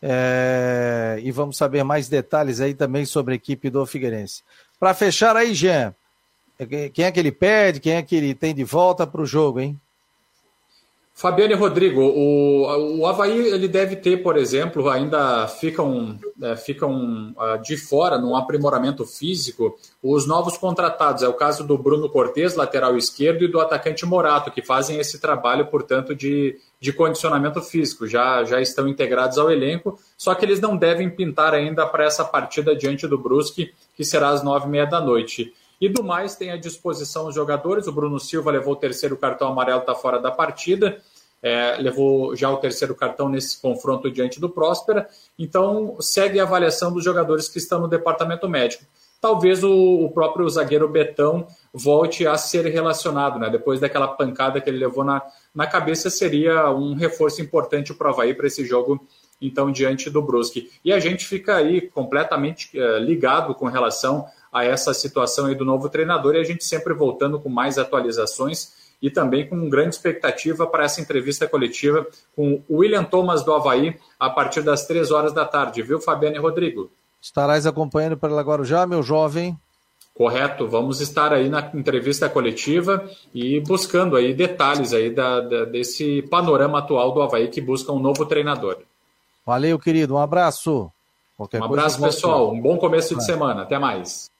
É... 0.00 1.20
e 1.22 1.30
vamos 1.30 1.58
saber 1.58 1.84
mais 1.84 2.08
detalhes 2.08 2.62
aí 2.62 2.72
também 2.72 3.04
sobre 3.04 3.34
a 3.34 3.36
equipe 3.36 3.68
do 3.68 3.84
Figueirense. 3.84 4.42
Para 4.80 4.94
fechar 4.94 5.36
aí, 5.36 5.52
Jean, 5.52 5.94
quem 6.94 7.04
é 7.04 7.12
que 7.12 7.20
ele 7.20 7.30
pede, 7.30 7.78
quem 7.78 7.92
é 7.92 8.02
que 8.02 8.16
ele 8.16 8.34
tem 8.34 8.54
de 8.54 8.64
volta 8.64 9.06
para 9.06 9.20
o 9.20 9.26
jogo, 9.26 9.60
hein? 9.60 9.78
Fabiano 11.14 11.52
e 11.52 11.56
Rodrigo, 11.56 12.00
o, 12.00 12.98
o 12.98 13.06
Havaí 13.06 13.46
ele 13.48 13.68
deve 13.68 13.96
ter, 13.96 14.22
por 14.22 14.36
exemplo, 14.36 14.88
ainda 14.88 15.46
ficam, 15.46 16.18
é, 16.42 16.56
ficam 16.56 17.34
uh, 17.36 17.62
de 17.62 17.76
fora 17.76 18.16
num 18.18 18.34
aprimoramento 18.34 19.04
físico 19.04 19.78
os 20.02 20.26
novos 20.26 20.56
contratados. 20.56 21.22
É 21.22 21.28
o 21.28 21.34
caso 21.34 21.64
do 21.64 21.76
Bruno 21.76 22.08
Cortes, 22.08 22.56
lateral 22.56 22.96
esquerdo, 22.96 23.44
e 23.44 23.48
do 23.48 23.60
atacante 23.60 24.06
Morato, 24.06 24.50
que 24.50 24.62
fazem 24.62 24.98
esse 24.98 25.20
trabalho, 25.20 25.66
portanto, 25.66 26.14
de, 26.14 26.58
de 26.80 26.92
condicionamento 26.92 27.60
físico. 27.60 28.06
Já, 28.06 28.42
já 28.42 28.60
estão 28.60 28.88
integrados 28.88 29.36
ao 29.36 29.50
elenco, 29.50 29.98
só 30.16 30.34
que 30.34 30.44
eles 30.44 30.60
não 30.60 30.76
devem 30.76 31.10
pintar 31.10 31.52
ainda 31.52 31.86
para 31.86 32.04
essa 32.04 32.24
partida 32.24 32.74
diante 32.74 33.06
do 33.06 33.18
Brusque, 33.18 33.72
que 33.94 34.04
será 34.04 34.30
às 34.30 34.42
nove 34.42 34.66
e 34.66 34.70
meia 34.70 34.86
da 34.86 35.00
noite. 35.00 35.52
E 35.82 35.88
do 35.88 36.04
mais, 36.04 36.36
tem 36.36 36.52
à 36.52 36.56
disposição 36.56 37.26
os 37.26 37.34
jogadores. 37.34 37.88
O 37.88 37.92
Bruno 37.92 38.20
Silva 38.20 38.52
levou 38.52 38.74
o 38.74 38.76
terceiro 38.76 39.16
cartão 39.16 39.48
amarelo, 39.48 39.80
está 39.80 39.96
fora 39.96 40.20
da 40.20 40.30
partida. 40.30 41.02
É, 41.42 41.74
levou 41.80 42.36
já 42.36 42.48
o 42.48 42.58
terceiro 42.58 42.94
cartão 42.94 43.28
nesse 43.28 43.60
confronto 43.60 44.08
diante 44.08 44.38
do 44.40 44.48
Próspera. 44.48 45.08
Então, 45.36 45.96
segue 45.98 46.38
a 46.38 46.44
avaliação 46.44 46.92
dos 46.92 47.02
jogadores 47.02 47.48
que 47.48 47.58
estão 47.58 47.80
no 47.80 47.88
departamento 47.88 48.48
médico. 48.48 48.84
Talvez 49.20 49.64
o, 49.64 50.04
o 50.04 50.10
próprio 50.12 50.48
zagueiro 50.48 50.88
Betão 50.88 51.48
volte 51.74 52.28
a 52.28 52.38
ser 52.38 52.64
relacionado, 52.66 53.40
né? 53.40 53.50
Depois 53.50 53.80
daquela 53.80 54.06
pancada 54.06 54.60
que 54.60 54.70
ele 54.70 54.78
levou 54.78 55.02
na, 55.02 55.20
na 55.52 55.66
cabeça, 55.66 56.08
seria 56.10 56.70
um 56.70 56.94
reforço 56.94 57.42
importante 57.42 57.92
para 57.92 58.06
o 58.06 58.10
Havaí 58.12 58.34
para 58.34 58.46
esse 58.46 58.64
jogo 58.64 59.04
então 59.40 59.72
diante 59.72 60.08
do 60.08 60.22
Brusque. 60.22 60.70
E 60.84 60.92
a 60.92 61.00
gente 61.00 61.26
fica 61.26 61.56
aí 61.56 61.80
completamente 61.80 62.78
uh, 62.78 62.98
ligado 62.98 63.52
com 63.56 63.66
relação 63.66 64.26
a 64.52 64.64
essa 64.64 64.92
situação 64.92 65.46
aí 65.46 65.54
do 65.54 65.64
novo 65.64 65.88
treinador 65.88 66.34
e 66.34 66.40
a 66.40 66.44
gente 66.44 66.64
sempre 66.64 66.92
voltando 66.92 67.40
com 67.40 67.48
mais 67.48 67.78
atualizações 67.78 68.72
e 69.00 69.10
também 69.10 69.48
com 69.48 69.68
grande 69.68 69.96
expectativa 69.96 70.66
para 70.66 70.84
essa 70.84 71.00
entrevista 71.00 71.48
coletiva 71.48 72.06
com 72.36 72.62
o 72.68 72.78
William 72.78 73.02
Thomas 73.02 73.42
do 73.42 73.52
Havaí 73.52 73.96
a 74.20 74.30
partir 74.30 74.62
das 74.62 74.86
três 74.86 75.10
horas 75.10 75.32
da 75.32 75.44
tarde, 75.44 75.82
viu, 75.82 76.00
Fabiano 76.00 76.36
e 76.36 76.38
Rodrigo? 76.38 76.90
Estarás 77.20 77.66
acompanhando 77.66 78.16
pela 78.16 78.42
Guarujá, 78.42 78.86
meu 78.86 79.02
jovem? 79.02 79.58
Correto, 80.14 80.68
vamos 80.68 81.00
estar 81.00 81.32
aí 81.32 81.48
na 81.48 81.70
entrevista 81.74 82.28
coletiva 82.28 83.08
e 83.34 83.58
buscando 83.60 84.14
aí 84.14 84.34
detalhes 84.34 84.92
aí 84.92 85.08
da, 85.08 85.40
da, 85.40 85.64
desse 85.64 86.20
panorama 86.22 86.78
atual 86.78 87.12
do 87.12 87.22
Havaí 87.22 87.48
que 87.48 87.60
busca 87.60 87.90
um 87.92 87.98
novo 87.98 88.26
treinador. 88.26 88.78
Valeu, 89.44 89.78
querido, 89.78 90.14
um 90.14 90.18
abraço. 90.18 90.92
Qualquer 91.36 91.60
um 91.60 91.64
abraço, 91.64 92.00
pessoal. 92.00 92.52
Um 92.52 92.60
bom 92.60 92.76
começo 92.76 93.16
de 93.16 93.24
semana. 93.24 93.62
Até 93.62 93.78
mais. 93.78 94.30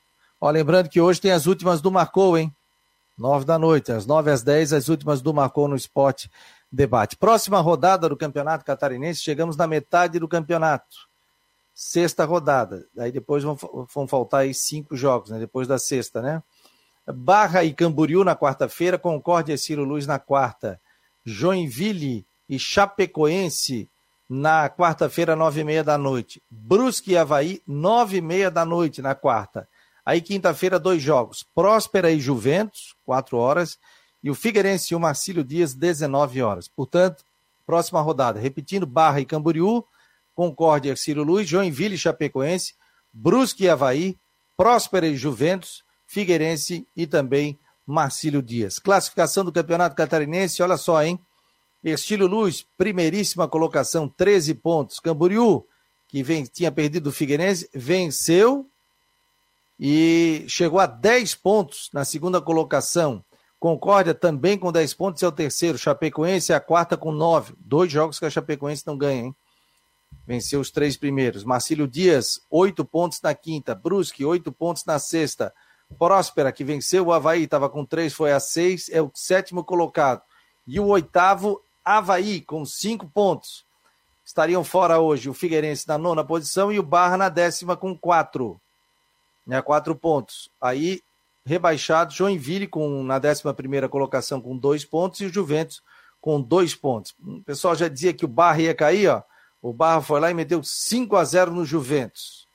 Ó, 0.42 0.50
lembrando 0.50 0.88
que 0.88 1.00
hoje 1.00 1.20
tem 1.20 1.30
as 1.30 1.46
últimas 1.46 1.80
do 1.80 1.88
Marcou, 1.88 2.36
hein? 2.36 2.52
Nove 3.16 3.44
da 3.44 3.56
noite, 3.56 3.92
às 3.92 4.06
nove 4.06 4.28
às 4.28 4.42
dez, 4.42 4.72
as 4.72 4.88
últimas 4.88 5.22
do 5.22 5.32
Marcou 5.32 5.68
no 5.68 5.76
Esporte 5.76 6.28
Debate. 6.70 7.16
Próxima 7.16 7.60
rodada 7.60 8.08
do 8.08 8.16
Campeonato 8.16 8.64
Catarinense, 8.64 9.22
chegamos 9.22 9.56
na 9.56 9.68
metade 9.68 10.18
do 10.18 10.26
campeonato. 10.26 10.96
Sexta 11.72 12.24
rodada. 12.24 12.84
Aí 12.98 13.12
depois 13.12 13.44
vão, 13.44 13.56
vão 13.94 14.08
faltar 14.08 14.40
aí 14.40 14.52
cinco 14.52 14.96
jogos, 14.96 15.30
né? 15.30 15.38
Depois 15.38 15.68
da 15.68 15.78
sexta, 15.78 16.20
né? 16.20 16.42
Barra 17.06 17.62
e 17.62 17.72
Camboriú 17.72 18.24
na 18.24 18.34
quarta-feira, 18.34 18.98
Concórdia 18.98 19.54
e 19.54 19.58
Ciro 19.58 19.84
Luz 19.84 20.08
na 20.08 20.18
quarta. 20.18 20.80
Joinville 21.24 22.26
e 22.48 22.58
Chapecoense 22.58 23.88
na 24.28 24.68
quarta-feira, 24.68 25.36
nove 25.36 25.60
e 25.60 25.64
meia 25.64 25.84
da 25.84 25.96
noite. 25.96 26.42
Brusque 26.50 27.12
e 27.12 27.16
Havaí, 27.16 27.62
nove 27.64 28.16
e 28.16 28.20
meia 28.20 28.50
da 28.50 28.64
noite 28.64 29.00
na 29.00 29.14
quarta. 29.14 29.68
Aí, 30.04 30.20
quinta-feira, 30.20 30.78
dois 30.78 31.02
jogos: 31.02 31.44
Próspera 31.54 32.10
e 32.10 32.20
Juventus, 32.20 32.94
4 33.04 33.36
horas, 33.36 33.78
e 34.22 34.30
o 34.30 34.34
Figueirense 34.34 34.92
e 34.92 34.96
o 34.96 35.00
Marcílio 35.00 35.44
Dias, 35.44 35.74
19 35.74 36.42
horas. 36.42 36.68
Portanto, 36.68 37.24
próxima 37.64 38.00
rodada: 38.00 38.40
repetindo, 38.40 38.86
Barra 38.86 39.20
e 39.20 39.24
Camboriú, 39.24 39.84
Concórdia 40.34 40.92
e 40.92 40.96
Ciro 40.96 41.22
Luiz, 41.22 41.48
Joinville 41.48 41.94
e 41.94 41.98
Chapecoense, 41.98 42.74
Brusque 43.12 43.64
e 43.64 43.68
Havaí, 43.68 44.18
Próspera 44.56 45.06
e 45.06 45.16
Juventus, 45.16 45.84
Figueirense 46.06 46.86
e 46.96 47.06
também 47.06 47.58
Marcílio 47.86 48.42
Dias. 48.42 48.78
Classificação 48.78 49.44
do 49.44 49.52
Campeonato 49.52 49.96
Catarinense, 49.96 50.62
olha 50.62 50.76
só, 50.76 51.02
hein? 51.02 51.18
Estilo 51.82 52.26
Luz, 52.26 52.64
primeiríssima 52.76 53.48
colocação, 53.48 54.08
13 54.08 54.54
pontos. 54.54 55.00
Camboriú, 55.00 55.66
que 56.06 56.22
vem, 56.22 56.44
tinha 56.44 56.70
perdido 56.70 57.08
o 57.08 57.12
Figueirense, 57.12 57.68
venceu 57.74 58.70
e 59.78 60.44
chegou 60.48 60.78
a 60.78 60.86
10 60.86 61.34
pontos 61.36 61.88
na 61.92 62.04
segunda 62.04 62.40
colocação. 62.40 63.24
Concórdia 63.58 64.14
também 64.14 64.58
com 64.58 64.72
10 64.72 64.94
pontos 64.94 65.22
é 65.22 65.26
o 65.26 65.32
terceiro. 65.32 65.78
Chapecoense 65.78 66.52
é 66.52 66.54
a 66.54 66.60
quarta 66.60 66.96
com 66.96 67.12
9. 67.12 67.54
Dois 67.58 67.90
jogos 67.90 68.18
que 68.18 68.24
a 68.24 68.30
Chapecoense 68.30 68.86
não 68.86 68.96
ganha, 68.96 69.24
hein? 69.24 69.36
Venceu 70.26 70.60
os 70.60 70.70
três 70.70 70.96
primeiros. 70.96 71.44
Marcílio 71.44 71.86
Dias, 71.86 72.40
8 72.50 72.84
pontos 72.84 73.20
na 73.22 73.34
quinta. 73.34 73.74
Brusque, 73.74 74.24
8 74.24 74.50
pontos 74.52 74.84
na 74.84 74.98
sexta. 74.98 75.52
Próspera, 75.92 76.52
que 76.52 76.64
venceu 76.64 77.06
o 77.06 77.12
Havaí, 77.12 77.44
estava 77.44 77.68
com 77.68 77.84
três, 77.84 78.12
foi 78.12 78.32
a 78.32 78.40
seis, 78.40 78.88
é 78.90 79.00
o 79.00 79.10
sétimo 79.14 79.62
colocado. 79.64 80.22
E 80.66 80.80
o 80.80 80.86
oitavo, 80.86 81.62
Havaí, 81.84 82.40
com 82.40 82.64
cinco 82.64 83.08
pontos. 83.08 83.64
Estariam 84.24 84.64
fora 84.64 85.00
hoje 85.00 85.28
o 85.28 85.34
Figueirense 85.34 85.86
na 85.88 85.98
nona 85.98 86.24
posição 86.24 86.72
e 86.72 86.78
o 86.78 86.82
Barra 86.82 87.16
na 87.16 87.28
décima 87.28 87.76
com 87.76 87.96
quatro. 87.96 88.60
Né, 89.46 89.60
quatro 89.60 89.94
pontos. 89.96 90.50
Aí, 90.60 91.00
rebaixado, 91.44 92.12
Joinville 92.12 92.66
com, 92.66 93.02
na 93.02 93.18
décima 93.18 93.52
primeira 93.52 93.88
colocação 93.88 94.40
com 94.40 94.56
dois 94.56 94.84
pontos 94.84 95.20
e 95.20 95.26
o 95.26 95.32
Juventus 95.32 95.82
com 96.20 96.40
dois 96.40 96.74
pontos. 96.74 97.14
O 97.20 97.42
pessoal 97.42 97.74
já 97.74 97.88
dizia 97.88 98.12
que 98.12 98.24
o 98.24 98.28
Barra 98.28 98.60
ia 98.60 98.74
cair, 98.74 99.08
ó. 99.08 99.22
O 99.60 99.72
Barra 99.72 100.00
foi 100.00 100.20
lá 100.20 100.30
e 100.30 100.34
meteu 100.34 100.62
5 100.62 101.16
a 101.16 101.24
0 101.24 101.52
no 101.52 101.64
Juventus. 101.64 102.46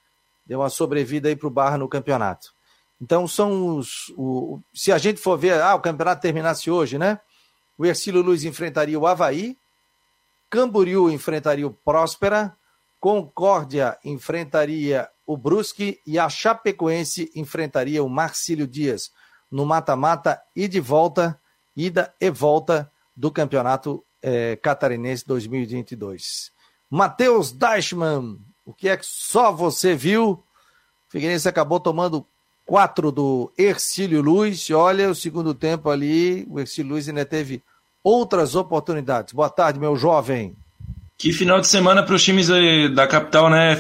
Deu 0.45 0.59
uma 0.59 0.69
sobrevida 0.69 1.27
aí 1.27 1.35
para 1.35 1.47
o 1.47 1.51
Barra 1.51 1.77
no 1.77 1.88
campeonato. 1.88 2.53
Então 3.01 3.27
são 3.27 3.77
os. 3.77 4.13
O, 4.17 4.59
se 4.73 4.91
a 4.91 4.97
gente 4.97 5.19
for 5.19 5.38
ver, 5.38 5.61
ah, 5.61 5.75
o 5.75 5.81
campeonato 5.81 6.21
terminasse 6.21 6.71
hoje, 6.71 6.97
né? 6.97 7.19
O 7.77 7.85
Ercílio 7.85 8.21
Luiz 8.21 8.43
enfrentaria 8.43 8.99
o 8.99 9.05
Havaí, 9.05 9.57
Camboriú 10.49 11.09
enfrentaria 11.09 11.67
o 11.67 11.71
Próspera, 11.71 12.55
Concórdia 12.99 13.97
enfrentaria 14.03 15.07
o 15.28 15.36
Brusque 15.36 15.99
e 16.07 16.17
a 16.17 16.30
Chapecoense 16.30 17.30
enfrentaria 17.36 18.01
o 18.01 18.09
Marcílio 18.09 18.65
Dias 18.65 19.11
no 19.51 19.65
mata-mata 19.65 20.41
e 20.55 20.69
de 20.69 20.80
volta, 20.80 21.39
ida 21.75 22.13
e 22.19 22.30
volta 22.32 22.89
do 23.13 23.30
Campeonato 23.30 24.03
é, 24.21 24.55
Catarinense 24.55 25.28
2022. 25.28 26.51
Matheus 26.89 27.51
Deichmann, 27.51 28.39
o 28.65 28.73
que 28.73 28.88
é 28.88 28.95
que 28.95 29.05
só 29.05 29.51
você 29.51 29.93
viu? 29.93 30.32
O 30.32 30.43
Figueirense 31.09 31.49
acabou 31.49 31.80
tomando 31.80 32.25
quatro 32.65 33.11
do 33.11 33.51
Ercílio 33.57 34.21
Luz. 34.21 34.69
Olha, 34.71 35.09
o 35.09 35.15
segundo 35.15 35.53
tempo 35.53 35.89
ali, 35.89 36.47
o 36.49 36.59
Ercílio 36.59 36.93
Luz 36.93 37.09
ainda 37.09 37.25
teve 37.25 37.61
outras 38.01 38.55
oportunidades. 38.55 39.34
Boa 39.34 39.49
tarde, 39.49 39.80
meu 39.80 39.97
jovem. 39.97 40.55
Que 41.18 41.34
final 41.34 41.59
de 41.59 41.68
semana 41.68 42.03
para 42.03 42.13
os 42.13 42.24
times 42.24 42.47
da 42.93 43.07
capital, 43.07 43.49
né, 43.49 43.76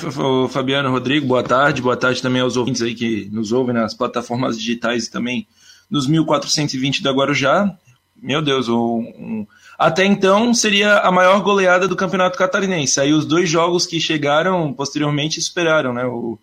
Fabiano 0.49 0.89
Rodrigo? 0.89 1.27
Boa 1.27 1.43
tarde, 1.43 1.83
boa 1.83 1.95
tarde 1.95 2.19
também 2.19 2.41
aos 2.41 2.57
ouvintes 2.57 2.81
aí 2.81 2.95
que 2.95 3.29
nos 3.31 3.51
ouvem 3.51 3.75
nas 3.75 3.93
plataformas 3.93 4.57
digitais 4.57 5.05
e 5.05 5.11
também 5.11 5.47
nos 5.87 6.07
1420 6.07 7.03
da 7.03 7.11
Guarujá. 7.11 7.71
Meu 8.19 8.41
Deus, 8.41 8.67
um, 8.67 9.45
até 9.77 10.03
então 10.03 10.51
seria 10.51 10.97
a 10.97 11.11
maior 11.11 11.39
goleada 11.41 11.87
do 11.87 11.95
Campeonato 11.95 12.39
Catarinense. 12.39 12.99
Aí 12.99 13.13
os 13.13 13.23
dois 13.23 13.47
jogos 13.47 13.85
que 13.85 13.99
chegaram 13.99 14.73
posteriormente 14.73 15.37
esperaram, 15.37 15.93
né? 15.93 16.05
O 16.05 16.39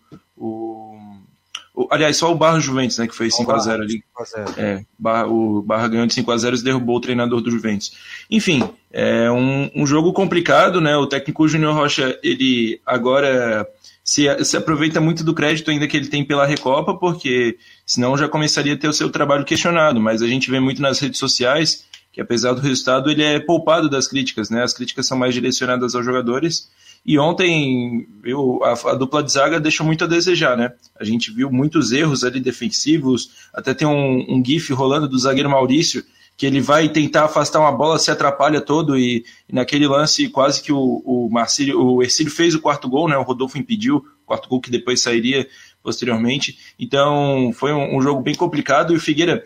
aliás, 1.89 2.17
só 2.17 2.31
o 2.31 2.35
Barra 2.35 2.59
Juventus, 2.59 2.97
né? 2.97 3.07
Que 3.07 3.15
foi 3.15 3.27
5x0 3.27 3.81
ali. 3.81 4.03
5 4.17 4.59
é, 4.59 4.83
Barra, 4.97 5.27
o 5.27 5.61
Barra 5.61 5.87
ganhou 5.87 6.05
de 6.05 6.13
5x0 6.13 6.59
e 6.59 6.63
derrubou 6.63 6.97
o 6.97 7.01
treinador 7.01 7.41
do 7.41 7.51
Juventus. 7.51 7.93
Enfim, 8.29 8.63
é 8.91 9.29
um, 9.31 9.69
um 9.75 9.85
jogo 9.85 10.13
complicado, 10.13 10.79
né? 10.79 10.95
O 10.95 11.07
técnico 11.07 11.47
Júnior 11.47 11.75
Rocha, 11.75 12.17
ele 12.23 12.79
agora 12.85 13.67
se, 14.03 14.25
se 14.43 14.57
aproveita 14.57 15.01
muito 15.01 15.23
do 15.23 15.33
crédito 15.33 15.71
ainda 15.71 15.87
que 15.87 15.97
ele 15.97 16.07
tem 16.07 16.23
pela 16.23 16.45
Recopa, 16.45 16.93
porque 16.93 17.57
senão 17.85 18.17
já 18.17 18.27
começaria 18.27 18.73
a 18.73 18.77
ter 18.77 18.87
o 18.87 18.93
seu 18.93 19.09
trabalho 19.09 19.45
questionado. 19.45 19.99
Mas 19.99 20.21
a 20.21 20.27
gente 20.27 20.49
vê 20.49 20.59
muito 20.59 20.81
nas 20.81 20.99
redes 20.99 21.19
sociais 21.19 21.85
que 22.15 22.21
apesar 22.21 22.53
do 22.53 22.61
resultado 22.61 23.11
ele 23.11 23.21
é 23.21 23.41
poupado 23.41 23.89
das 23.89 24.07
críticas, 24.07 24.49
né? 24.49 24.63
As 24.63 24.73
críticas 24.73 25.05
são 25.05 25.17
mais 25.17 25.33
direcionadas 25.33 25.95
aos 25.95 26.05
jogadores. 26.05 26.69
E 27.05 27.19
ontem 27.19 28.07
viu, 28.23 28.63
a, 28.63 28.71
a, 28.71 28.95
dupla 28.95 29.21
de 29.21 29.31
zaga 29.31 29.59
deixou 29.59 29.85
muito 29.85 30.03
a 30.03 30.07
desejar, 30.07 30.57
né? 30.57 30.73
A 30.99 31.03
gente 31.03 31.31
viu 31.31 31.51
muitos 31.51 31.91
erros 31.91 32.23
ali 32.23 32.39
defensivos, 32.39 33.29
até 33.53 33.75
tem 33.75 33.87
um, 33.87 34.25
um 34.27 34.43
gif 34.43 34.73
rolando 34.73 35.07
do 35.07 35.19
zagueiro 35.19 35.49
Maurício, 35.49 36.03
que 36.35 36.45
ele 36.45 36.59
vai 36.59 36.89
tentar 36.89 37.25
afastar 37.25 37.59
uma 37.59 37.71
bola, 37.71 37.99
se 37.99 38.09
atrapalha 38.09 38.59
todo, 38.59 38.97
e, 38.97 39.23
e 39.47 39.53
naquele 39.53 39.87
lance 39.87 40.27
quase 40.29 40.61
que 40.61 40.73
o, 40.73 41.01
o 41.05 41.29
Marcílio, 41.31 41.79
o 41.79 42.01
Ercílio 42.01 42.31
fez 42.31 42.55
o 42.55 42.61
quarto 42.61 42.89
gol, 42.89 43.07
né? 43.07 43.15
O 43.15 43.23
Rodolfo 43.23 43.57
impediu, 43.57 44.03
quarto 44.25 44.49
gol 44.49 44.59
que 44.59 44.71
depois 44.71 44.99
sairia 44.99 45.47
posteriormente. 45.85 46.57
Então 46.79 47.51
foi 47.53 47.71
um, 47.71 47.95
um, 47.95 48.01
jogo 48.01 48.19
bem 48.21 48.33
complicado 48.33 48.91
e 48.91 48.97
o 48.97 48.99
Figueira 48.99 49.45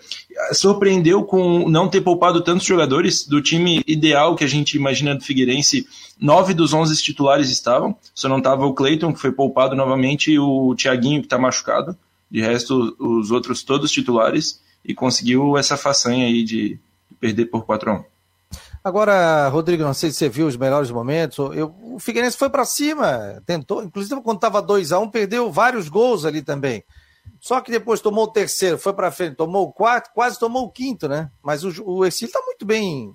surpreendeu 0.53 1.23
com 1.23 1.69
não 1.69 1.89
ter 1.89 1.99
poupado 1.99 2.41
tantos 2.41 2.65
jogadores 2.65 3.27
do 3.27 3.41
time 3.41 3.83
ideal 3.85 4.37
que 4.37 4.45
a 4.45 4.47
gente 4.47 4.77
imagina 4.77 5.13
do 5.13 5.23
Figueirense. 5.23 5.85
Nove 6.17 6.53
dos 6.53 6.73
onze 6.73 6.95
titulares 7.03 7.49
estavam, 7.49 7.95
só 8.15 8.29
não 8.29 8.37
estava 8.37 8.65
o 8.65 8.73
Cleiton, 8.73 9.13
que 9.13 9.19
foi 9.19 9.33
poupado 9.33 9.75
novamente, 9.75 10.31
e 10.31 10.39
o 10.39 10.73
Thiaguinho, 10.75 11.19
que 11.19 11.27
está 11.27 11.37
machucado. 11.37 11.95
De 12.31 12.41
resto, 12.41 12.95
os 12.97 13.31
outros 13.31 13.63
todos 13.63 13.91
titulares 13.91 14.61
e 14.85 14.93
conseguiu 14.93 15.57
essa 15.57 15.75
façanha 15.75 16.25
aí 16.25 16.43
de 16.43 16.79
perder 17.19 17.45
por 17.45 17.65
4 17.65 17.91
a 17.91 17.93
1. 17.95 18.03
Agora, 18.83 19.47
Rodrigo, 19.49 19.83
não 19.83 19.93
sei 19.93 20.09
se 20.09 20.17
você 20.17 20.29
viu 20.29 20.47
os 20.47 20.55
melhores 20.55 20.89
momentos. 20.89 21.37
Eu, 21.55 21.75
o 21.81 21.99
Figueirense 21.99 22.37
foi 22.37 22.49
para 22.49 22.63
cima, 22.63 23.41
tentou, 23.45 23.83
inclusive 23.83 24.21
quando 24.21 24.37
estava 24.37 24.61
2 24.61 24.91
a 24.91 24.99
1 24.99 25.03
um, 25.03 25.09
perdeu 25.09 25.51
vários 25.51 25.89
gols 25.89 26.25
ali 26.25 26.41
também. 26.41 26.83
Só 27.39 27.61
que 27.61 27.71
depois 27.71 28.01
tomou 28.01 28.25
o 28.25 28.31
terceiro, 28.31 28.77
foi 28.77 28.93
para 28.93 29.11
frente, 29.11 29.35
tomou 29.35 29.67
o 29.67 29.71
quarto, 29.71 30.11
quase 30.13 30.39
tomou 30.39 30.63
o 30.63 30.71
quinto, 30.71 31.07
né? 31.07 31.29
Mas 31.43 31.63
o, 31.63 31.83
o 31.85 32.05
Ercílio 32.05 32.29
está 32.29 32.41
muito 32.41 32.65
bem, 32.65 33.13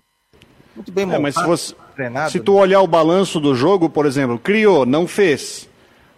muito 0.74 0.92
bem 0.92 1.04
montado, 1.04 1.20
é, 1.20 1.22
mas 1.22 1.34
se, 1.34 1.44
você, 1.44 1.74
treinado, 1.94 2.30
se 2.30 2.40
tu 2.40 2.54
né? 2.54 2.60
olhar 2.60 2.80
o 2.80 2.86
balanço 2.86 3.40
do 3.40 3.54
jogo, 3.54 3.88
por 3.88 4.06
exemplo, 4.06 4.38
criou, 4.38 4.86
não 4.86 5.06
fez. 5.06 5.68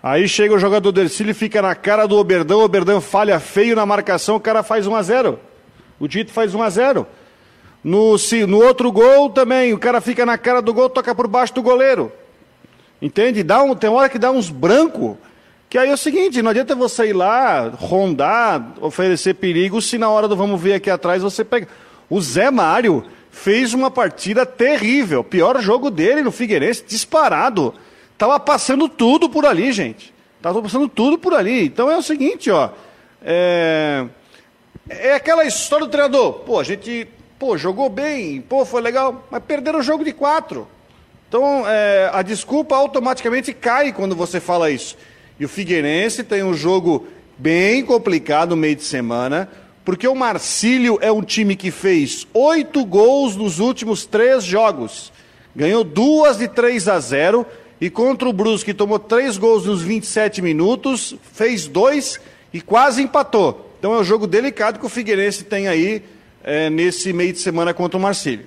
Aí 0.02 0.28
chega 0.28 0.54
o 0.54 0.58
jogador 0.58 0.92
do 0.92 1.00
Ercílio 1.00 1.32
e 1.32 1.34
fica 1.34 1.60
na 1.60 1.74
cara 1.74 2.06
do 2.06 2.16
Oberdão, 2.16 2.60
o 2.60 2.64
Oberdão 2.64 3.00
falha 3.00 3.40
feio 3.40 3.74
na 3.74 3.84
marcação, 3.84 4.36
o 4.36 4.40
cara 4.40 4.62
faz 4.62 4.86
1 4.86 4.94
a 4.94 5.02
0 5.02 5.40
O 5.98 6.06
Dito 6.06 6.32
faz 6.32 6.54
1 6.54 6.62
a 6.62 6.70
0 6.70 7.06
no, 7.86 8.16
no 8.48 8.64
outro 8.64 8.90
gol 8.90 9.30
também, 9.30 9.72
o 9.72 9.78
cara 9.78 10.00
fica 10.00 10.26
na 10.26 10.36
cara 10.36 10.60
do 10.60 10.74
gol, 10.74 10.90
toca 10.90 11.14
por 11.14 11.28
baixo 11.28 11.54
do 11.54 11.62
goleiro. 11.62 12.10
Entende? 13.00 13.44
Dá 13.44 13.62
um, 13.62 13.76
tem 13.76 13.88
hora 13.88 14.08
que 14.08 14.18
dá 14.18 14.28
uns 14.32 14.50
brancos. 14.50 15.16
Que 15.70 15.78
aí 15.78 15.88
é 15.88 15.94
o 15.94 15.96
seguinte, 15.96 16.42
não 16.42 16.50
adianta 16.50 16.74
você 16.74 17.10
ir 17.10 17.12
lá, 17.12 17.68
rondar, 17.68 18.72
oferecer 18.80 19.34
perigo, 19.34 19.80
se 19.80 19.98
na 19.98 20.10
hora 20.10 20.26
do 20.26 20.34
vamos 20.34 20.60
ver 20.60 20.74
aqui 20.74 20.90
atrás 20.90 21.22
você 21.22 21.44
pega. 21.44 21.68
O 22.10 22.20
Zé 22.20 22.50
Mário 22.50 23.04
fez 23.30 23.72
uma 23.72 23.88
partida 23.88 24.44
terrível. 24.44 25.22
Pior 25.22 25.60
jogo 25.60 25.88
dele 25.88 26.22
no 26.22 26.32
Figueirense, 26.32 26.84
disparado. 26.84 27.72
Tava 28.18 28.40
passando 28.40 28.88
tudo 28.88 29.30
por 29.30 29.46
ali, 29.46 29.70
gente. 29.70 30.12
Tava 30.42 30.60
passando 30.60 30.88
tudo 30.88 31.18
por 31.18 31.34
ali. 31.34 31.66
Então 31.66 31.88
é 31.88 31.96
o 31.96 32.02
seguinte, 32.02 32.50
ó. 32.50 32.68
É, 33.22 34.06
é 34.88 35.14
aquela 35.14 35.44
história 35.44 35.86
do 35.86 35.90
treinador. 35.90 36.32
Pô, 36.40 36.58
a 36.58 36.64
gente 36.64 37.06
Pô, 37.38 37.58
jogou 37.58 37.90
bem, 37.90 38.40
pô, 38.40 38.64
foi 38.64 38.80
legal, 38.80 39.26
mas 39.30 39.42
perderam 39.42 39.80
o 39.80 39.82
jogo 39.82 40.04
de 40.04 40.12
quatro. 40.12 40.66
Então, 41.28 41.64
é, 41.66 42.08
a 42.12 42.22
desculpa 42.22 42.74
automaticamente 42.74 43.52
cai 43.52 43.92
quando 43.92 44.16
você 44.16 44.40
fala 44.40 44.70
isso. 44.70 44.96
E 45.38 45.44
o 45.44 45.48
Figueirense 45.48 46.24
tem 46.24 46.42
um 46.42 46.54
jogo 46.54 47.06
bem 47.36 47.84
complicado 47.84 48.50
no 48.50 48.56
meio 48.56 48.74
de 48.74 48.84
semana, 48.84 49.50
porque 49.84 50.08
o 50.08 50.14
Marcílio 50.14 50.98
é 51.02 51.12
um 51.12 51.22
time 51.22 51.54
que 51.54 51.70
fez 51.70 52.26
oito 52.32 52.84
gols 52.86 53.36
nos 53.36 53.58
últimos 53.58 54.06
três 54.06 54.42
jogos. 54.42 55.12
Ganhou 55.54 55.84
duas 55.84 56.38
de 56.38 56.48
3 56.48 56.88
a 56.88 56.98
0 56.98 57.46
e 57.80 57.90
contra 57.90 58.28
o 58.28 58.32
Brusque, 58.32 58.72
que 58.72 58.74
tomou 58.74 58.98
três 58.98 59.36
gols 59.36 59.66
nos 59.66 59.82
27 59.82 60.40
minutos, 60.40 61.14
fez 61.34 61.66
dois 61.66 62.18
e 62.52 62.62
quase 62.62 63.02
empatou. 63.02 63.74
Então 63.78 63.94
é 63.94 63.98
um 63.98 64.04
jogo 64.04 64.26
delicado 64.26 64.78
que 64.78 64.86
o 64.86 64.88
Figueirense 64.88 65.44
tem 65.44 65.68
aí 65.68 66.02
é, 66.42 66.70
nesse 66.70 67.12
meio 67.12 67.32
de 67.32 67.38
semana 67.38 67.74
contra 67.74 67.98
o 67.98 68.00
Marcílio. 68.00 68.46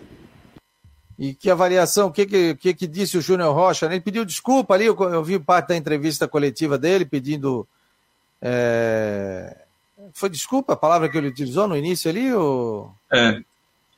E 1.17 1.33
que 1.33 1.49
avaliação, 1.49 2.07
o 2.07 2.11
que, 2.11 2.55
que, 2.55 2.73
que, 2.73 2.87
disse 2.87 3.17
o 3.17 3.21
Júnior 3.21 3.53
Rocha? 3.53 3.85
Ele 3.85 3.99
pediu 3.99 4.23
desculpa 4.23 4.73
ali, 4.73 4.85
eu, 4.85 4.95
eu, 4.97 5.21
vi 5.21 5.37
parte 5.37 5.67
da 5.67 5.75
entrevista 5.75 6.29
coletiva 6.29 6.77
dele 6.77 7.03
pedindo. 7.05 7.67
É... 8.41 9.57
Foi 10.13 10.29
desculpa 10.29 10.73
a 10.73 10.77
palavra 10.77 11.09
que 11.09 11.17
ele 11.17 11.27
utilizou 11.27 11.67
no 11.67 11.75
início 11.75 12.09
ali? 12.09 12.33
Ou... 12.33 12.89
É. 13.11 13.41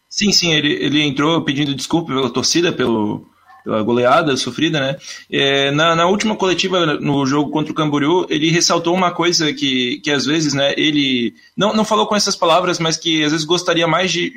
Sim, 0.09 0.31
sim, 0.31 0.51
ele, 0.51 0.73
ele 0.73 1.03
entrou 1.03 1.43
pedindo 1.43 1.75
desculpa 1.75 2.11
pela 2.11 2.33
torcida, 2.33 2.73
pelo, 2.73 3.30
pela 3.64 3.82
goleada 3.84 4.36
sofrida, 4.36 4.80
né? 4.80 4.97
É, 5.32 5.72
na, 5.72 5.95
na, 5.95 6.07
última 6.07 6.36
coletiva 6.36 6.86
no 6.99 7.26
jogo 7.26 7.51
contra 7.51 7.72
o 7.72 7.76
Camboriú, 7.76 8.26
ele 8.30 8.49
ressaltou 8.49 8.93
uma 8.93 9.12
coisa 9.12 9.53
que, 9.53 9.99
que 9.99 10.12
às 10.12 10.26
vezes, 10.26 10.53
né, 10.53 10.74
ele 10.78 11.34
não, 11.55 11.74
não 11.74 11.86
falou 11.86 12.07
com 12.07 12.16
essas 12.16 12.36
palavras, 12.36 12.80
mas 12.80 12.97
que 12.97 13.24
às 13.24 13.32
vezes 13.32 13.45
gostaria 13.45 13.88
mais 13.88 14.12
de 14.12 14.32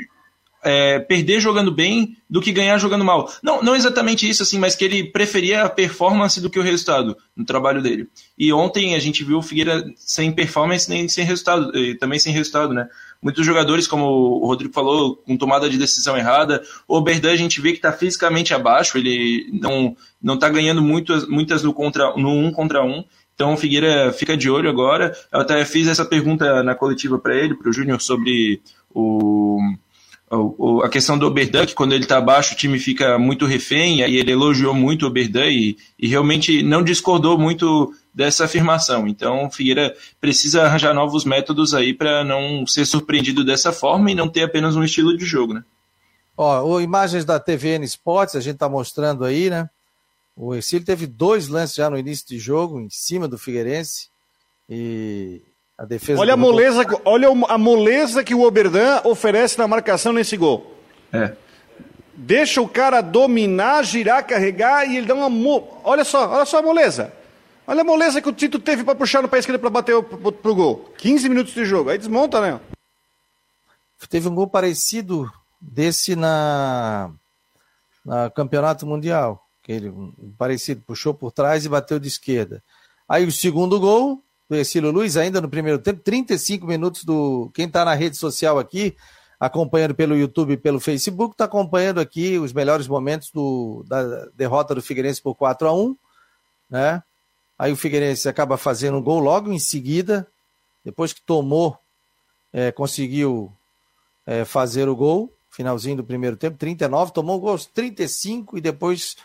é, 0.64 0.98
perder 0.98 1.40
jogando 1.40 1.70
bem 1.70 2.16
do 2.28 2.40
que 2.40 2.50
ganhar 2.50 2.78
jogando 2.78 3.04
mal. 3.04 3.30
Não, 3.42 3.62
não 3.62 3.76
exatamente 3.76 4.28
isso, 4.28 4.42
assim, 4.42 4.58
mas 4.58 4.74
que 4.74 4.84
ele 4.84 5.04
preferia 5.04 5.64
a 5.64 5.68
performance 5.68 6.40
do 6.40 6.48
que 6.48 6.58
o 6.58 6.62
resultado 6.62 7.16
no 7.36 7.44
trabalho 7.44 7.82
dele. 7.82 8.08
E 8.36 8.52
ontem 8.52 8.94
a 8.94 8.98
gente 8.98 9.22
viu 9.22 9.38
o 9.38 9.42
Figueira 9.42 9.84
sem 9.96 10.32
performance 10.32 10.88
nem 10.88 11.06
sem 11.06 11.24
resultado, 11.24 11.70
também 11.98 12.18
sem 12.18 12.32
resultado, 12.32 12.72
né? 12.72 12.88
Muitos 13.24 13.44
jogadores, 13.44 13.88
como 13.88 14.04
o 14.04 14.46
Rodrigo 14.46 14.74
falou, 14.74 15.16
com 15.16 15.34
tomada 15.36 15.70
de 15.70 15.78
decisão 15.78 16.16
errada. 16.16 16.62
O 16.86 16.98
Oberdan 16.98 17.32
a 17.32 17.36
gente 17.36 17.58
vê 17.58 17.70
que 17.70 17.78
está 17.78 17.90
fisicamente 17.90 18.52
abaixo, 18.52 18.98
ele 18.98 19.48
não 19.60 19.96
não 20.22 20.34
está 20.34 20.48
ganhando 20.48 20.82
muitas, 20.82 21.26
muitas 21.26 21.62
no, 21.62 21.72
contra, 21.72 22.14
no 22.16 22.30
um 22.30 22.52
contra 22.52 22.84
um. 22.84 23.02
Então 23.34 23.54
o 23.54 23.56
Figueira 23.56 24.12
fica 24.12 24.36
de 24.36 24.48
olho 24.50 24.68
agora. 24.68 25.16
Eu 25.32 25.40
até 25.40 25.64
fiz 25.64 25.88
essa 25.88 26.04
pergunta 26.04 26.62
na 26.62 26.74
coletiva 26.74 27.18
para 27.18 27.34
ele, 27.34 27.54
para 27.54 27.70
o 27.70 27.72
Júnior, 27.72 28.00
sobre 28.00 28.60
o 28.94 29.58
a 30.82 30.88
questão 30.88 31.16
do 31.16 31.26
Oberdan, 31.26 31.64
que 31.66 31.74
quando 31.74 31.92
ele 31.92 32.04
está 32.04 32.18
abaixo 32.18 32.54
o 32.54 32.56
time 32.56 32.78
fica 32.78 33.18
muito 33.18 33.46
refém, 33.46 34.00
e 34.00 34.16
ele 34.16 34.32
elogiou 34.32 34.74
muito 34.74 35.04
o 35.04 35.06
Oberdan 35.06 35.46
e, 35.46 35.76
e, 35.98 36.08
realmente 36.08 36.62
não 36.62 36.82
discordou 36.82 37.38
muito 37.38 37.92
dessa 38.14 38.44
afirmação. 38.44 39.08
Então, 39.08 39.46
o 39.46 39.50
Figueira 39.50 39.94
precisa 40.20 40.62
arranjar 40.62 40.94
novos 40.94 41.24
métodos 41.24 41.74
aí 41.74 41.92
para 41.92 42.22
não 42.22 42.66
ser 42.66 42.86
surpreendido 42.86 43.44
dessa 43.44 43.72
forma 43.72 44.10
e 44.10 44.14
não 44.14 44.28
ter 44.28 44.44
apenas 44.44 44.76
um 44.76 44.84
estilo 44.84 45.16
de 45.16 45.24
jogo, 45.24 45.54
né? 45.54 45.64
Ó, 46.36 46.80
imagens 46.80 47.24
da 47.24 47.38
TVN 47.38 47.84
Sports, 47.84 48.36
a 48.36 48.40
gente 48.40 48.54
está 48.54 48.68
mostrando 48.68 49.24
aí, 49.24 49.50
né? 49.50 49.68
O 50.36 50.54
Ercílio 50.54 50.84
teve 50.84 51.06
dois 51.06 51.48
lances 51.48 51.76
já 51.76 51.88
no 51.88 51.98
início 51.98 52.26
de 52.26 52.38
jogo, 52.38 52.80
em 52.80 52.88
cima 52.90 53.28
do 53.28 53.38
Figueirense, 53.38 54.08
e 54.68 55.42
a 55.78 55.84
defesa 55.84 56.20
olha 56.20 56.34
a 56.34 56.36
moleza, 56.36 56.84
gol... 56.84 57.00
olha 57.04 57.28
a 57.48 57.58
moleza 57.58 58.24
que 58.24 58.34
o 58.34 58.42
Oberdan 58.42 59.00
oferece 59.04 59.58
na 59.58 59.68
marcação 59.68 60.12
nesse 60.12 60.36
gol. 60.36 60.74
É. 61.12 61.32
Deixa 62.16 62.60
o 62.60 62.68
cara 62.68 63.00
dominar, 63.00 63.84
girar, 63.84 64.26
carregar 64.26 64.88
e 64.88 64.96
ele 64.96 65.06
dá 65.06 65.14
uma. 65.14 65.28
Mo... 65.28 65.80
Olha 65.84 66.04
só, 66.04 66.28
olha 66.30 66.44
só 66.44 66.58
a 66.58 66.62
moleza. 66.62 67.12
Olha 67.66 67.80
a 67.80 67.84
moleza 67.84 68.20
que 68.20 68.28
o 68.28 68.32
Tito 68.32 68.58
teve 68.58 68.84
para 68.84 68.94
puxar 68.94 69.22
no 69.22 69.28
pé 69.28 69.38
esquerdo 69.38 69.60
para 69.60 69.70
bater 69.70 70.02
pro, 70.02 70.32
pro 70.32 70.54
gol. 70.54 70.92
15 70.98 71.28
minutos 71.28 71.54
de 71.54 71.64
jogo. 71.64 71.90
Aí 71.90 71.96
desmonta, 71.96 72.40
né? 72.40 72.60
Teve 74.08 74.28
um 74.28 74.34
gol 74.34 74.46
parecido 74.46 75.30
desse 75.58 76.14
na, 76.14 77.10
na 78.04 78.28
Campeonato 78.30 78.86
Mundial. 78.86 79.42
Que 79.62 79.72
ele, 79.72 79.88
um 79.88 80.34
parecido, 80.36 80.82
puxou 80.86 81.14
por 81.14 81.32
trás 81.32 81.64
e 81.64 81.68
bateu 81.70 81.98
de 81.98 82.06
esquerda. 82.06 82.62
Aí 83.08 83.24
o 83.24 83.32
segundo 83.32 83.80
gol, 83.80 84.22
do 84.48 84.56
Ercílio 84.56 84.90
Luiz, 84.90 85.16
ainda 85.16 85.40
no 85.40 85.48
primeiro 85.48 85.78
tempo, 85.78 86.02
35 86.02 86.66
minutos 86.66 87.02
do. 87.02 87.50
Quem 87.54 87.66
está 87.66 87.82
na 87.82 87.94
rede 87.94 88.18
social 88.18 88.58
aqui, 88.58 88.94
acompanhando 89.40 89.94
pelo 89.94 90.14
YouTube 90.14 90.52
e 90.52 90.58
pelo 90.58 90.78
Facebook, 90.78 91.32
está 91.32 91.46
acompanhando 91.46 91.98
aqui 91.98 92.38
os 92.38 92.52
melhores 92.52 92.86
momentos 92.86 93.30
do, 93.30 93.82
da 93.88 94.26
derrota 94.34 94.74
do 94.74 94.82
Figueirense 94.82 95.22
por 95.22 95.34
4 95.34 95.66
a 95.66 95.72
1 95.72 95.96
né? 96.68 97.02
Aí 97.58 97.72
o 97.72 97.76
Figueirense 97.76 98.28
acaba 98.28 98.56
fazendo 98.56 98.98
um 98.98 99.02
gol 99.02 99.20
logo 99.20 99.52
em 99.52 99.58
seguida, 99.58 100.26
depois 100.84 101.12
que 101.12 101.22
tomou, 101.22 101.78
é, 102.52 102.72
conseguiu 102.72 103.52
é, 104.26 104.44
fazer 104.44 104.88
o 104.88 104.96
gol, 104.96 105.32
finalzinho 105.50 105.96
do 105.96 106.04
primeiro 106.04 106.36
tempo, 106.36 106.56
39, 106.58 107.12
tomou 107.12 107.38
gols 107.38 107.66
35 107.66 108.58
e 108.58 108.60
depois 108.60 109.16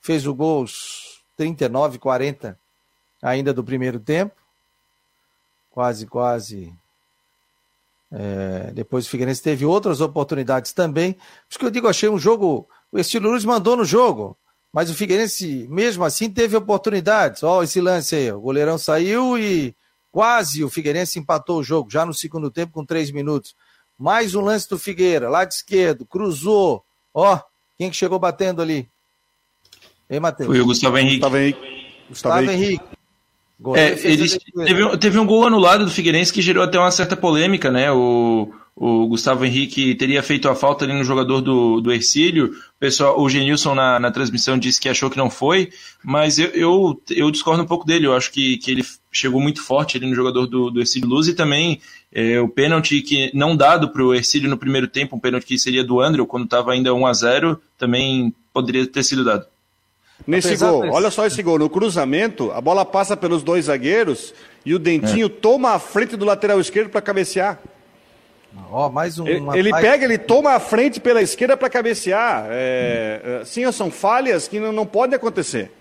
fez 0.00 0.26
o 0.26 0.34
gol 0.34 0.66
39, 1.36 1.98
40 1.98 2.58
ainda 3.22 3.52
do 3.52 3.64
primeiro 3.64 3.98
tempo 3.98 4.38
quase, 5.78 6.08
quase. 6.08 6.74
É, 8.10 8.72
depois 8.72 9.06
o 9.06 9.08
Figueirense 9.08 9.40
teve 9.40 9.64
outras 9.64 10.00
oportunidades 10.00 10.72
também. 10.72 11.12
Por 11.12 11.22
isso 11.50 11.58
que 11.60 11.64
eu 11.64 11.70
digo, 11.70 11.86
achei 11.86 12.08
um 12.08 12.18
jogo. 12.18 12.68
O 12.90 12.98
Estilo 12.98 13.30
Luz 13.30 13.44
mandou 13.44 13.76
no 13.76 13.84
jogo, 13.84 14.36
mas 14.72 14.90
o 14.90 14.94
Figueirense, 14.94 15.66
mesmo 15.70 16.04
assim, 16.04 16.30
teve 16.30 16.56
oportunidades. 16.56 17.42
Ó, 17.42 17.62
esse 17.62 17.80
lance 17.80 18.14
aí, 18.14 18.32
o 18.32 18.40
goleirão 18.40 18.78
saiu 18.78 19.38
e 19.38 19.74
quase 20.10 20.62
o 20.62 20.70
Figueirense 20.70 21.18
empatou 21.18 21.58
o 21.58 21.64
jogo, 21.64 21.90
já 21.90 22.04
no 22.04 22.14
segundo 22.14 22.50
tempo, 22.50 22.72
com 22.72 22.84
três 22.84 23.10
minutos. 23.10 23.54
Mais 23.98 24.34
um 24.34 24.40
lance 24.40 24.68
do 24.68 24.78
Figueira, 24.78 25.28
lá 25.28 25.44
de 25.44 25.54
esquerdo, 25.54 26.06
cruzou. 26.06 26.84
Ó, 27.12 27.40
quem 27.76 27.90
que 27.90 27.96
chegou 27.96 28.18
batendo 28.18 28.62
ali? 28.62 28.88
Hein, 30.08 30.20
Matheus? 30.20 30.48
Foi 30.48 30.60
o 30.60 30.66
Gustavo 30.66 30.98
Henrique. 30.98 31.16
Gustavo 31.16 31.36
Henrique. 31.36 31.60
Gustavo 32.08 32.50
Henrique. 32.50 32.84
É, 33.74 33.90
teve, 33.90 34.98
teve 34.98 35.18
um 35.18 35.26
gol 35.26 35.46
anulado 35.46 35.84
do 35.84 35.90
Figueirense 35.90 36.32
que 36.32 36.40
gerou 36.40 36.62
até 36.62 36.78
uma 36.78 36.92
certa 36.92 37.16
polêmica, 37.16 37.72
né? 37.72 37.90
O, 37.90 38.52
o 38.80 39.08
Gustavo 39.08 39.44
Henrique 39.44 39.96
teria 39.96 40.22
feito 40.22 40.48
a 40.48 40.54
falta 40.54 40.84
ali 40.84 40.94
no 40.94 41.02
jogador 41.02 41.40
do, 41.40 41.80
do 41.80 41.92
Ercílio. 41.92 42.46
O, 42.46 42.78
pessoal, 42.78 43.20
o 43.20 43.28
Genilson 43.28 43.74
na, 43.74 43.98
na 43.98 44.12
transmissão 44.12 44.56
disse 44.56 44.80
que 44.80 44.88
achou 44.88 45.10
que 45.10 45.18
não 45.18 45.28
foi, 45.28 45.70
mas 46.02 46.38
eu, 46.38 46.46
eu, 46.50 47.02
eu 47.10 47.28
discordo 47.32 47.60
um 47.60 47.66
pouco 47.66 47.84
dele. 47.84 48.06
Eu 48.06 48.14
acho 48.14 48.30
que, 48.30 48.56
que 48.58 48.70
ele 48.70 48.84
chegou 49.10 49.40
muito 49.40 49.60
forte 49.60 49.96
ali 49.96 50.06
no 50.06 50.14
jogador 50.14 50.46
do, 50.46 50.70
do 50.70 50.78
Ercílio 50.78 51.08
Luz 51.08 51.26
e 51.26 51.34
também 51.34 51.80
é, 52.12 52.40
o 52.40 52.48
pênalti 52.48 53.02
que 53.02 53.32
não 53.34 53.56
dado 53.56 53.88
para 53.88 54.00
o 54.00 54.14
Ercílio 54.14 54.48
no 54.48 54.56
primeiro 54.56 54.86
tempo, 54.86 55.16
um 55.16 55.20
pênalti 55.20 55.46
que 55.46 55.58
seria 55.58 55.82
do 55.82 56.00
André, 56.00 56.24
quando 56.24 56.44
estava 56.44 56.70
ainda 56.70 56.94
1 56.94 57.04
a 57.04 57.12
0 57.12 57.60
também 57.76 58.32
poderia 58.54 58.86
ter 58.86 59.02
sido 59.02 59.24
dado. 59.24 59.44
Nesse 60.24 60.48
Apesar 60.48 60.70
gol, 60.70 60.82
desse... 60.82 60.94
olha 60.94 61.10
só 61.10 61.26
esse 61.26 61.42
gol. 61.42 61.58
No 61.58 61.68
cruzamento, 61.68 62.52
a 62.52 62.60
bola 62.60 62.84
passa 62.84 63.16
pelos 63.16 63.42
dois 63.42 63.64
zagueiros 63.64 64.32
e 64.64 64.72
o 64.72 64.78
Dentinho 64.78 65.26
é. 65.26 65.28
toma 65.28 65.70
a 65.70 65.80
frente 65.80 66.16
do 66.16 66.24
lateral 66.24 66.60
esquerdo 66.60 66.90
para 66.90 67.00
cabecear. 67.00 67.60
Ó, 68.70 68.88
mais 68.88 69.18
um. 69.18 69.26
Ele, 69.26 69.58
ele 69.58 69.70
pega, 69.70 70.04
ele 70.04 70.18
toma 70.18 70.52
a 70.52 70.60
frente 70.60 71.00
pela 71.00 71.22
esquerda 71.22 71.56
para 71.56 71.70
cabecear. 71.70 72.46
É, 72.50 73.40
hum. 73.42 73.44
Sim, 73.44 73.72
são 73.72 73.90
falhas 73.90 74.48
que 74.48 74.58
não, 74.58 74.72
não 74.72 74.86
podem 74.86 75.16
acontecer. 75.16 75.72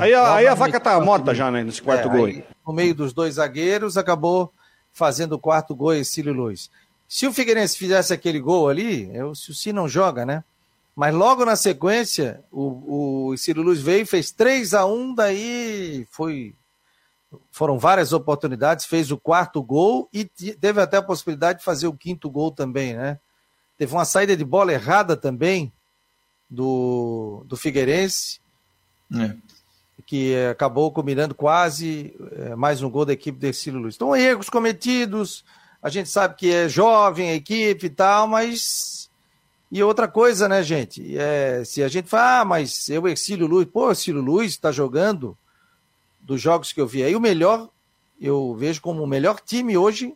Aí, 0.00 0.14
a, 0.14 0.34
aí 0.34 0.46
a 0.46 0.54
vaca 0.54 0.80
tá 0.80 0.98
morta 1.00 1.34
já, 1.34 1.50
né, 1.50 1.62
nesse 1.62 1.82
quarto 1.82 2.08
é, 2.08 2.10
gol. 2.10 2.26
Aí, 2.26 2.44
no 2.66 2.72
meio 2.72 2.94
dos 2.94 3.12
dois 3.12 3.34
zagueiros, 3.34 3.98
acabou 3.98 4.50
fazendo 4.90 5.34
o 5.34 5.38
quarto 5.38 5.74
gol 5.74 6.02
Cílio 6.02 6.32
Luiz. 6.32 6.70
Se 7.06 7.26
o 7.26 7.32
Figueirense 7.32 7.76
fizesse 7.76 8.12
aquele 8.12 8.40
gol 8.40 8.68
ali, 8.68 9.10
eu, 9.14 9.34
se 9.34 9.50
o 9.50 9.54
Si 9.54 9.72
não 9.72 9.88
joga, 9.88 10.24
né? 10.24 10.42
Mas 10.96 11.14
logo 11.14 11.44
na 11.44 11.56
sequência, 11.56 12.42
o, 12.50 13.28
o 13.30 13.36
Ciro 13.36 13.60
Luz 13.60 13.80
veio, 13.82 14.06
fez 14.06 14.30
3 14.30 14.72
a 14.72 14.86
1 14.86 15.14
daí 15.14 16.06
foi. 16.10 16.54
Foram 17.50 17.78
várias 17.78 18.12
oportunidades, 18.12 18.84
fez 18.86 19.10
o 19.10 19.18
quarto 19.18 19.62
gol 19.62 20.08
e 20.12 20.24
teve 20.24 20.80
até 20.80 20.98
a 20.98 21.02
possibilidade 21.02 21.58
de 21.60 21.64
fazer 21.64 21.86
o 21.86 21.96
quinto 21.96 22.30
gol 22.30 22.50
também, 22.50 22.94
né? 22.94 23.18
Teve 23.78 23.92
uma 23.92 24.04
saída 24.04 24.36
de 24.36 24.44
bola 24.44 24.72
errada 24.72 25.16
também 25.16 25.72
do, 26.48 27.44
do 27.46 27.56
Figueirense, 27.56 28.40
é. 29.14 29.36
que 30.06 30.34
acabou 30.46 30.90
combinando 30.90 31.34
quase 31.34 32.14
é, 32.32 32.56
mais 32.56 32.82
um 32.82 32.90
gol 32.90 33.04
da 33.04 33.12
equipe 33.12 33.38
de 33.38 33.52
Ciro 33.52 33.78
Luz. 33.78 33.96
Então, 33.96 34.16
erros 34.16 34.48
cometidos, 34.48 35.44
a 35.82 35.90
gente 35.90 36.08
sabe 36.08 36.36
que 36.36 36.52
é 36.52 36.68
jovem 36.68 37.30
a 37.30 37.34
equipe 37.34 37.86
e 37.86 37.90
tal, 37.90 38.26
mas 38.26 39.10
e 39.70 39.82
outra 39.82 40.06
coisa, 40.06 40.48
né, 40.48 40.62
gente? 40.62 41.18
É, 41.18 41.64
se 41.64 41.82
a 41.82 41.88
gente 41.88 42.08
fala, 42.08 42.40
ah, 42.40 42.44
mas 42.44 42.88
eu, 42.88 43.06
Ercílio 43.08 43.46
Luiz, 43.46 43.68
pô, 43.68 43.90
Ercílio 43.90 44.20
Luiz 44.20 44.52
está 44.52 44.70
jogando 44.70 45.36
dos 46.26 46.40
jogos 46.40 46.72
que 46.72 46.80
eu 46.80 46.88
vi 46.88 47.04
aí, 47.04 47.14
o 47.14 47.20
melhor, 47.20 47.68
eu 48.20 48.54
vejo 48.58 48.82
como 48.82 49.02
o 49.02 49.06
melhor 49.06 49.38
time 49.40 49.78
hoje 49.78 50.12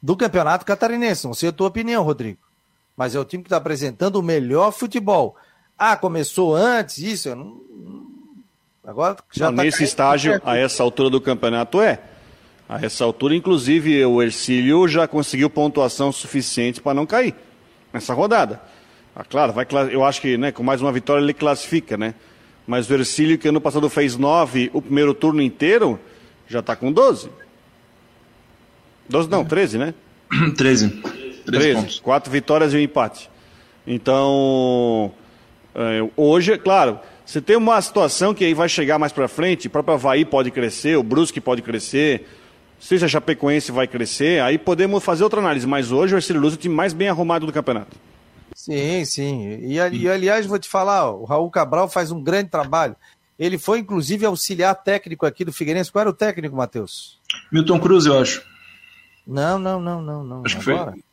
do 0.00 0.14
campeonato 0.14 0.66
catarinense. 0.66 1.26
Não 1.26 1.32
sei 1.32 1.48
a 1.48 1.52
tua 1.52 1.68
opinião, 1.68 2.02
Rodrigo. 2.04 2.38
Mas 2.94 3.14
é 3.14 3.18
o 3.18 3.24
time 3.24 3.42
que 3.42 3.46
está 3.46 3.56
apresentando 3.56 4.16
o 4.16 4.22
melhor 4.22 4.70
futebol. 4.70 5.34
Ah, 5.78 5.96
começou 5.96 6.54
antes, 6.54 6.98
isso, 6.98 7.30
eu 7.30 7.36
não. 7.36 7.62
Agora 8.84 9.16
já 9.32 9.46
não, 9.46 9.56
tá 9.56 9.62
Nesse 9.62 9.84
estágio, 9.84 10.38
a 10.44 10.56
essa 10.56 10.82
altura 10.82 11.08
do 11.08 11.20
campeonato, 11.20 11.80
é. 11.80 11.98
A 12.68 12.84
essa 12.84 13.04
altura, 13.04 13.34
inclusive, 13.34 14.04
o 14.04 14.22
Ercílio 14.22 14.86
já 14.86 15.08
conseguiu 15.08 15.48
pontuação 15.48 16.12
suficiente 16.12 16.80
para 16.80 16.92
não 16.92 17.06
cair 17.06 17.34
nessa 17.92 18.12
rodada. 18.12 18.60
Ah, 19.16 19.24
claro, 19.24 19.52
vai, 19.52 19.66
eu 19.90 20.04
acho 20.04 20.20
que 20.20 20.36
né, 20.36 20.52
com 20.52 20.62
mais 20.62 20.82
uma 20.82 20.92
vitória 20.92 21.22
ele 21.22 21.34
classifica, 21.34 21.96
né? 21.96 22.14
Mas 22.66 22.88
o 22.88 22.94
Ercílio, 22.94 23.38
que 23.38 23.48
ano 23.48 23.60
passado 23.60 23.88
fez 23.88 24.16
nove 24.16 24.70
o 24.72 24.80
primeiro 24.80 25.12
turno 25.14 25.42
inteiro, 25.42 25.98
já 26.48 26.60
está 26.60 26.76
com 26.76 26.92
12. 26.92 27.28
12 29.08 29.28
não, 29.28 29.44
13, 29.44 29.78
né? 29.78 29.94
13. 30.56 30.88
13, 30.88 31.42
13 31.44 32.00
quatro 32.00 32.30
vitórias 32.30 32.72
e 32.72 32.76
um 32.76 32.80
empate. 32.80 33.28
Então, 33.86 35.12
é, 35.74 36.08
hoje, 36.16 36.52
é 36.52 36.58
claro, 36.58 37.00
você 37.26 37.40
tem 37.40 37.56
uma 37.56 37.80
situação 37.80 38.32
que 38.32 38.44
aí 38.44 38.54
vai 38.54 38.68
chegar 38.68 38.98
mais 38.98 39.12
para 39.12 39.26
frente, 39.26 39.66
o 39.66 39.70
próprio 39.70 39.94
Havaí 39.94 40.24
pode 40.24 40.50
crescer, 40.50 40.96
o 40.96 41.02
Brusque 41.02 41.40
pode 41.40 41.62
crescer, 41.62 42.28
se 42.78 42.96
a 42.96 43.08
Chapecoense 43.08 43.70
vai 43.72 43.86
crescer, 43.86 44.42
aí 44.42 44.58
podemos 44.58 45.02
fazer 45.02 45.24
outra 45.24 45.40
análise. 45.40 45.66
Mas 45.66 45.92
hoje 45.92 46.14
o 46.14 46.18
Ercílio 46.18 46.40
Luz 46.40 46.54
é 46.54 46.56
o 46.56 46.58
time 46.58 46.74
mais 46.74 46.92
bem 46.92 47.08
arrumado 47.08 47.46
do 47.46 47.52
campeonato. 47.52 47.96
Sim, 48.62 49.04
sim. 49.04 49.48
E, 49.60 49.74
e 49.74 50.08
aliás, 50.08 50.46
vou 50.46 50.56
te 50.56 50.68
falar, 50.68 51.10
o 51.10 51.24
Raul 51.24 51.50
Cabral 51.50 51.88
faz 51.88 52.12
um 52.12 52.22
grande 52.22 52.48
trabalho. 52.48 52.94
Ele 53.36 53.58
foi, 53.58 53.80
inclusive, 53.80 54.24
auxiliar 54.24 54.72
técnico 54.76 55.26
aqui 55.26 55.44
do 55.44 55.52
Figueirense. 55.52 55.90
Qual 55.90 56.02
era 56.02 56.10
o 56.10 56.12
técnico, 56.14 56.54
Matheus? 56.54 57.18
Milton 57.50 57.80
Cruz, 57.80 58.06
eu 58.06 58.20
acho. 58.20 58.46
Não, 59.26 59.58
não, 59.58 59.80
não, 59.80 60.00
não, 60.00 60.22
não. 60.22 60.42
Acho 60.46 60.60
Agora. 60.60 60.92
que 60.92 61.00
foi. 61.00 61.04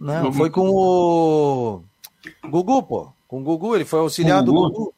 Não, 0.00 0.32
foi 0.32 0.48
com 0.48 0.66
o 0.70 1.84
Gugu, 2.48 2.82
pô. 2.82 3.12
Com 3.28 3.42
o 3.42 3.44
Gugu, 3.44 3.76
ele 3.76 3.84
foi 3.84 4.00
auxiliar 4.00 4.42
do 4.42 4.50
Gugu. 4.50 4.94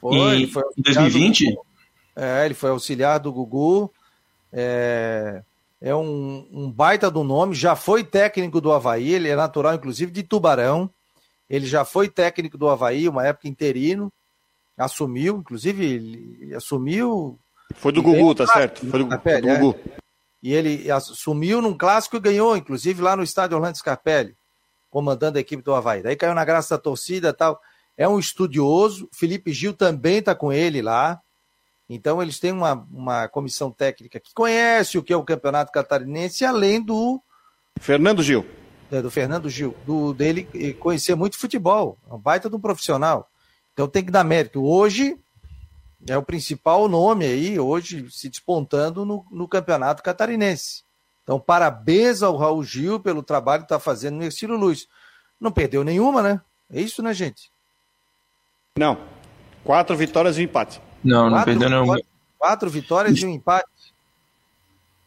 Foi, 0.00 0.16
em, 0.16 0.44
em 0.44 0.82
2020? 0.82 1.54
É, 2.16 2.46
ele 2.46 2.54
foi 2.54 2.70
auxiliar 2.70 3.20
do 3.20 3.30
Gugu. 3.30 3.92
É, 4.50 5.42
é 5.82 5.94
um, 5.94 6.48
um 6.52 6.70
baita 6.70 7.10
do 7.10 7.24
nome, 7.24 7.56
já 7.56 7.74
foi 7.74 8.04
técnico 8.04 8.60
do 8.60 8.72
Havaí, 8.72 9.12
ele 9.12 9.28
é 9.28 9.34
natural, 9.34 9.74
inclusive, 9.74 10.12
de 10.12 10.22
Tubarão. 10.22 10.88
Ele 11.50 11.66
já 11.66 11.84
foi 11.84 12.08
técnico 12.08 12.56
do 12.56 12.68
Havaí, 12.68 13.08
uma 13.08 13.26
época 13.26 13.48
interino, 13.48 14.10
assumiu, 14.78 15.38
inclusive, 15.38 15.84
ele 15.84 16.54
assumiu. 16.54 17.36
Foi 17.74 17.90
do 17.90 18.00
Gugu, 18.00 18.32
tá 18.32 18.46
certo? 18.46 18.86
Foi 18.86 19.00
do, 19.00 19.06
Scarpelli, 19.06 19.40
do 19.42 19.58
Gugu. 19.58 19.80
É. 19.84 19.96
E 20.40 20.54
ele 20.54 20.88
assumiu 20.88 21.60
num 21.60 21.76
clássico 21.76 22.16
e 22.16 22.20
ganhou, 22.20 22.56
inclusive, 22.56 23.02
lá 23.02 23.16
no 23.16 23.24
estádio 23.24 23.56
Orlando 23.56 23.76
Scarpelli, 23.76 24.36
comandando 24.88 25.36
a 25.36 25.40
equipe 25.40 25.64
do 25.64 25.74
Havaí. 25.74 26.00
Daí 26.00 26.14
caiu 26.14 26.34
na 26.34 26.44
graça 26.44 26.76
da 26.76 26.82
torcida 26.82 27.30
e 27.30 27.32
tal. 27.32 27.60
É 27.96 28.08
um 28.08 28.20
estudioso, 28.20 29.08
Felipe 29.12 29.52
Gil 29.52 29.74
também 29.74 30.18
está 30.18 30.32
com 30.32 30.52
ele 30.52 30.80
lá. 30.80 31.20
Então, 31.94 32.22
eles 32.22 32.38
têm 32.38 32.52
uma, 32.52 32.86
uma 32.90 33.28
comissão 33.28 33.70
técnica 33.70 34.18
que 34.18 34.32
conhece 34.32 34.96
o 34.96 35.02
que 35.02 35.12
é 35.12 35.16
o 35.16 35.22
campeonato 35.22 35.70
catarinense, 35.70 36.42
além 36.42 36.80
do. 36.80 37.20
Fernando 37.78 38.22
Gil. 38.22 38.46
É, 38.90 39.02
do 39.02 39.10
Fernando 39.10 39.48
Gil, 39.48 39.76
do, 39.86 40.14
dele 40.14 40.74
conhecer 40.78 41.14
muito 41.14 41.38
futebol. 41.38 41.98
É 42.10 42.14
um 42.14 42.18
baita 42.18 42.48
de 42.48 42.56
um 42.56 42.60
profissional. 42.60 43.30
Então, 43.74 43.86
tem 43.86 44.02
que 44.02 44.10
dar 44.10 44.24
mérito. 44.24 44.64
Hoje, 44.64 45.18
é 46.08 46.16
o 46.16 46.22
principal 46.22 46.88
nome 46.88 47.26
aí, 47.26 47.60
hoje 47.60 48.10
se 48.10 48.30
despontando 48.30 49.04
no, 49.04 49.26
no 49.30 49.46
campeonato 49.46 50.02
catarinense. 50.02 50.84
Então, 51.22 51.38
parabéns 51.38 52.22
ao 52.22 52.36
Raul 52.36 52.64
Gil 52.64 53.00
pelo 53.00 53.22
trabalho 53.22 53.62
que 53.62 53.66
está 53.66 53.78
fazendo 53.78 54.16
no 54.16 54.24
Estilo 54.24 54.56
Luz. 54.56 54.88
Não 55.38 55.52
perdeu 55.52 55.84
nenhuma, 55.84 56.22
né? 56.22 56.40
É 56.70 56.80
isso, 56.80 57.02
né, 57.02 57.12
gente? 57.12 57.52
Não. 58.78 58.98
Quatro 59.62 59.94
vitórias 59.94 60.38
e 60.38 60.40
um 60.40 60.44
empate. 60.44 60.80
Não, 61.04 61.28
não 61.28 61.42
perdeu 61.42 61.68
nenhuma. 61.68 62.00
Quatro 62.38 62.70
vitórias 62.70 63.18
e 63.18 63.26
um 63.26 63.30
empate. 63.30 63.66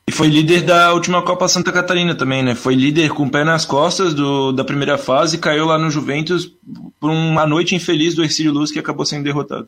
E 0.08 0.12
foi 0.12 0.28
líder 0.28 0.62
da 0.62 0.94
última 0.94 1.24
Copa 1.24 1.48
Santa 1.48 1.72
Catarina 1.72 2.14
também, 2.14 2.44
né? 2.44 2.54
Foi 2.54 2.76
líder 2.76 3.10
com 3.10 3.24
o 3.24 3.30
pé 3.30 3.44
nas 3.44 3.66
costas 3.66 4.14
do, 4.14 4.52
da 4.52 4.64
primeira 4.64 5.00
fase, 5.00 5.40
caiu 5.40 5.66
lá 5.66 5.80
no 5.80 5.90
Juventus 5.90 6.54
por 7.00 7.10
uma 7.10 7.48
noite 7.48 7.74
infeliz 7.74 8.14
do 8.14 8.24
Ercílio 8.24 8.54
Luz 8.54 8.72
que 8.72 8.78
acabou 8.78 9.06
sendo 9.06 9.24
derrotado. 9.24 9.68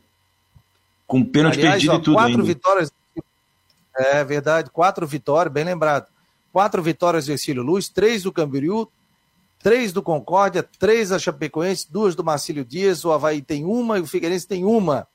Com 1.08 1.24
pênalti 1.24 1.58
Aliás, 1.58 1.74
perdido 1.74 1.94
ó, 1.94 1.96
e 1.96 2.02
tudo 2.02 2.14
quatro 2.14 2.32
ainda. 2.34 2.44
vitórias. 2.44 2.92
É 3.96 4.24
verdade, 4.24 4.70
quatro 4.70 5.08
vitórias, 5.08 5.52
bem 5.52 5.64
lembrado. 5.64 6.06
Quatro 6.54 6.84
vitórias 6.84 7.26
do 7.26 7.32
Ercílio 7.32 7.64
Luz, 7.64 7.90
três 7.90 8.22
do 8.22 8.32
Camboriú, 8.32 8.88
três 9.64 9.92
do 9.92 10.04
Concórdia, 10.04 10.62
três 10.62 11.10
da 11.10 11.18
Chapecoense, 11.18 11.92
duas 11.92 12.14
do 12.14 12.24
Marcílio 12.24 12.64
Dias, 12.64 13.04
o 13.04 13.12
Havaí 13.12 13.42
tem 13.42 13.66
uma 13.66 13.98
e 13.98 14.02
o 14.02 14.08
Figueirense 14.08 14.48
tem 14.48 14.64
uma 14.64 15.08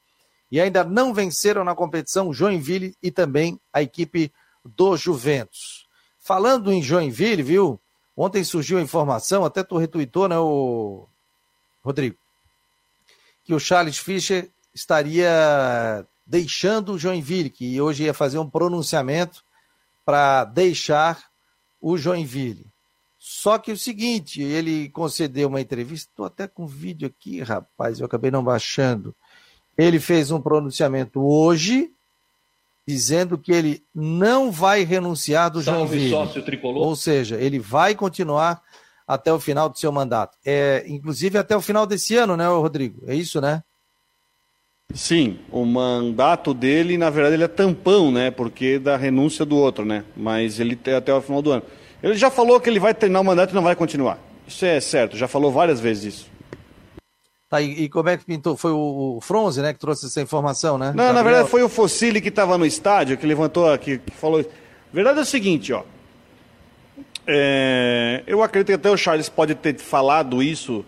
e 0.53 0.61
ainda 0.61 0.85
não 0.85 1.15
venceram 1.15 1.65
na 1.65 1.75
competição 1.75 2.31
Joinville 2.31 2.95
e 3.03 3.11
também 3.11 3.59
a 3.73 3.81
equipe 3.81 4.31
do 4.63 4.99
Juventus. 4.99 5.89
Falando 6.19 6.71
em 6.71 6.83
Joinville, 6.83 7.43
viu? 7.43 7.81
Ontem 8.15 8.45
surgiu 8.45 8.77
a 8.77 8.83
informação, 8.83 9.47
até 9.47 9.63
tu 9.63 9.79
retweetou, 9.79 10.29
né, 10.29 10.39
o 10.39 11.09
Rodrigo, 11.83 12.19
que 13.43 13.55
o 13.55 13.59
Charles 13.59 13.97
Fischer 13.97 14.51
estaria 14.75 16.07
deixando 16.27 16.93
o 16.93 16.99
Joinville, 16.99 17.49
que 17.49 17.81
hoje 17.81 18.05
ia 18.05 18.13
fazer 18.13 18.39
um 18.39 18.49
pronunciamento 18.49 19.43
para 20.05 20.45
deixar 20.45 21.31
o 21.81 21.97
Joinville. 21.97 22.71
Só 23.19 23.57
que 23.57 23.73
o 23.73 23.79
seguinte, 23.79 24.43
ele 24.43 24.91
concedeu 24.91 25.49
uma 25.49 25.63
entrevista, 25.63 26.11
estou 26.11 26.27
até 26.27 26.47
com 26.47 26.67
vídeo 26.67 27.09
aqui, 27.09 27.41
rapaz, 27.41 28.01
eu 28.01 28.07
acabei 28.07 28.31
não 28.31 28.45
baixando. 28.45 29.17
Ele 29.77 29.99
fez 29.99 30.31
um 30.31 30.41
pronunciamento 30.41 31.21
hoje 31.21 31.91
dizendo 32.87 33.39
que 33.39 33.53
ele 33.53 33.83
não 33.95 34.51
vai 34.51 34.85
renunciar 34.85 35.51
do 35.51 35.63
Salve 35.63 35.89
Joinville. 35.89 36.11
Sócio 36.11 36.43
tricolor. 36.43 36.87
Ou 36.87 36.97
seja, 36.97 37.37
ele 37.37 37.59
vai 37.59 37.95
continuar 37.95 38.61
até 39.07 39.33
o 39.33 39.41
final 39.41 39.69
do 39.69 39.79
seu 39.79 39.93
mandato. 39.93 40.37
É, 40.45 40.85
inclusive 40.87 41.39
até 41.39 41.57
o 41.57 41.61
final 41.61 41.87
desse 41.87 42.17
ano, 42.17 42.37
né, 42.37 42.47
Rodrigo? 42.49 43.03
É 43.07 43.15
isso, 43.15 43.41
né? 43.41 43.63
Sim, 44.95 45.39
o 45.51 45.65
mandato 45.65 46.53
dele, 46.53 46.99
na 46.99 47.09
verdade, 47.09 47.37
ele 47.37 47.45
é 47.45 47.49
tampão, 47.49 48.13
né? 48.13 48.31
Porque 48.31 48.79
da 48.79 48.97
renúncia 48.97 49.45
do 49.45 49.57
outro, 49.57 49.85
né? 49.85 50.05
Mas 50.17 50.61
ele 50.61 50.77
tem 50.77 50.95
até 50.95 51.15
o 51.15 51.23
final 51.23 51.41
do 51.41 51.51
ano. 51.53 51.63
Ele 52.03 52.15
já 52.15 52.31
falou 52.31 52.61
que 52.61 52.69
ele 52.69 52.81
vai 52.81 52.93
terminar 52.93 53.21
o 53.21 53.25
mandato 53.25 53.53
e 53.53 53.55
não 53.55 53.63
vai 53.63 53.77
continuar. 53.77 54.19
Isso 54.47 54.65
é 54.67 54.81
certo, 54.81 55.17
já 55.17 55.29
falou 55.29 55.51
várias 55.51 55.81
vezes 55.81 56.15
isso. 56.15 56.27
Tá, 57.53 57.61
e, 57.61 57.83
e, 57.83 57.89
como 57.91 58.09
é 58.09 58.17
que 58.17 58.25
pintou? 58.25 58.57
Foi 58.57 58.71
o, 58.71 59.17
o 59.19 59.21
Fronze, 59.21 59.61
né, 59.61 59.75
que 59.75 59.79
trouxe 59.79 60.07
essa 60.07 60.23
informação, 60.23 60.79
né? 60.79 60.87
Não, 60.87 60.93
Gabriel? 60.95 61.13
na 61.13 61.23
verdade 61.23 61.51
foi 61.51 61.63
o 61.63 61.69
Fossili 61.69 62.19
que 62.19 62.31
estava 62.31 62.57
no 62.57 62.65
estádio, 62.65 63.19
que 63.19 63.27
levantou 63.27 63.71
aqui, 63.71 63.99
que 63.99 64.11
falou. 64.11 64.41
A 64.41 64.45
verdade 64.91 65.19
é 65.19 65.21
o 65.21 65.27
seguinte, 65.27 65.71
ó. 65.71 65.83
É, 67.27 68.23
eu 68.27 68.43
acredito 68.43 68.69
que 68.69 68.73
até 68.73 68.91
o 68.91 68.97
Charles 68.97 69.29
pode 69.29 69.55
ter 69.55 69.79
falado 69.79 70.43
isso 70.43 70.83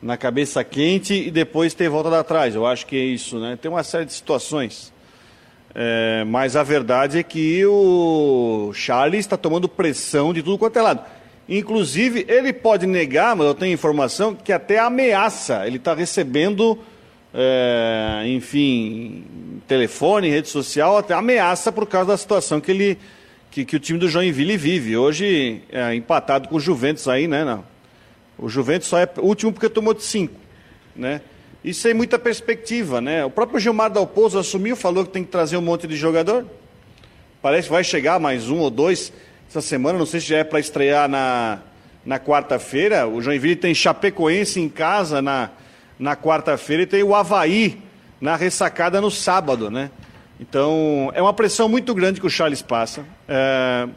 na 0.00 0.16
cabeça 0.16 0.62
quente 0.62 1.12
e 1.12 1.28
depois 1.28 1.74
ter 1.74 1.88
voltado 1.88 2.14
atrás. 2.14 2.54
Eu 2.54 2.64
acho 2.64 2.86
que 2.86 2.94
é 2.94 3.04
isso, 3.04 3.40
né? 3.40 3.58
Tem 3.60 3.68
uma 3.68 3.82
série 3.82 4.04
de 4.04 4.12
situações. 4.12 4.92
É, 5.74 6.22
mas 6.22 6.54
a 6.54 6.62
verdade 6.62 7.18
é 7.18 7.24
que 7.24 7.66
o 7.66 8.70
Charles 8.72 9.18
está 9.18 9.36
tomando 9.36 9.68
pressão 9.68 10.32
de 10.32 10.40
tudo 10.40 10.56
quanto 10.56 10.78
é 10.78 10.82
lado. 10.82 11.04
Inclusive, 11.48 12.26
ele 12.28 12.52
pode 12.52 12.86
negar, 12.86 13.36
mas 13.36 13.46
eu 13.46 13.54
tenho 13.54 13.72
informação 13.72 14.34
que 14.34 14.52
até 14.52 14.78
ameaça. 14.78 15.66
Ele 15.66 15.76
está 15.76 15.94
recebendo, 15.94 16.78
é, 17.32 18.24
enfim, 18.26 19.24
telefone, 19.68 20.28
rede 20.28 20.48
social, 20.48 20.98
até 20.98 21.14
ameaça 21.14 21.70
por 21.70 21.86
causa 21.86 22.12
da 22.12 22.16
situação 22.16 22.60
que 22.60 22.70
ele 22.70 22.98
que, 23.56 23.64
que 23.64 23.76
o 23.76 23.80
time 23.80 23.98
do 23.98 24.08
Joinville 24.08 24.56
vive. 24.56 24.96
Hoje 24.98 25.62
é 25.70 25.94
empatado 25.94 26.48
com 26.48 26.56
o 26.56 26.60
Juventus 26.60 27.08
aí, 27.08 27.26
né? 27.26 27.42
Não. 27.42 27.64
O 28.36 28.50
Juventus 28.50 28.86
só 28.86 28.98
é 28.98 29.08
último 29.18 29.50
porque 29.50 29.68
tomou 29.68 29.94
de 29.94 30.02
cinco, 30.02 30.38
né? 30.94 31.22
Isso 31.64 31.82
tem 31.82 31.94
muita 31.94 32.18
perspectiva, 32.18 33.00
né? 33.00 33.24
O 33.24 33.30
próprio 33.30 33.58
Gilmar 33.58 33.90
Dalpozo 33.90 34.38
assumiu, 34.38 34.76
falou 34.76 35.06
que 35.06 35.10
tem 35.10 35.24
que 35.24 35.30
trazer 35.30 35.56
um 35.56 35.62
monte 35.62 35.86
de 35.86 35.96
jogador. 35.96 36.44
Parece 37.40 37.68
que 37.68 37.72
vai 37.72 37.82
chegar 37.82 38.20
mais 38.20 38.50
um 38.50 38.58
ou 38.58 38.68
dois 38.68 39.12
essa 39.48 39.60
semana, 39.60 39.98
não 39.98 40.06
sei 40.06 40.20
se 40.20 40.26
já 40.26 40.38
é 40.38 40.44
para 40.44 40.58
estrear 40.58 41.08
na, 41.08 41.60
na 42.04 42.18
quarta-feira. 42.18 43.06
O 43.06 43.22
Joinville 43.22 43.56
tem 43.56 43.74
Chapecoense 43.74 44.60
em 44.60 44.68
casa 44.68 45.22
na, 45.22 45.50
na 45.98 46.16
quarta-feira 46.16 46.82
e 46.82 46.86
tem 46.86 47.02
o 47.02 47.14
Havaí 47.14 47.80
na 48.20 48.36
ressacada 48.36 49.00
no 49.00 49.10
sábado, 49.10 49.70
né? 49.70 49.90
Então, 50.38 51.10
é 51.14 51.22
uma 51.22 51.32
pressão 51.32 51.68
muito 51.68 51.94
grande 51.94 52.20
que 52.20 52.26
o 52.26 52.30
Charles 52.30 52.60
passa. 52.60 53.04
É, 53.26 53.88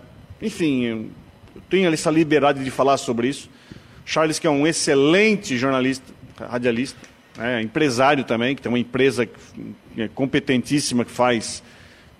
enfim, 0.41 0.85
eu 1.55 1.61
tenho 1.69 1.91
essa 1.93 2.09
liberdade 2.09 2.63
de 2.63 2.71
falar 2.71 2.97
sobre 2.97 3.27
isso. 3.27 3.49
Charles, 4.05 4.39
que 4.39 4.47
é 4.47 4.49
um 4.49 4.65
excelente 4.65 5.57
jornalista, 5.57 6.13
radialista, 6.49 6.97
né, 7.37 7.61
empresário 7.61 8.23
também, 8.23 8.55
que 8.55 8.61
tem 8.61 8.71
uma 8.71 8.79
empresa 8.79 9.27
é 9.97 10.07
competentíssima 10.07 11.03
que 11.03 11.11
faz 11.11 11.61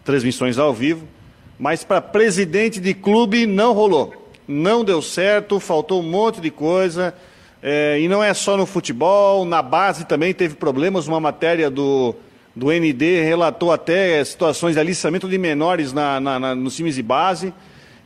transmissões 0.03 0.57
ao 0.57 0.73
vivo 0.73 1.07
mas 1.59 1.83
para 1.83 2.01
presidente 2.01 2.79
de 2.79 2.93
clube 2.93 3.45
não 3.45 3.73
rolou. 3.73 4.13
Não 4.47 4.83
deu 4.83 5.01
certo, 5.01 5.59
faltou 5.59 5.99
um 5.99 6.09
monte 6.09 6.39
de 6.39 6.49
coisa. 6.49 7.13
É, 7.61 7.99
e 7.99 8.07
não 8.07 8.23
é 8.23 8.33
só 8.33 8.55
no 8.55 8.65
futebol, 8.65 9.43
na 9.43 9.61
base 9.61 10.05
também 10.05 10.33
teve 10.33 10.55
problemas. 10.55 11.07
Uma 11.07 11.19
matéria 11.19 11.69
do, 11.69 12.15
do 12.55 12.71
ND 12.71 13.21
relatou 13.21 13.71
até 13.73 14.23
situações 14.23 14.73
de 14.73 14.79
aliciamento 14.79 15.27
de 15.27 15.37
menores 15.37 15.91
na, 15.91 16.19
na, 16.19 16.39
na, 16.39 16.55
nos 16.55 16.75
times 16.77 16.95
de 16.95 17.03
base. 17.03 17.53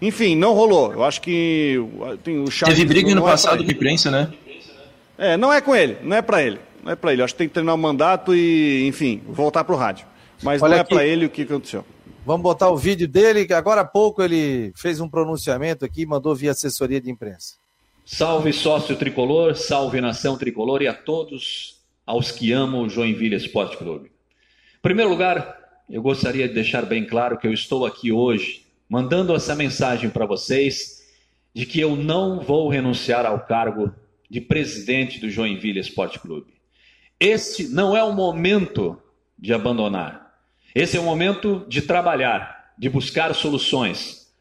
Enfim, 0.01 0.35
não 0.35 0.53
rolou. 0.53 0.91
Eu 0.91 1.03
acho 1.03 1.21
que 1.21 1.79
tem 2.23 2.41
o 2.41 2.49
Charles, 2.49 2.77
Teve 2.77 2.89
briga 2.89 3.13
no 3.15 3.25
é 3.25 3.31
passado 3.31 3.63
com 3.63 3.69
a 3.69 3.73
imprensa, 3.73 4.09
né? 4.09 4.33
É, 5.17 5.37
não 5.37 5.53
é 5.53 5.61
com 5.61 5.75
ele, 5.75 5.97
não 6.01 6.17
é 6.17 6.21
para 6.21 6.41
ele. 6.41 6.59
Não 6.83 6.91
é 6.91 6.95
para 6.95 7.13
ele. 7.13 7.21
Eu 7.21 7.25
acho 7.25 7.35
que 7.35 7.37
tem 7.37 7.47
que 7.47 7.53
terminar 7.53 7.75
o 7.75 7.77
mandato 7.77 8.35
e, 8.35 8.85
enfim, 8.87 9.21
voltar 9.29 9.63
para 9.63 9.73
o 9.73 9.77
rádio. 9.77 10.05
Mas 10.41 10.61
Olha 10.61 10.75
não 10.75 10.81
é 10.81 10.83
para 10.83 11.05
ele 11.05 11.27
o 11.27 11.29
que 11.29 11.43
aconteceu. 11.43 11.85
Vamos 12.25 12.41
botar 12.41 12.69
o 12.69 12.77
vídeo 12.77 13.05
dele, 13.05 13.45
que 13.45 13.53
agora 13.53 13.81
há 13.81 13.85
pouco 13.85 14.23
ele 14.23 14.71
fez 14.77 15.01
um 15.01 15.09
pronunciamento 15.09 15.83
aqui, 15.83 16.05
mandou 16.05 16.33
via 16.33 16.51
assessoria 16.51 17.01
de 17.01 17.11
imprensa. 17.11 17.55
Salve 18.05 18.53
sócio 18.53 18.95
tricolor, 18.95 19.55
salve 19.55 19.99
nação 19.99 20.37
tricolor 20.37 20.81
e 20.81 20.87
a 20.87 20.93
todos 20.93 21.81
aos 22.05 22.31
que 22.31 22.53
amam 22.53 22.83
o 22.83 22.89
Joinville 22.89 23.35
Esporte 23.35 23.75
Clube. 23.75 24.07
Em 24.07 24.81
primeiro 24.81 25.09
lugar, 25.09 25.83
eu 25.89 26.01
gostaria 26.01 26.47
de 26.47 26.53
deixar 26.53 26.85
bem 26.85 27.05
claro 27.05 27.37
que 27.37 27.45
eu 27.45 27.51
estou 27.51 27.85
aqui 27.85 28.09
hoje 28.09 28.65
mandando 28.87 29.35
essa 29.35 29.53
mensagem 29.53 30.09
para 30.09 30.25
vocês 30.25 31.03
de 31.53 31.65
que 31.65 31.81
eu 31.81 31.93
não 31.97 32.39
vou 32.39 32.69
renunciar 32.69 33.25
ao 33.25 33.41
cargo 33.41 33.93
de 34.29 34.39
presidente 34.39 35.19
do 35.19 35.29
Joinville 35.29 35.79
Esporte 35.79 36.19
Clube. 36.19 36.53
Este 37.19 37.67
não 37.67 37.97
é 37.97 38.03
o 38.03 38.13
momento 38.13 38.97
de 39.37 39.53
abandonar. 39.53 40.22
Esse 40.75 40.97
é 40.97 40.99
o 40.99 41.03
momento 41.03 41.63
de 41.67 41.83
trabalhar, 41.83 42.73
de 42.75 42.89
buscar 42.89 43.33
soluções. 43.35 44.33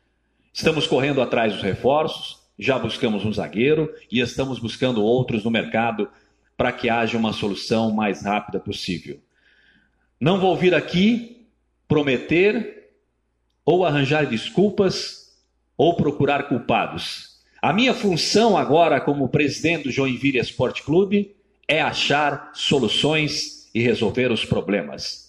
Estamos 0.50 0.86
correndo 0.86 1.20
atrás 1.20 1.52
dos 1.52 1.62
reforços, 1.62 2.40
já 2.58 2.78
buscamos 2.78 3.22
um 3.24 3.32
zagueiro 3.32 3.92
e 4.10 4.20
estamos 4.20 4.58
buscando 4.58 5.02
outros 5.02 5.44
no 5.44 5.50
mercado 5.50 6.08
para 6.56 6.72
que 6.72 6.88
haja 6.88 7.18
uma 7.18 7.34
solução 7.34 7.92
mais 7.92 8.22
rápida 8.22 8.58
possível. 8.58 9.20
Não 10.18 10.40
vou 10.40 10.56
vir 10.56 10.74
aqui 10.74 11.46
prometer 11.86 12.92
ou 13.62 13.84
arranjar 13.84 14.24
desculpas 14.26 15.36
ou 15.76 15.96
procurar 15.96 16.44
culpados. 16.44 17.42
A 17.60 17.74
minha 17.74 17.92
função 17.92 18.56
agora, 18.56 19.00
como 19.02 19.28
presidente 19.28 19.84
do 19.84 19.90
Joinville 19.90 20.38
Esporte 20.38 20.82
Clube, 20.82 21.36
é 21.68 21.82
achar 21.82 22.52
soluções 22.54 23.70
e 23.74 23.82
resolver 23.82 24.32
os 24.32 24.44
problemas. 24.46 25.21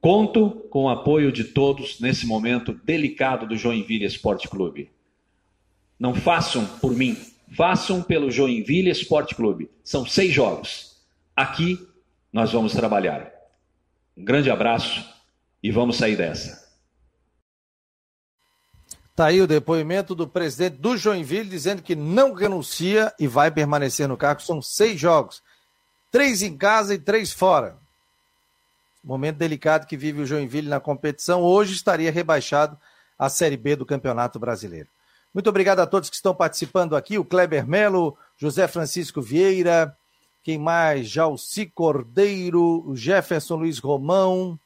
Conto 0.00 0.50
com 0.70 0.84
o 0.84 0.88
apoio 0.88 1.30
de 1.30 1.44
todos 1.44 2.00
nesse 2.00 2.26
momento 2.26 2.72
delicado 2.72 3.46
do 3.46 3.56
Joinville 3.56 4.06
Esporte 4.06 4.48
Clube. 4.48 4.90
Não 5.98 6.14
façam 6.14 6.64
por 6.78 6.94
mim, 6.94 7.16
façam 7.54 8.02
pelo 8.02 8.30
Joinville 8.30 8.88
Esporte 8.88 9.34
Clube. 9.34 9.70
São 9.84 10.06
seis 10.06 10.32
jogos. 10.32 10.96
Aqui 11.36 11.86
nós 12.32 12.50
vamos 12.50 12.72
trabalhar. 12.72 13.30
Um 14.16 14.24
grande 14.24 14.50
abraço 14.50 15.06
e 15.62 15.70
vamos 15.70 15.96
sair 15.96 16.16
dessa. 16.16 16.66
Está 19.10 19.26
aí 19.26 19.42
o 19.42 19.46
depoimento 19.46 20.14
do 20.14 20.26
presidente 20.26 20.78
do 20.78 20.96
Joinville 20.96 21.50
dizendo 21.50 21.82
que 21.82 21.94
não 21.94 22.32
renuncia 22.32 23.12
e 23.18 23.26
vai 23.26 23.50
permanecer 23.50 24.08
no 24.08 24.16
cargo. 24.16 24.40
São 24.40 24.62
seis 24.62 24.98
jogos, 24.98 25.42
três 26.10 26.40
em 26.40 26.56
casa 26.56 26.94
e 26.94 26.98
três 26.98 27.30
fora. 27.30 27.79
Momento 29.02 29.36
delicado 29.36 29.86
que 29.86 29.96
vive 29.96 30.22
o 30.22 30.26
Joinville 30.26 30.68
na 30.68 30.78
competição. 30.78 31.42
Hoje 31.42 31.72
estaria 31.72 32.12
rebaixado 32.12 32.78
à 33.18 33.28
Série 33.28 33.56
B 33.56 33.76
do 33.76 33.86
Campeonato 33.86 34.38
Brasileiro. 34.38 34.88
Muito 35.32 35.48
obrigado 35.48 35.80
a 35.80 35.86
todos 35.86 36.10
que 36.10 36.16
estão 36.16 36.34
participando 36.34 36.96
aqui: 36.96 37.18
o 37.18 37.24
Kleber 37.24 37.66
Melo, 37.66 38.16
José 38.36 38.66
Francisco 38.68 39.22
Vieira, 39.22 39.96
quem 40.42 40.58
mais? 40.58 41.08
Jalci 41.08 41.66
Cordeiro, 41.66 42.92
Jefferson 42.94 43.56
Luiz 43.56 43.78
Romão, 43.78 44.58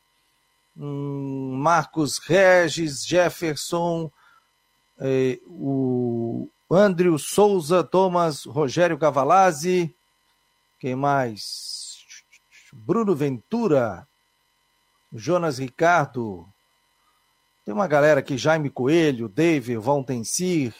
hum, 0.76 1.57
Marcos 1.59 2.18
Regis, 2.18 3.07
Jefferson, 3.07 4.11
eh, 4.99 5.39
o 5.47 6.49
Andrew 6.70 7.18
Souza, 7.18 7.85
Thomas, 7.85 8.45
Rogério 8.45 8.99
Cavalazzi, 8.99 9.95
quem 10.78 10.97
mais? 10.97 11.99
Bruno 12.72 13.14
Ventura, 13.14 14.07
Jonas 15.14 15.58
Ricardo, 15.58 16.44
tem 17.64 17.72
uma 17.72 17.86
galera 17.86 18.18
aqui, 18.18 18.36
Jaime 18.36 18.68
Coelho, 18.68 19.28
David, 19.28 19.78
Valtencir, 19.78 20.74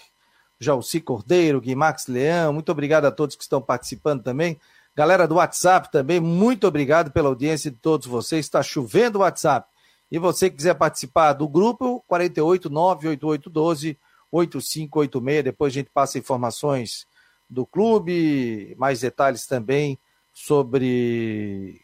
Jalci 0.59 1.01
Cordeiro, 1.01 1.61
Guimax 1.61 2.09
Leão, 2.09 2.53
muito 2.53 2.73
obrigado 2.73 3.05
a 3.05 3.13
todos 3.13 3.37
que 3.37 3.43
estão 3.43 3.63
participando 3.63 4.25
também. 4.25 4.59
Galera 4.95 5.29
do 5.29 5.37
WhatsApp 5.37 5.91
também, 5.91 6.21
muito 6.21 6.67
obrigado 6.67 7.13
pela 7.13 7.29
audiência 7.29 7.71
de 7.71 7.77
todos 7.77 8.07
vocês. 8.07 8.45
Está 8.45 8.63
chovendo 8.63 9.19
o 9.19 9.23
WhatsApp. 9.23 9.69
E 10.11 10.19
você 10.19 10.51
que 10.51 10.57
quiser 10.57 10.75
participar 10.75 11.33
do 11.33 11.49
grupo, 11.49 12.05
4898812 12.11 13.97
8586. 14.31 15.45
Depois 15.45 15.73
a 15.73 15.75
gente 15.75 15.91
passa 15.91 16.19
informações 16.19 17.07
do 17.49 17.65
clube, 17.65 18.75
mais 18.79 19.01
detalhes 19.01 19.47
também 19.47 19.99
sobre 20.33 21.84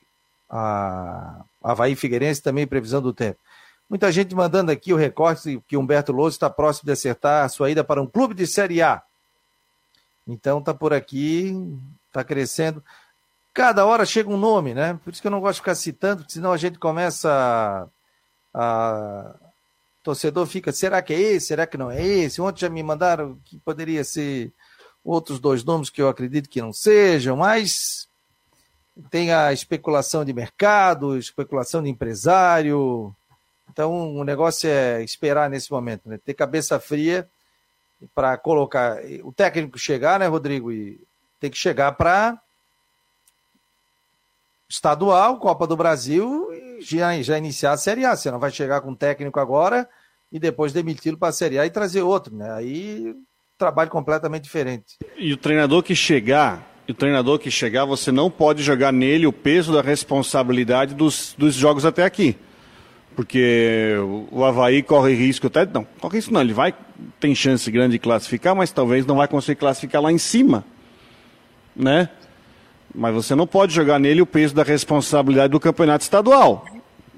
a 0.51 1.45
Havaí 1.63 1.95
Figueirense, 1.95 2.43
também 2.43 2.67
previsão 2.67 3.01
do 3.01 3.13
tempo. 3.13 3.39
Muita 3.89 4.11
gente 4.13 4.35
mandando 4.35 4.71
aqui 4.71 4.93
o 4.93 4.97
recorte 4.97 5.63
que 5.67 5.77
Humberto 5.77 6.13
Louso 6.13 6.37
está 6.37 6.49
próximo 6.49 6.87
de 6.87 6.93
acertar 6.93 7.45
a 7.45 7.49
sua 7.49 7.71
ida 7.71 7.83
para 7.85 8.03
um 8.03 8.07
clube 8.07 8.35
de 8.35 8.47
Série 8.47 8.83
A. 8.83 9.03
Então 10.27 10.63
tá 10.63 10.73
por 10.73 10.93
aqui, 10.93 11.55
tá 12.13 12.23
crescendo. 12.23 12.83
Cada 13.53 13.85
hora 13.85 14.07
chega 14.07 14.31
um 14.31 14.37
nome, 14.37 14.75
né? 14.75 14.99
Por 15.03 15.13
isso 15.13 15.21
que 15.21 15.27
eu 15.27 15.31
não 15.31 15.41
gosto 15.41 15.55
de 15.55 15.61
ficar 15.63 15.75
citando, 15.75 16.25
senão 16.29 16.53
a 16.53 16.57
gente 16.57 16.79
começa 16.79 17.29
a, 17.33 17.89
a 18.55 19.35
torcedor 20.03 20.47
fica, 20.47 20.73
será 20.73 21.03
que 21.03 21.13
é 21.13 21.21
esse? 21.21 21.49
Será 21.49 21.67
que 21.67 21.77
não 21.77 21.91
é 21.91 22.01
esse? 22.01 22.41
Ontem 22.41 22.61
já 22.61 22.69
me 22.69 22.83
mandaram 22.83 23.39
que 23.45 23.59
poderia 23.59 24.05
ser 24.05 24.53
outros 25.05 25.41
dois 25.41 25.65
nomes 25.65 25.91
que 25.91 26.01
eu 26.01 26.09
acredito 26.09 26.49
que 26.49 26.63
não 26.63 26.73
sejam, 26.73 27.37
mas 27.37 28.09
tem 29.11 29.33
a 29.33 29.53
especulação 29.53 30.25
de 30.25 30.33
mercado, 30.33 31.17
especulação 31.17 31.83
de 31.83 31.89
empresário. 31.89 33.15
Então 33.71 34.17
o 34.17 34.25
negócio 34.25 34.69
é 34.69 35.03
esperar 35.03 35.49
nesse 35.49 35.71
momento, 35.71 36.09
né? 36.09 36.19
Ter 36.19 36.35
cabeça 36.35 36.79
fria 36.81 37.29
para 38.15 38.37
colocar 38.37 38.99
o 39.23 39.33
técnico 39.33 39.79
chegar, 39.79 40.19
né, 40.19 40.27
Rodrigo? 40.27 40.73
E 40.73 41.01
tem 41.39 41.51
que 41.51 41.59
chegar 41.59 41.93
para 41.93 42.41
estadual, 44.69 45.39
Copa 45.39 45.67
do 45.67 45.77
Brasil 45.77 46.49
e 46.53 46.81
já, 46.81 47.21
já 47.23 47.37
iniciar 47.37 47.73
a 47.73 47.77
Série 47.77 48.05
A. 48.05 48.17
Você 48.17 48.31
não 48.31 48.39
vai 48.39 48.51
chegar 48.51 48.81
com 48.81 48.91
um 48.91 48.95
técnico 48.95 49.41
agora 49.41 49.89
e 50.31 50.39
depois 50.39 50.73
demiti-lo 50.73 51.19
para 51.19 51.29
a 51.29 51.33
Série 51.33 51.59
A 51.59 51.67
e 51.67 51.71
trazer 51.71 52.03
outro, 52.03 52.35
né? 52.35 52.53
Aí 52.53 53.17
trabalho 53.59 53.91
completamente 53.91 54.45
diferente. 54.45 54.97
E 55.17 55.33
o 55.33 55.37
treinador 55.37 55.83
que 55.83 55.95
chegar, 55.95 56.67
o 56.91 56.95
treinador 56.95 57.39
que 57.39 57.51
chegar, 57.51 57.85
você 57.85 58.11
não 58.11 58.31
pode 58.31 58.63
jogar 58.63 58.93
nele 58.93 59.27
o 59.27 59.33
peso 59.33 59.73
da 59.73 59.83
responsabilidade 59.83 60.95
dos, 60.95 61.35
dos 61.37 61.55
jogos 61.55 61.85
até 61.85 62.05
aqui. 62.05 62.37
Porque 63.15 63.97
o 64.31 64.45
Havaí 64.45 64.83
corre 64.83 65.15
risco 65.15 65.49
até. 65.49 65.67
Não, 65.67 65.87
corre 66.01 66.17
risco 66.17 66.33
não, 66.33 66.41
ele 66.41 66.53
vai. 66.53 66.75
Tem 67.19 67.35
chance 67.35 67.71
grande 67.71 67.93
de 67.93 67.99
classificar, 67.99 68.55
mas 68.55 68.71
talvez 68.71 69.05
não 69.05 69.17
vai 69.17 69.29
conseguir 69.29 69.59
classificar 69.59 70.01
lá 70.01 70.13
em 70.13 70.19
cima. 70.19 70.65
Né? 71.75 72.09
Mas 72.95 73.15
você 73.15 73.35
não 73.35 73.47
pode 73.47 73.75
jogar 73.75 73.99
nele 73.99 74.23
o 74.23 74.27
peso 74.27 74.55
da 74.55 74.63
responsabilidade 74.63 75.51
do 75.51 75.61
campeonato 75.61 76.03
estadual. 76.03 76.65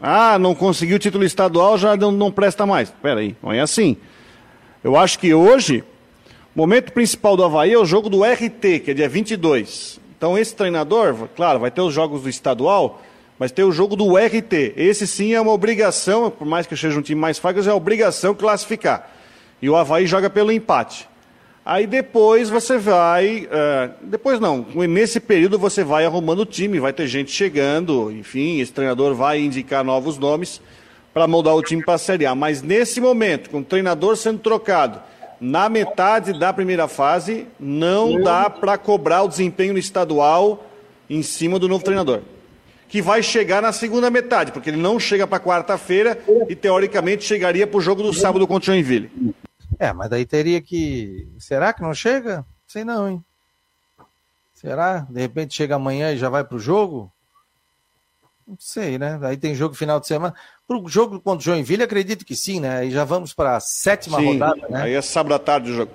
Ah, 0.00 0.38
não 0.38 0.54
conseguiu 0.54 0.96
o 0.96 0.98
título 0.98 1.24
estadual, 1.24 1.78
já 1.78 1.96
não, 1.96 2.10
não 2.10 2.32
presta 2.32 2.66
mais. 2.66 2.88
Espera 2.88 3.20
aí, 3.20 3.36
não 3.42 3.52
é 3.52 3.60
assim. 3.60 3.96
Eu 4.82 4.96
acho 4.96 5.18
que 5.18 5.32
hoje, 5.32 5.84
momento 6.54 6.92
principal 6.92 7.36
do 7.36 7.44
Havaí 7.44 7.72
é 7.72 7.78
o 7.78 7.84
jogo 7.84 8.08
do 8.08 8.22
RT, 8.24 8.80
que 8.84 8.90
é 8.90 8.94
dia 8.94 9.08
22. 9.08 10.00
Então 10.16 10.38
esse 10.38 10.54
treinador, 10.54 11.28
claro, 11.34 11.58
vai 11.58 11.70
ter 11.70 11.80
os 11.80 11.92
jogos 11.92 12.22
do 12.22 12.28
estadual, 12.28 13.02
mas 13.38 13.50
tem 13.50 13.64
o 13.64 13.72
jogo 13.72 13.96
do 13.96 14.16
RT. 14.16 14.74
Esse 14.76 15.06
sim 15.06 15.32
é 15.34 15.40
uma 15.40 15.52
obrigação, 15.52 16.30
por 16.30 16.46
mais 16.46 16.66
que 16.66 16.76
seja 16.76 16.98
um 16.98 17.02
time 17.02 17.20
mais 17.20 17.38
fraco, 17.38 17.58
é 17.58 17.72
obrigação 17.72 18.34
classificar. 18.34 19.10
E 19.60 19.68
o 19.68 19.76
Havaí 19.76 20.06
joga 20.06 20.28
pelo 20.28 20.52
empate. 20.52 21.08
Aí 21.64 21.86
depois 21.86 22.50
você 22.50 22.76
vai. 22.76 23.46
Uh, 23.46 23.94
depois 24.02 24.40
não, 24.40 24.66
nesse 24.88 25.20
período 25.20 25.58
você 25.58 25.84
vai 25.84 26.04
arrumando 26.04 26.40
o 26.40 26.46
time, 26.46 26.80
vai 26.80 26.92
ter 26.92 27.06
gente 27.06 27.30
chegando, 27.30 28.10
enfim, 28.10 28.60
esse 28.60 28.72
treinador 28.72 29.14
vai 29.14 29.40
indicar 29.40 29.84
novos 29.84 30.18
nomes 30.18 30.60
para 31.14 31.28
moldar 31.28 31.54
o 31.54 31.62
time 31.62 31.84
para 31.84 31.94
a 31.94 31.98
Série 31.98 32.26
A. 32.26 32.34
Mas 32.34 32.62
nesse 32.62 33.00
momento, 33.00 33.48
com 33.48 33.60
o 33.60 33.64
treinador 33.64 34.16
sendo 34.16 34.40
trocado, 34.40 35.00
na 35.42 35.68
metade 35.68 36.38
da 36.38 36.52
primeira 36.52 36.86
fase, 36.86 37.48
não 37.58 38.22
dá 38.22 38.48
para 38.48 38.78
cobrar 38.78 39.24
o 39.24 39.28
desempenho 39.28 39.76
estadual 39.76 40.64
em 41.10 41.20
cima 41.20 41.58
do 41.58 41.68
novo 41.68 41.82
treinador. 41.82 42.22
Que 42.88 43.02
vai 43.02 43.24
chegar 43.24 43.60
na 43.60 43.72
segunda 43.72 44.08
metade, 44.08 44.52
porque 44.52 44.70
ele 44.70 44.76
não 44.76 45.00
chega 45.00 45.26
para 45.26 45.42
quarta-feira 45.42 46.22
e 46.48 46.54
teoricamente 46.54 47.24
chegaria 47.24 47.66
para 47.66 47.76
o 47.76 47.80
jogo 47.80 48.04
do 48.04 48.12
sábado 48.12 48.46
contra 48.46 48.70
o 48.70 48.74
Joinville. 48.74 49.34
É, 49.80 49.92
mas 49.92 50.08
daí 50.08 50.24
teria 50.24 50.60
que. 50.60 51.28
Será 51.38 51.72
que 51.72 51.82
não 51.82 51.92
chega? 51.92 52.46
Sei 52.64 52.84
não, 52.84 53.08
hein? 53.08 53.24
Será? 54.54 55.00
De 55.10 55.20
repente 55.20 55.56
chega 55.56 55.74
amanhã 55.74 56.12
e 56.12 56.18
já 56.18 56.28
vai 56.28 56.44
pro 56.44 56.60
jogo? 56.60 57.10
Não 58.46 58.56
sei, 58.58 58.98
né? 58.98 59.18
Aí 59.22 59.36
tem 59.36 59.54
jogo 59.54 59.74
final 59.74 60.00
de 60.00 60.06
semana. 60.06 60.34
Pro 60.66 60.86
jogo 60.88 61.20
contra 61.20 61.40
o 61.40 61.54
Joinville, 61.54 61.82
acredito 61.82 62.24
que 62.24 62.34
sim, 62.34 62.60
né? 62.60 62.78
Aí 62.78 62.90
já 62.90 63.04
vamos 63.04 63.32
para 63.32 63.56
a 63.56 63.60
sétima 63.60 64.18
sim, 64.18 64.32
rodada, 64.32 64.68
né? 64.68 64.82
Aí 64.82 64.94
é 64.94 65.02
sábado 65.02 65.34
à 65.34 65.38
tarde 65.38 65.70
o 65.70 65.74
jogo. 65.74 65.92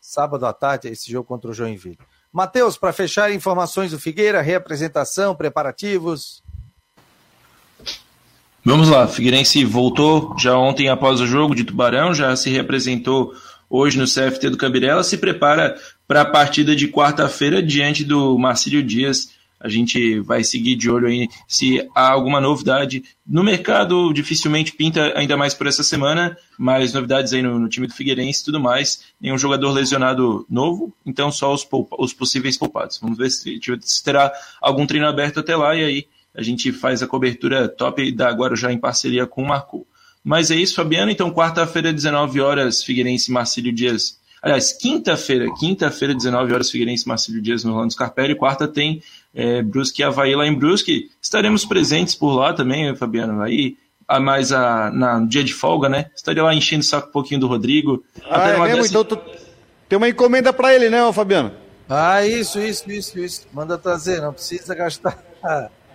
Sábado 0.00 0.46
à 0.46 0.52
tarde, 0.52 0.88
esse 0.88 1.10
jogo 1.10 1.26
contra 1.26 1.50
o 1.50 1.54
Joinville. 1.54 1.98
Matheus, 2.32 2.76
para 2.76 2.92
fechar, 2.92 3.32
informações 3.32 3.90
do 3.90 3.98
Figueira, 3.98 4.40
reapresentação, 4.40 5.34
preparativos. 5.34 6.42
Vamos 8.64 8.90
lá, 8.90 9.08
Figueirense 9.08 9.64
voltou 9.64 10.34
já 10.38 10.56
ontem 10.56 10.88
após 10.88 11.20
o 11.20 11.26
jogo 11.26 11.54
de 11.54 11.64
Tubarão, 11.64 12.12
já 12.12 12.36
se 12.36 12.50
representou 12.50 13.32
hoje 13.68 13.98
no 13.98 14.04
CFT 14.04 14.50
do 14.50 14.58
Cabirela, 14.58 15.02
se 15.02 15.16
prepara 15.16 15.76
para 16.06 16.22
a 16.22 16.24
partida 16.24 16.74
de 16.74 16.88
quarta-feira 16.88 17.62
diante 17.62 18.04
do 18.04 18.38
Marcílio 18.38 18.82
Dias. 18.82 19.30
A 19.60 19.68
gente 19.68 20.20
vai 20.20 20.44
seguir 20.44 20.76
de 20.76 20.90
olho 20.90 21.08
aí 21.08 21.28
se 21.46 21.86
há 21.94 22.10
alguma 22.10 22.40
novidade. 22.40 23.02
No 23.26 23.42
mercado 23.42 24.12
dificilmente 24.12 24.72
pinta 24.72 25.12
ainda 25.18 25.36
mais 25.36 25.54
por 25.54 25.66
essa 25.66 25.82
semana, 25.82 26.36
mas 26.56 26.92
novidades 26.92 27.32
aí 27.32 27.42
no, 27.42 27.58
no 27.58 27.68
time 27.68 27.86
do 27.86 27.94
Figueirense 27.94 28.42
e 28.42 28.44
tudo 28.44 28.60
mais. 28.60 29.02
Nenhum 29.20 29.38
jogador 29.38 29.72
lesionado 29.72 30.46
novo, 30.48 30.94
então 31.04 31.30
só 31.32 31.52
os, 31.52 31.66
os 31.98 32.12
possíveis 32.12 32.56
poupados. 32.56 32.98
Vamos 32.98 33.18
ver 33.18 33.30
se, 33.30 33.58
se 33.80 34.04
terá 34.04 34.32
algum 34.60 34.86
treino 34.86 35.08
aberto 35.08 35.40
até 35.40 35.56
lá 35.56 35.74
e 35.74 35.84
aí 35.84 36.06
a 36.34 36.42
gente 36.42 36.70
faz 36.70 37.02
a 37.02 37.06
cobertura 37.06 37.68
top 37.68 38.12
da 38.12 38.30
Guarujá 38.30 38.72
em 38.72 38.78
parceria 38.78 39.26
com 39.26 39.42
o 39.42 39.48
Marco. 39.48 39.84
Mas 40.22 40.50
é 40.50 40.56
isso, 40.56 40.74
Fabiano. 40.74 41.10
Então, 41.10 41.32
quarta-feira, 41.32 41.92
19 41.92 42.40
horas, 42.40 42.82
Figueirense 42.82 43.32
Marcílio 43.32 43.72
Dias. 43.72 44.20
Aliás, 44.42 44.72
quinta-feira, 44.72 45.46
quinta-feira, 45.58 46.14
19 46.14 46.52
horas, 46.52 46.70
Figueirense 46.70 47.08
Marcílio 47.08 47.42
Dias 47.42 47.64
no 47.64 47.72
Orlando 47.72 47.92
Scarpelli. 47.92 48.36
Quarta 48.36 48.68
tem 48.68 49.02
é, 49.38 49.62
Brusque 49.62 50.02
e 50.02 50.04
Havaí 50.04 50.34
lá 50.34 50.44
em 50.44 50.52
Brusque. 50.52 51.12
Estaremos 51.22 51.64
presentes 51.64 52.16
por 52.16 52.34
lá 52.34 52.52
também, 52.52 52.94
Fabiano. 52.96 53.40
Aí 53.40 53.76
a 54.08 54.18
mais 54.18 54.50
a, 54.50 54.90
na, 54.90 55.20
no 55.20 55.28
dia 55.28 55.44
de 55.44 55.54
folga, 55.54 55.88
né? 55.88 56.06
Estaria 56.16 56.42
lá 56.42 56.52
enchendo 56.52 56.80
o 56.80 56.84
saco 56.84 57.08
um 57.08 57.12
pouquinho 57.12 57.38
do 57.38 57.46
Rodrigo. 57.46 58.02
Ah, 58.28 58.48
é 58.48 58.58
mesmo? 58.58 58.76
Dessa... 58.76 58.88
Então 58.88 59.04
tu 59.04 59.16
tem 59.88 59.96
uma 59.96 60.08
encomenda 60.08 60.52
para 60.52 60.74
ele, 60.74 60.90
né, 60.90 61.12
Fabiano? 61.12 61.52
Ah, 61.88 62.26
isso, 62.26 62.58
isso, 62.58 62.90
isso, 62.90 63.18
isso. 63.20 63.46
Manda 63.52 63.78
trazer, 63.78 64.20
não 64.20 64.32
precisa 64.32 64.74
gastar. 64.74 65.22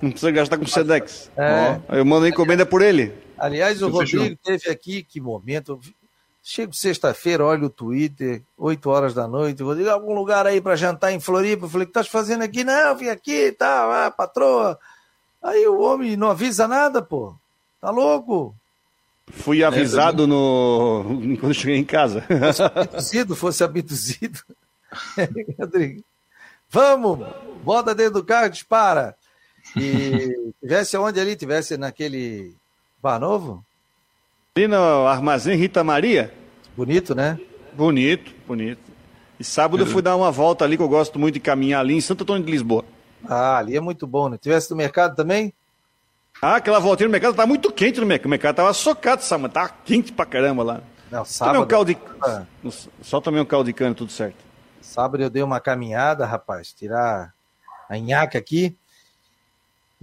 Não 0.01 0.11
precisa 0.11 0.31
gastar 0.31 0.57
com 0.57 0.65
Sedex. 0.65 1.29
É. 1.35 1.81
Ó, 1.89 1.95
eu 1.95 2.05
mando 2.05 2.25
a 2.25 2.29
encomenda 2.29 2.65
por 2.65 2.81
ele. 2.81 3.11
Aliás, 3.37 3.81
o 3.81 3.89
Rodrigo 3.89 4.37
teve 4.41 4.69
aqui, 4.69 5.03
que 5.03 5.19
momento. 5.19 5.81
Chego 6.45 6.73
sexta-feira, 6.73 7.45
olho 7.45 7.67
o 7.67 7.69
Twitter, 7.69 8.43
8 8.57 8.89
horas 8.89 9.13
da 9.13 9.25
noite. 9.25 9.63
Rodrigo, 9.63 9.89
algum 9.89 10.13
lugar 10.13 10.45
aí 10.45 10.59
para 10.59 10.75
jantar 10.75 11.13
em 11.13 11.19
Floripa? 11.19 11.65
Eu 11.65 11.69
falei, 11.69 11.85
o 11.85 11.87
que 11.87 11.91
estás 11.91 12.09
fazendo 12.09 12.43
aqui? 12.43 12.65
Não, 12.65 12.97
vim 12.97 13.07
aqui, 13.07 13.53
tá, 13.53 14.07
ah, 14.07 14.11
patroa. 14.11 14.77
Aí 15.41 15.65
o 15.65 15.79
homem 15.79 16.17
não 16.17 16.29
avisa 16.29 16.67
nada, 16.67 17.01
pô. 17.01 17.33
Tá 17.79 17.89
louco? 17.89 18.53
Fui 19.27 19.63
avisado 19.63 20.23
é, 20.23 20.27
no... 20.27 21.05
quando 21.39 21.53
cheguei 21.53 21.77
em 21.77 21.85
casa. 21.85 22.25
Fosse 22.27 22.63
abduzido, 22.63 23.35
fosse 23.37 23.63
abduzido. 23.63 24.39
Rodrigo. 25.57 26.03
Vamos, 26.69 27.25
bota 27.63 27.95
dentro 27.95 28.15
do 28.15 28.23
carro, 28.25 28.49
dispara. 28.49 29.15
E 29.77 30.53
tivesse 30.59 30.97
onde 30.97 31.19
ali? 31.19 31.37
Tivesse 31.37 31.77
naquele 31.77 32.53
bar 33.01 33.19
novo? 33.19 33.63
Ali 34.55 34.67
no 34.67 35.07
Armazém 35.07 35.57
Rita 35.57 35.83
Maria? 35.83 36.31
Bonito, 36.77 37.15
né? 37.15 37.39
Bonito, 37.73 38.35
bonito. 38.47 38.91
E 39.39 39.43
sábado 39.43 39.81
eu 39.81 39.87
fui 39.87 39.99
dar 39.99 40.15
uma 40.15 40.29
volta 40.29 40.63
ali, 40.63 40.77
que 40.77 40.83
eu 40.83 40.87
gosto 40.87 41.17
muito 41.17 41.33
de 41.33 41.39
caminhar 41.39 41.79
ali 41.79 41.95
em 41.95 42.01
Santo 42.01 42.21
Antônio 42.21 42.45
de 42.45 42.51
Lisboa. 42.51 42.85
Ah, 43.27 43.57
ali 43.57 43.75
é 43.75 43.81
muito 43.81 44.05
bom, 44.05 44.29
né? 44.29 44.37
Tivesse 44.37 44.69
no 44.69 44.77
mercado 44.77 45.15
também? 45.15 45.51
Ah, 46.39 46.57
aquela 46.57 46.77
voltinha 46.77 47.07
no 47.07 47.11
mercado 47.11 47.35
tá 47.35 47.47
muito 47.47 47.71
quente 47.71 47.99
no 47.99 48.05
mercado. 48.05 48.27
O 48.27 48.29
mercado 48.29 48.55
tava 48.57 48.71
socado, 48.75 49.23
sabe? 49.23 49.49
Tava 49.49 49.69
quente 49.83 50.11
pra 50.11 50.23
caramba 50.23 50.61
lá. 50.61 50.81
Não, 51.09 51.25
sábado. 51.25 51.59
um 51.59 51.65
caldo 51.65 51.91
de... 51.91 51.97
Ah. 52.21 52.43
Só 53.01 53.19
também 53.19 53.41
um 53.41 53.45
caldo 53.45 53.65
de 53.65 53.73
cana, 53.73 53.95
tudo 53.95 54.11
certo. 54.11 54.37
Sábado 54.81 55.23
eu 55.23 55.31
dei 55.31 55.41
uma 55.41 55.59
caminhada, 55.59 56.27
rapaz, 56.27 56.71
tirar 56.71 57.33
a 57.89 57.97
nhaca 57.97 58.37
aqui. 58.37 58.77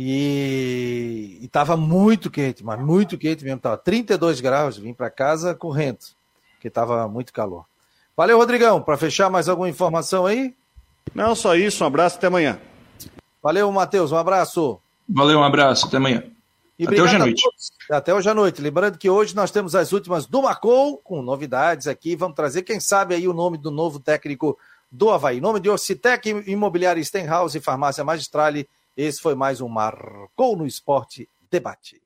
E, 0.02 1.38
estava 1.42 1.76
muito 1.76 2.30
quente, 2.30 2.64
mas 2.64 2.80
muito 2.80 3.18
quente 3.18 3.44
mesmo. 3.44 3.60
Tava 3.60 3.76
32 3.76 4.40
graus, 4.40 4.78
vim 4.78 4.94
para 4.94 5.10
casa 5.10 5.54
correndo, 5.54 5.98
porque 6.54 6.68
estava 6.68 7.06
muito 7.06 7.34
calor. 7.34 7.66
Valeu, 8.16 8.38
Rodrigão. 8.38 8.80
Para 8.80 8.96
fechar, 8.96 9.28
mais 9.28 9.46
alguma 9.46 9.68
informação 9.68 10.24
aí? 10.24 10.54
Não, 11.14 11.34
só 11.34 11.54
isso. 11.54 11.84
Um 11.84 11.86
abraço, 11.86 12.16
até 12.16 12.28
amanhã. 12.28 12.58
Valeu, 13.42 13.70
Matheus. 13.70 14.10
Um 14.10 14.16
abraço. 14.16 14.80
Valeu, 15.06 15.38
um 15.38 15.44
abraço. 15.44 15.86
Até 15.86 15.98
amanhã. 15.98 16.24
E 16.78 16.86
até 16.86 17.02
hoje 17.02 17.16
à 17.16 17.18
noite. 17.18 17.42
Até 17.90 18.14
hoje 18.14 18.30
à 18.30 18.32
noite. 18.32 18.62
Lembrando 18.62 18.96
que 18.96 19.10
hoje 19.10 19.36
nós 19.36 19.50
temos 19.50 19.74
as 19.74 19.92
últimas 19.92 20.24
do 20.24 20.40
Macou, 20.40 20.96
com 20.96 21.20
novidades 21.20 21.86
aqui. 21.86 22.16
Vamos 22.16 22.36
trazer, 22.36 22.62
quem 22.62 22.80
sabe, 22.80 23.14
aí 23.14 23.28
o 23.28 23.34
nome 23.34 23.58
do 23.58 23.70
novo 23.70 24.00
técnico 24.00 24.58
do 24.90 25.10
Havaí. 25.10 25.42
Nome 25.42 25.60
de 25.60 25.68
Orcitec, 25.68 26.26
Imobiliária 26.46 27.04
Stenhouse 27.04 27.58
e 27.58 27.60
Farmácia 27.60 28.02
Magistrale. 28.02 28.66
Esse 28.96 29.20
foi 29.20 29.34
mais 29.34 29.60
um 29.60 29.68
Marcou 29.68 30.56
no 30.56 30.66
Esporte 30.66 31.28
Debate. 31.50 31.99